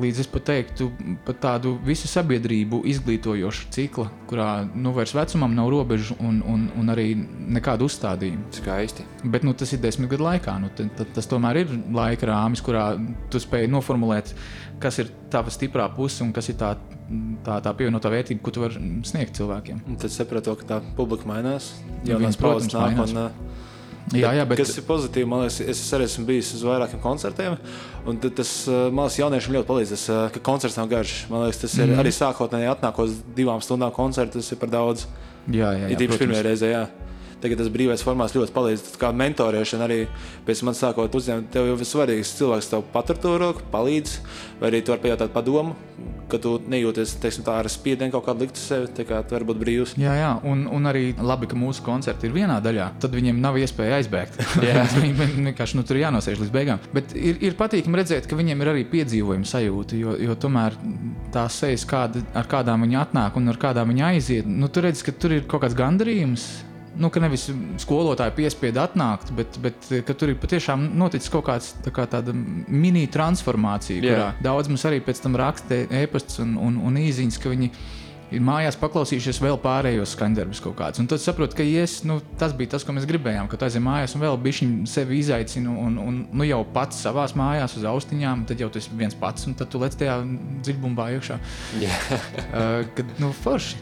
līdz 0.00 0.20
es 0.22 0.28
pat 0.30 0.46
teiktu, 0.50 0.88
pat 1.26 1.38
tādu 1.42 1.74
visu 1.84 2.08
sabiedrību 2.10 2.82
izglītojošu 2.90 3.70
ciklu, 3.74 4.06
kurā 4.30 4.48
nu 4.74 4.92
vairs 4.96 5.14
vecumam 5.16 5.54
nav 5.56 5.70
robežu 5.72 6.16
un, 6.20 6.42
un, 6.46 6.66
un 6.76 6.92
arī 6.92 7.08
nekādu 7.56 7.88
uzstādījumu. 7.88 8.50
Skaisti. 8.56 9.06
Bet 9.24 9.46
nu, 9.46 9.54
tas 9.56 9.72
ir 9.74 9.82
desmit 9.82 10.10
gadu 10.12 10.26
laikā. 10.26 10.56
Nu, 10.62 10.70
t, 10.76 10.88
t, 10.96 11.08
tas 11.16 11.30
tomēr 11.30 11.62
ir 11.62 11.74
laika 11.96 12.30
rāmis, 12.30 12.62
kurā 12.64 12.88
tu 13.32 13.40
spēj 13.42 13.68
noformulēt, 13.72 14.34
kas 14.82 15.00
ir 15.02 15.12
tava 15.32 15.52
stiprā 15.54 15.88
puse 15.96 16.24
un 16.24 16.32
kas 16.36 16.50
ir 16.52 16.58
tā, 16.60 16.74
tā, 17.46 17.60
tā 17.64 17.74
pievienotā 17.76 18.12
vērtība, 18.12 18.44
ko 18.44 18.54
tu 18.54 18.64
vari 18.64 18.82
sniegt 19.08 19.38
cilvēkiem. 19.40 19.84
Un 19.88 20.00
tad 20.00 20.14
sapratu, 20.14 20.56
ka 20.60 20.70
tā 20.76 20.82
publika 20.98 21.28
mainās. 21.30 21.74
Viens, 22.04 22.38
protams, 22.38 22.74
paudzes 22.76 23.16
nāk. 23.16 23.44
Jā, 24.14 24.30
jā, 24.38 24.44
bet 24.46 24.58
Kas 24.60 24.76
ir 24.78 24.84
pozitīvi, 24.86 25.26
man 25.26 25.40
liekas, 25.42 25.60
es 25.66 25.80
arī 25.96 26.04
esmu 26.06 26.26
bijis 26.28 26.52
uz 26.54 26.62
vairākiem 26.62 27.00
koncertiem. 27.02 27.56
Tas 28.36 28.50
uh, 28.68 28.86
man 28.94 29.08
liekas, 29.08 29.18
jauniešiem 29.18 29.56
ļoti 29.56 29.66
palīdz, 29.66 29.88
tas, 29.96 30.04
uh, 30.14 30.28
ka 30.30 30.38
koncerts 30.46 30.76
nav 30.78 30.86
garš. 30.92 31.14
Man 31.30 31.42
liekas, 31.42 31.58
tas 31.64 31.74
ir 31.78 31.86
Mhm. 31.90 31.98
arī 32.04 32.12
sākotnēji 32.14 32.70
atnākot 32.70 33.08
uz 33.10 33.16
divām 33.34 33.58
stundām 33.60 33.90
koncertu. 33.92 34.38
Tas 34.38 34.52
ir 34.52 34.58
par 34.62 34.68
daudz. 34.70 35.06
jā, 35.50 35.72
jā, 35.74 35.88
jā, 35.90 35.96
tīpaši 35.98 36.06
protams. 36.06 36.22
pirmajā 36.22 36.44
reizē. 36.46 36.70
Jā. 36.70 36.86
Tagad 37.42 37.60
tas 37.60 37.68
brīvais 37.72 38.04
formāts 38.04 38.34
ļoti 38.36 38.54
palīdz. 38.56 38.84
Tas 38.86 39.00
Kā 39.00 39.12
mentorēšana 39.12 39.84
arī 39.84 39.98
pēc 40.46 40.62
manis 40.64 40.80
sākot 40.80 41.18
uzņemt, 41.18 41.50
tev 41.52 41.68
jau 41.68 41.76
ir 41.76 41.88
svarīgs 41.88 42.32
cilvēks, 42.38 42.70
tev 42.72 42.86
patur 42.94 43.20
to 43.20 43.36
roku, 43.40 43.64
palīdz, 43.72 44.18
vai 44.60 44.70
arī 44.70 44.80
tu 44.82 44.94
vari 44.94 45.04
pajautāt 45.04 45.34
padomu, 45.34 45.76
ka 46.30 46.40
tu 46.42 46.56
nejūties 46.70 47.16
teiksim, 47.22 47.44
tā 47.46 47.58
ar 47.60 47.68
spiedienu 47.70 48.14
kaut 48.14 48.24
kādu 48.26 48.46
likt 48.46 48.58
uz 48.58 48.64
sevi. 48.70 48.88
Tā 48.96 49.04
kā 49.06 49.20
tu 49.22 49.36
vari 49.36 49.48
būt 49.50 49.60
brīvs. 49.60 49.94
Jā, 50.00 50.14
jā, 50.18 50.30
un, 50.48 50.64
un 50.72 50.90
arī 50.90 51.10
labi, 51.20 51.48
ka 51.50 51.58
mūsu 51.58 51.84
koncerti 51.86 52.28
ir 52.28 52.34
vienā 52.34 52.56
daļā. 52.64 52.88
Tad 53.02 53.14
viņiem 53.14 53.40
nav 53.42 53.58
iespēja 53.60 54.00
aizbēgt. 54.00 54.40
Viņi 55.06 55.14
viņi 55.18 55.46
vienkārši 55.50 55.78
nu, 55.78 55.84
tur 55.86 56.00
jānosēž 56.00 56.40
līdz 56.42 56.54
beigām. 56.54 56.80
Bet 56.94 57.12
ir, 57.16 57.38
ir 57.44 57.56
patīkami 57.58 58.00
redzēt, 58.00 58.26
ka 58.30 58.38
viņiem 58.38 58.62
ir 58.62 58.70
arī 58.72 58.86
piedzīvojuma 58.90 59.48
sajūta. 59.48 59.98
Jo, 60.00 60.16
jo 60.24 60.36
tomēr 60.40 60.78
tās 61.34 61.60
sejas, 61.62 61.84
kāda, 61.88 62.24
ar 62.36 62.48
kādām 62.50 62.86
viņi 62.86 62.98
atnāk 63.02 63.36
un 63.38 63.52
ar 63.52 63.60
kādām 63.60 63.92
viņi 63.92 64.06
aiziet, 64.10 64.48
nu, 64.48 64.70
tur 64.72 64.88
redz, 64.88 65.04
ka 65.06 65.14
tur 65.14 65.36
ir 65.36 65.46
kaut 65.50 65.66
kāds 65.66 65.78
gandarījums. 65.78 66.48
Nu, 66.96 67.10
ka 67.12 67.20
nevis 67.20 67.48
skolotāji 67.82 68.34
piespiedu 68.38 68.80
atnākt, 68.80 69.32
bet, 69.36 69.58
bet 69.62 69.90
ka 70.06 70.16
tur 70.16 70.32
ir 70.32 70.38
patiešām 70.40 70.88
noticis 70.96 71.32
kaut 71.32 71.44
kāds, 71.48 71.74
tā 71.84 71.92
kā 71.94 72.06
tāda 72.10 72.32
mini 72.32 73.04
transformācija. 73.12 74.00
Jā. 74.00 74.14
kurā 74.14 74.32
Daudz 74.44 74.70
mums 74.72 74.86
arī 74.88 75.02
pēc 75.04 75.20
tam 75.24 75.36
raksta 75.36 75.84
e-pasts 76.00 76.40
un, 76.44 76.56
un, 76.60 76.80
un 76.88 76.98
īsiņas, 77.02 77.40
ka 77.42 77.52
viņi 77.52 77.70
ir 78.34 78.42
mājās 78.42 78.78
paklausījušies 78.80 79.38
vēl 79.42 79.58
pārējos 79.62 80.14
skaņdarbus 80.16 80.62
kaut 80.64 80.76
kādus. 80.80 81.00
Un 81.02 81.08
tad 81.10 81.22
saprotu, 81.22 81.58
ka 81.58 81.66
yes, 81.66 82.00
nu, 82.08 82.18
tas 82.40 82.54
bija 82.56 82.74
tas, 82.74 82.84
ko 82.86 82.94
mēs 82.96 83.06
gribējām. 83.08 83.50
Ka 83.50 83.58
tu 83.58 83.68
aizej 83.68 83.82
mājās 83.84 84.16
un 84.16 84.24
vēl 84.24 84.38
bišķiņu 84.46 84.90
sevi 84.90 85.20
izaicini 85.22 85.70
un, 85.70 85.98
un 86.02 86.20
nu, 86.32 86.46
jau 86.48 86.62
pats 86.74 87.04
savās 87.06 87.36
mājās 87.38 87.76
uz 87.78 87.86
austiņām, 87.86 88.46
tad 88.50 88.62
jau 88.62 88.70
tas 88.72 88.88
ir 88.88 88.98
viens 88.98 89.16
pats 89.18 89.46
un 89.46 89.56
tad 89.58 89.70
tu 89.72 89.82
lec 89.82 89.94
tajā 89.98 90.18
dziļbumbā 90.66 91.10
iekšā. 91.18 91.40
Jā. 91.82 92.00
Uh, 92.56 92.86
kad, 92.96 93.08
nu, 93.20 93.28
forši. 93.36 93.76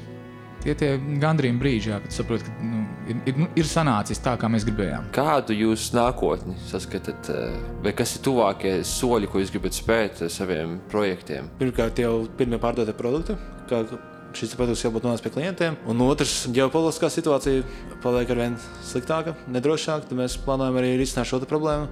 Tie 0.64 0.72
tie 0.80 0.94
gandrījumi 1.20 1.60
brīži, 1.60 1.90
jā, 1.90 1.98
kad 2.00 2.14
saproti, 2.16 2.46
ka 2.48 2.64
nu, 2.64 2.78
ir, 3.04 3.18
ir, 3.28 3.34
nu, 3.42 3.48
ir 3.60 3.66
sanācis 3.68 4.22
tā, 4.24 4.32
kā 4.40 4.48
mēs 4.48 4.64
gribējām. 4.64 5.10
Kādu 5.12 5.52
jūs 5.52 5.90
nākotni 5.92 6.56
saskatāt, 6.70 7.28
eh, 7.28 7.58
vai 7.84 7.92
kas 7.96 8.16
ir 8.16 8.24
tuvākie 8.24 8.72
soļi, 8.88 9.28
ko 9.28 9.42
jūs 9.42 9.52
gribat 9.52 9.76
spēt 9.76 10.24
ar 10.24 10.32
saviem 10.32 10.78
projektiem? 10.88 11.52
Pirmkārt, 11.60 12.00
jau 12.00 12.14
pirmie 12.38 12.56
pārdotie 12.62 12.96
produkti, 12.96 13.36
kā 13.68 13.82
šis 14.34 14.54
produkts 14.56 14.86
jābūt 14.86 15.04
nonācis 15.04 15.24
pie 15.26 15.34
klientiem. 15.36 15.76
Un 15.90 16.00
otrs, 16.06 16.46
ģeopolitiskā 16.54 17.10
situācija 17.12 17.66
paliek 18.02 18.32
ar 18.32 18.40
vien 18.40 18.56
sliktāka, 18.88 19.36
nedrošāka. 19.52 20.08
Tad 20.08 20.18
mēs 20.18 20.38
plānojam 20.46 20.80
arī 20.80 20.94
risināt 21.00 21.28
šo 21.30 21.42
problēmu. 21.44 21.90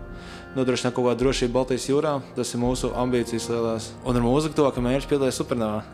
Nodrošināt 0.57 0.97
kaut 0.97 1.11
kādu 1.11 1.27
drošību 1.27 1.55
Baltijas 1.55 1.87
jūrā. 1.89 2.17
Tas 2.37 2.57
ir 2.57 2.65
mūsu 2.65 2.93
ambīcijas 3.05 3.53
lielās. 3.53 3.93
Un 4.05 4.19
ar 4.19 4.27
mūziku 4.27 4.59
to, 4.59 4.73
ka 4.73 4.85
mērķis 4.85 5.13
piedalās 5.13 5.39
supernovā. 5.41 5.85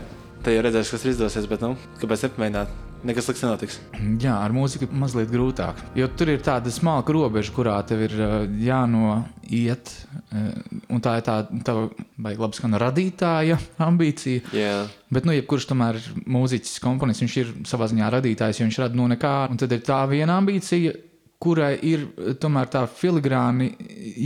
Te 0.40 0.54
jau 0.54 0.62
redzēs, 0.64 0.88
kas 0.94 1.02
izdosies, 1.04 1.44
bet 1.50 1.60
nu, 1.60 1.74
kāpēc 2.00 2.22
nepamēģināt? 2.24 2.78
Nekas 3.04 3.26
slikts 3.28 3.42
nenotiks. 3.44 3.76
Jā, 4.20 4.34
ar 4.44 4.52
mūziku 4.52 4.86
mazliet 4.92 5.30
grūtāk. 5.32 5.78
Jo 5.96 6.08
tur 6.16 6.32
ir 6.32 6.42
tāda 6.44 6.72
smalka 6.72 7.14
robeža, 7.16 7.52
kurā 7.56 7.78
tev 7.88 8.02
ir 8.04 8.16
uh, 8.16 8.34
jānoiet. 8.60 9.92
Uh, 10.32 10.50
un 10.92 11.04
tā 11.04 11.14
ir 11.20 11.24
tā 11.24 11.36
tava 11.64 11.86
baigi 12.20 12.44
labi 12.44 12.60
skan 12.60 12.76
radītāja 12.80 13.56
ambīcija. 13.88 14.52
Jā, 14.56 14.74
Bet, 15.12 15.24
nu, 15.28 15.32
jebkurš 15.36 15.70
tomēr 15.72 16.00
mūziķis, 16.28 16.76
komponists, 16.84 17.24
viņš 17.24 17.38
ir 17.40 17.54
savā 17.68 17.88
ziņā 17.90 18.10
radītājs, 18.16 18.60
jo 18.60 18.68
viņš 18.68 18.82
rada 18.84 19.00
no 19.00 19.08
nekā. 19.12 19.32
Un 19.52 19.60
tad 19.60 19.72
ir 19.76 19.80
tā 19.84 20.02
viena 20.12 20.36
ambīcija, 20.40 20.92
kurai 21.40 21.72
ir 21.88 22.04
eh, 22.04 22.36
tomēr 22.40 22.68
tā 22.72 22.84
filigrāni 22.88 23.72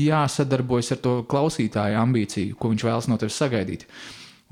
jāsadarbojas 0.05 0.95
ar 0.97 1.03
to 1.07 1.15
klausītāju 1.31 2.03
ambīciju, 2.03 2.59
ko 2.59 2.75
viņš 2.75 2.87
vēlas 2.91 3.11
no 3.11 3.19
tevis 3.23 3.39
sagaidīt. 3.41 3.87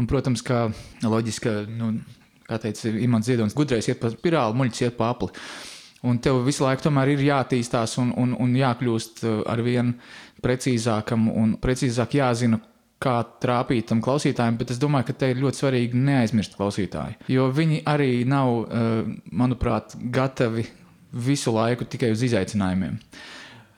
Un, 0.01 0.09
protams, 0.09 0.43
kā 0.47 0.64
loģiski, 1.05 1.53
nu, 1.76 1.93
kā 2.49 2.59
teica 2.62 2.90
Imants 2.90 3.28
Ziedonis, 3.28 3.57
gudrais 3.57 3.88
iet 3.90 4.01
pa 4.01 4.11
spirāli, 4.12 4.57
muļķis 4.59 4.86
iet 4.86 4.99
pa 4.99 5.12
apli. 5.12 5.30
Un 6.09 6.18
tev 6.18 6.40
visu 6.47 6.64
laiku 6.64 6.88
tomēr 6.88 7.12
ir 7.12 7.22
jāattīstās 7.28 7.95
un, 8.03 8.11
un, 8.18 8.34
un 8.43 8.55
jākļūst 8.59 9.22
uh, 9.22 9.40
ar 9.53 9.62
vien 9.62 9.95
precīzākam 10.43 11.28
un 11.30 11.57
precīzāk 11.62 12.16
jāzina, 12.18 12.59
kā 13.03 13.16
trāpīt 13.43 13.88
tam 13.90 14.01
klausītājam, 14.03 14.57
bet 14.59 14.72
es 14.74 14.80
domāju, 14.82 15.09
ka 15.11 15.16
te 15.18 15.30
ir 15.32 15.40
ļoti 15.43 15.62
svarīgi 15.62 15.99
neaizmirst 15.99 16.57
klausītāju. 16.59 17.18
Jo 17.34 17.49
viņi 17.55 17.82
arī 17.90 18.11
nav, 18.28 18.51
uh, 18.62 19.05
manuprāt, 19.30 19.97
gatavi 20.14 20.66
visu 21.12 21.55
laiku 21.55 21.86
tikai 21.86 22.12
uz 22.14 22.22
izaicinājumiem. 22.26 22.99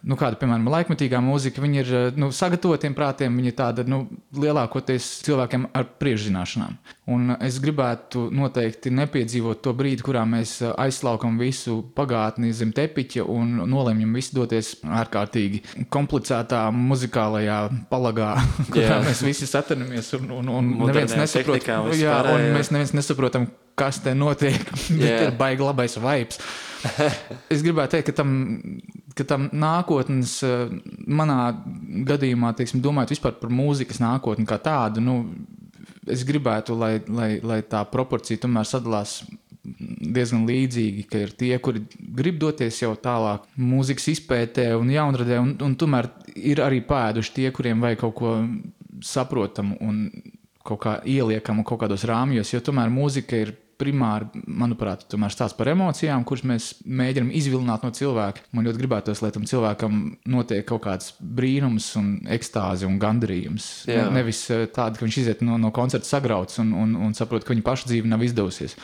Nu, 0.05 0.19
kāda, 0.21 0.37
piemēram, 0.37 0.67
laikmetīgā 0.69 1.21
mūzika, 1.25 1.63
viņi 1.65 1.79
ir 1.81 1.91
uh, 1.95 2.19
nu, 2.21 2.29
sagatavotiem 2.35 2.93
prātiem, 2.97 3.37
viņi 3.41 3.51
ir 3.51 3.57
tāda 3.57 3.85
nu, 3.89 4.03
lielākoties 4.37 5.07
cilvēkiem 5.25 5.69
ar 5.73 5.87
priekšzināšanām. 6.01 6.75
Un 7.15 7.35
es 7.39 7.57
gribētu 7.63 8.27
noteikti 8.35 8.93
nepiedzīvot 8.93 9.63
to 9.65 9.73
brīdi, 9.77 10.05
kurā 10.05 10.27
mēs 10.29 10.59
uh, 10.61 10.75
aizslaukam 10.85 11.39
visu 11.41 11.79
pagātni 11.97 12.53
zem 12.57 12.75
tepiņa 12.77 13.25
un 13.33 13.57
nolemjam 13.71 14.13
visu 14.19 14.37
doties 14.37 14.75
ārkārtīgi 14.85 15.87
komplicētā 15.95 16.67
muzikālajā 16.77 17.59
palagā, 17.89 18.35
kurā 18.75 18.99
Jā. 18.99 19.01
mēs 19.09 19.25
visi 19.25 19.49
saturamies 19.49 20.13
un, 20.21 20.29
un, 20.43 20.53
un 20.61 20.71
neviens 20.85 21.17
nesaprot, 21.17 21.65
jā, 21.97 22.21
un 22.35 22.51
mēs 22.59 22.75
neviens 22.75 22.93
nesaprotam, 23.01 23.49
kas 23.79 24.05
te 24.05 24.13
notiek. 24.15 24.61
Bet 25.01 25.09
Jā. 25.09 25.19
ir 25.27 25.37
baigi 25.39 25.65
labais 25.65 25.97
vibes. 25.97 26.41
Es 27.53 27.63
gribētu 27.65 27.97
teikt, 27.97 28.11
ka 28.11 28.17
tam, 28.21 28.33
ka 29.17 29.27
tam 29.29 29.49
nākotnes, 29.53 30.37
eh, 30.47 30.75
manā 31.07 31.39
gadījumā, 32.09 32.55
teiksim, 32.59 32.83
domājot 32.85 33.15
vispār 33.15 33.39
par 33.41 33.53
mūzikas 33.55 34.03
nākotni 34.03 34.47
kā 34.49 34.59
tādu, 34.63 35.05
nu, 35.05 35.17
es 36.11 36.25
gribētu, 36.29 36.77
lai, 36.79 36.99
lai, 37.09 37.31
lai 37.43 37.63
tā 37.69 37.85
proporcija 37.91 38.45
tomēr 38.45 38.69
sadalās 38.69 39.23
diezgan 39.65 40.45
līdzīgi, 40.45 41.07
ka 41.09 41.23
ir 41.25 41.33
tie, 41.41 41.55
kuri 41.63 41.87
grib 42.17 42.37
doties 42.43 42.83
jau 42.83 42.93
tālāk 43.01 43.47
mūzikas 43.57 44.11
izpētē 44.13 44.69
un 44.77 44.93
jaunradē, 44.93 45.41
un, 45.41 45.55
un 45.65 45.77
tomēr 45.81 46.11
ir 46.37 46.61
arī 46.61 46.83
pēduši 46.85 47.35
tie, 47.39 47.51
kuriem 47.55 47.81
vajag 47.85 48.03
kaut 48.05 48.17
ko 48.19 48.35
saprotamu 49.05 49.79
un 49.85 50.05
kaut 50.65 50.81
kā 50.85 50.99
ieliekamu 51.09 51.65
kaut 51.65 51.83
kādos 51.83 52.05
rāmjos, 52.09 52.53
jo 52.53 52.61
tomēr 52.65 52.93
mūzika 52.93 53.41
ir 53.41 53.55
primāri, 53.81 54.43
manuprāt, 54.47 55.05
tomēr 55.11 55.33
stāsta 55.33 55.59
par 55.59 55.71
emocijām, 55.73 56.25
kuras 56.27 56.45
mēs 56.47 56.69
mēģinām 56.85 57.33
izvilināt 57.37 57.85
no 57.87 57.91
cilvēka. 57.95 58.45
Man 58.55 58.69
ļoti 58.69 58.81
gribētos, 58.83 59.23
lai 59.25 59.31
tam 59.35 59.47
cilvēkam 59.49 60.03
notiek 60.31 60.67
kaut 60.69 60.85
kāds 60.87 61.15
brīnums, 61.19 61.89
un 62.01 62.13
ekstāze 62.37 62.89
un 62.89 62.99
gandarījums. 63.03 63.71
Ne, 63.91 64.03
nevis 64.19 64.45
eh, 64.55 64.67
tāda, 64.67 64.99
ka 64.99 65.07
viņš 65.07 65.21
iziet 65.25 65.45
no, 65.47 65.59
no 65.61 65.73
koncerta 65.75 66.09
sagrauts 66.09 66.61
un, 66.63 66.75
un, 66.85 66.95
un 67.09 67.17
saprot, 67.17 67.47
ka 67.47 67.55
viņa 67.55 67.67
paša 67.67 67.91
dzīve 67.91 68.11
nav 68.11 68.25
izdevusies. 68.27 68.77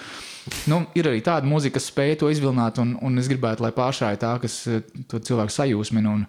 Nu, 0.70 0.82
ir 0.96 1.10
arī 1.10 1.20
tāda 1.24 1.48
mūzika, 1.48 1.76
kas 1.78 1.90
spēj 1.92 2.16
to 2.22 2.30
izvilināt, 2.32 2.80
un, 2.82 2.96
un 3.04 3.20
es 3.20 3.28
gribētu, 3.30 3.64
lai 3.64 3.74
pāršā 3.76 4.14
ir 4.14 4.22
tā, 4.22 4.34
kas 4.42 4.62
eh, 4.70 4.82
to 5.10 5.22
cilvēku 5.30 5.54
sajūsmina, 5.54 6.16
un, 6.18 6.26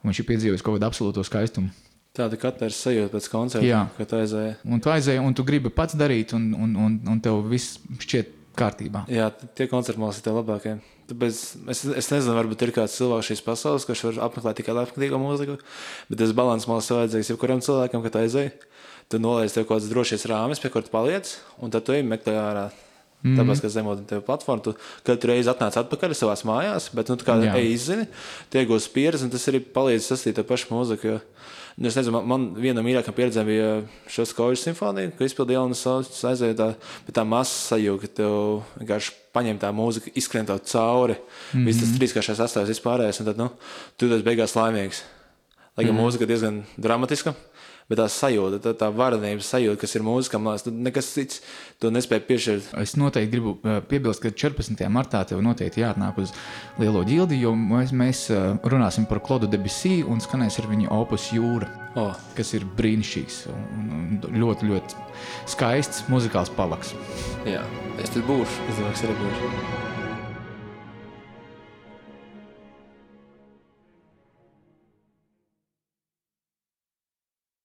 un 0.00 0.12
viņš 0.12 0.22
ir 0.22 0.30
piedzīvojis 0.32 0.66
kaut 0.66 0.78
kādu 0.78 0.90
absolūto 0.90 1.26
skaistumu. 1.26 1.70
Tāda 2.16 2.34
katra 2.42 2.66
sajūta 2.74 3.12
pēc 3.12 3.26
koncerta, 3.30 3.66
Jā. 3.66 3.84
kad 3.94 4.12
aizēja. 4.18 4.56
Un 4.66 4.80
tu 4.82 4.90
aizēji, 4.90 5.22
un 5.22 5.34
tu 5.36 5.44
gribi 5.46 5.70
pats 5.70 5.94
darīt, 5.94 6.34
un, 6.34 6.48
un, 6.58 6.72
un, 6.74 6.96
un 7.06 7.20
tev 7.22 7.38
viss 7.46 7.78
šķiet 8.02 8.32
kārtībā. 8.58 9.04
Jā, 9.10 9.28
tie 9.54 9.68
koncerti 9.70 10.02
mums 10.02 10.18
ir 10.18 10.26
tie 10.26 10.34
labākie. 10.34 10.74
Tāpēc 11.10 11.38
es, 11.70 11.84
es 12.02 12.10
nezinu, 12.12 12.34
varbūt 12.36 12.66
ir 12.66 12.74
kāds 12.74 12.96
cilvēks 12.98 13.30
šīs 13.30 13.44
pasaules, 13.46 13.86
kurš 13.86 14.04
var 14.08 14.20
apmeklēt 14.26 14.60
tikai 14.60 14.74
labklājīgo 14.76 15.18
mūziku, 15.22 15.56
bet 16.10 16.20
tas 16.22 16.34
balans 16.36 16.66
mums 16.70 16.90
ir 16.90 17.00
vajadzīgs 17.00 17.32
jebkuram 17.32 17.62
cilvēkam, 17.66 18.04
kad 18.06 18.20
aizēj. 18.24 18.52
Tu 19.10 19.18
noliec 19.18 19.54
tev 19.54 19.66
kaut 19.66 19.80
kāds 19.80 19.90
drošs 19.90 20.26
rāmis, 20.30 20.60
pie 20.62 20.70
kur 20.70 20.86
tu 20.86 20.92
paliec, 20.92 21.32
un 21.58 21.72
tad 21.74 21.86
tu 21.86 21.94
ej 21.96 22.04
meklē 22.06 22.36
ārā. 22.38 22.68
Mm 23.20 23.34
-hmm. 23.34 23.40
Tāpēc, 23.40 23.60
ka 23.60 23.68
zemot 23.68 24.06
tevi 24.08 24.22
platformu, 24.24 24.62
tu 24.62 24.74
katru 25.04 25.30
reizi 25.30 25.50
atnāc 25.50 25.76
atpakaļ 25.76 26.14
savā 26.14 26.34
mājās, 26.44 26.88
bet 26.94 27.08
nu, 27.08 27.16
tu 27.16 27.24
kā 27.24 27.36
ej 27.54 27.72
izzini, 27.72 28.06
tie 28.50 28.64
iegūst 28.64 28.92
pieredzi, 28.94 29.24
un 29.24 29.30
tas 29.30 29.48
arī 29.48 29.60
palīdz 29.60 30.06
sastīt 30.08 30.34
to 30.34 30.44
pašu 30.44 30.70
mūziku. 30.70 31.04
Jo, 31.04 31.20
es 31.90 31.96
nezinu, 31.96 32.12
man, 32.16 32.26
man 32.28 32.46
viena 32.58 32.80
no 32.80 32.86
mīļākajām 32.86 33.16
pieredzēm 33.16 33.46
bija 33.48 33.68
šis 34.10 34.34
kaujas 34.36 34.64
simfonija, 34.66 35.12
ko 35.16 35.26
izpildīja 35.26 35.60
Jaunas 35.60 35.82
Saules 35.84 36.24
aizēja 36.30 36.56
tā, 36.58 36.68
tā 37.14 37.24
masa 37.24 37.74
sajūta, 37.74 38.02
ka 38.02 38.20
tev 38.20 38.34
vienkārši 38.80 39.14
paņem 39.36 39.60
tā 39.62 39.70
mūzika, 39.74 40.12
izskrien 40.18 40.48
tev 40.48 40.58
cauri, 40.66 41.14
mm 41.14 41.52
-hmm. 41.52 41.66
viss 41.66 41.80
tas 41.80 41.94
trīskāršais 41.98 42.42
astāvs 42.46 42.72
vispārējais, 42.74 43.20
un 43.20 43.30
tad, 43.30 43.38
nu, 43.38 43.50
tu 43.96 44.08
tas 44.08 44.22
beigās 44.26 44.56
laimīgs. 44.56 45.02
Lai 45.76 45.84
gan 45.84 45.94
mm 45.94 45.98
-hmm. 45.98 46.04
mūzika 46.04 46.26
diezgan 46.26 46.64
dramatiska, 46.76 47.34
bet 47.90 47.98
tā 47.98 48.06
sajūta, 48.10 48.60
tā, 48.62 48.74
tā 48.78 48.88
varenības 48.94 49.50
sajūta, 49.50 49.80
kas 49.82 49.96
ir 49.98 50.06
mūzikā, 50.06 50.38
man 50.38 50.54
liekas, 50.54 50.66
tad 50.68 50.80
nekas 50.86 51.10
cits 51.16 51.42
to 51.82 51.90
nespēja 51.90 52.24
piešķirt. 52.28 52.70
Es 52.84 52.94
noteikti 53.00 53.34
gribu 53.34 53.56
uh, 53.58 53.80
piebilst, 53.90 54.22
ka 54.22 54.30
14. 54.30 54.86
martā 54.92 55.24
tev 55.26 55.42
noteikti 55.44 55.82
jāatnāk 55.82 56.22
uz 56.22 56.34
Lielo 56.78 57.02
ģildi, 57.08 57.42
jo 57.42 57.52
mēs, 57.58 57.94
mēs 57.96 58.24
uh, 58.30 58.54
runāsim 58.70 59.10
par 59.10 59.22
Klodu 59.26 59.50
Debesī 59.50 60.00
un 60.06 60.22
skanēs 60.22 60.62
ar 60.62 60.70
viņa 60.70 60.92
opus 61.00 61.32
Jūra, 61.34 61.68
Oh, 61.98 62.14
kas 62.36 62.52
ir 62.54 62.62
brīnišķīgs 62.78 63.40
un, 63.50 64.20
ļoti, 64.30 64.70
ļoti 64.70 65.00
skaists 65.50 66.06
muzikāls 66.12 66.54
palaks. 66.54 66.94
Jā, 67.42 67.66
es 67.98 68.14
tur 68.14 68.28
būšu. 68.30 68.70
es 68.70 68.78
domāju, 68.78 68.98
ka 69.00 69.08
arī 69.10 69.22
būs. 69.24 69.89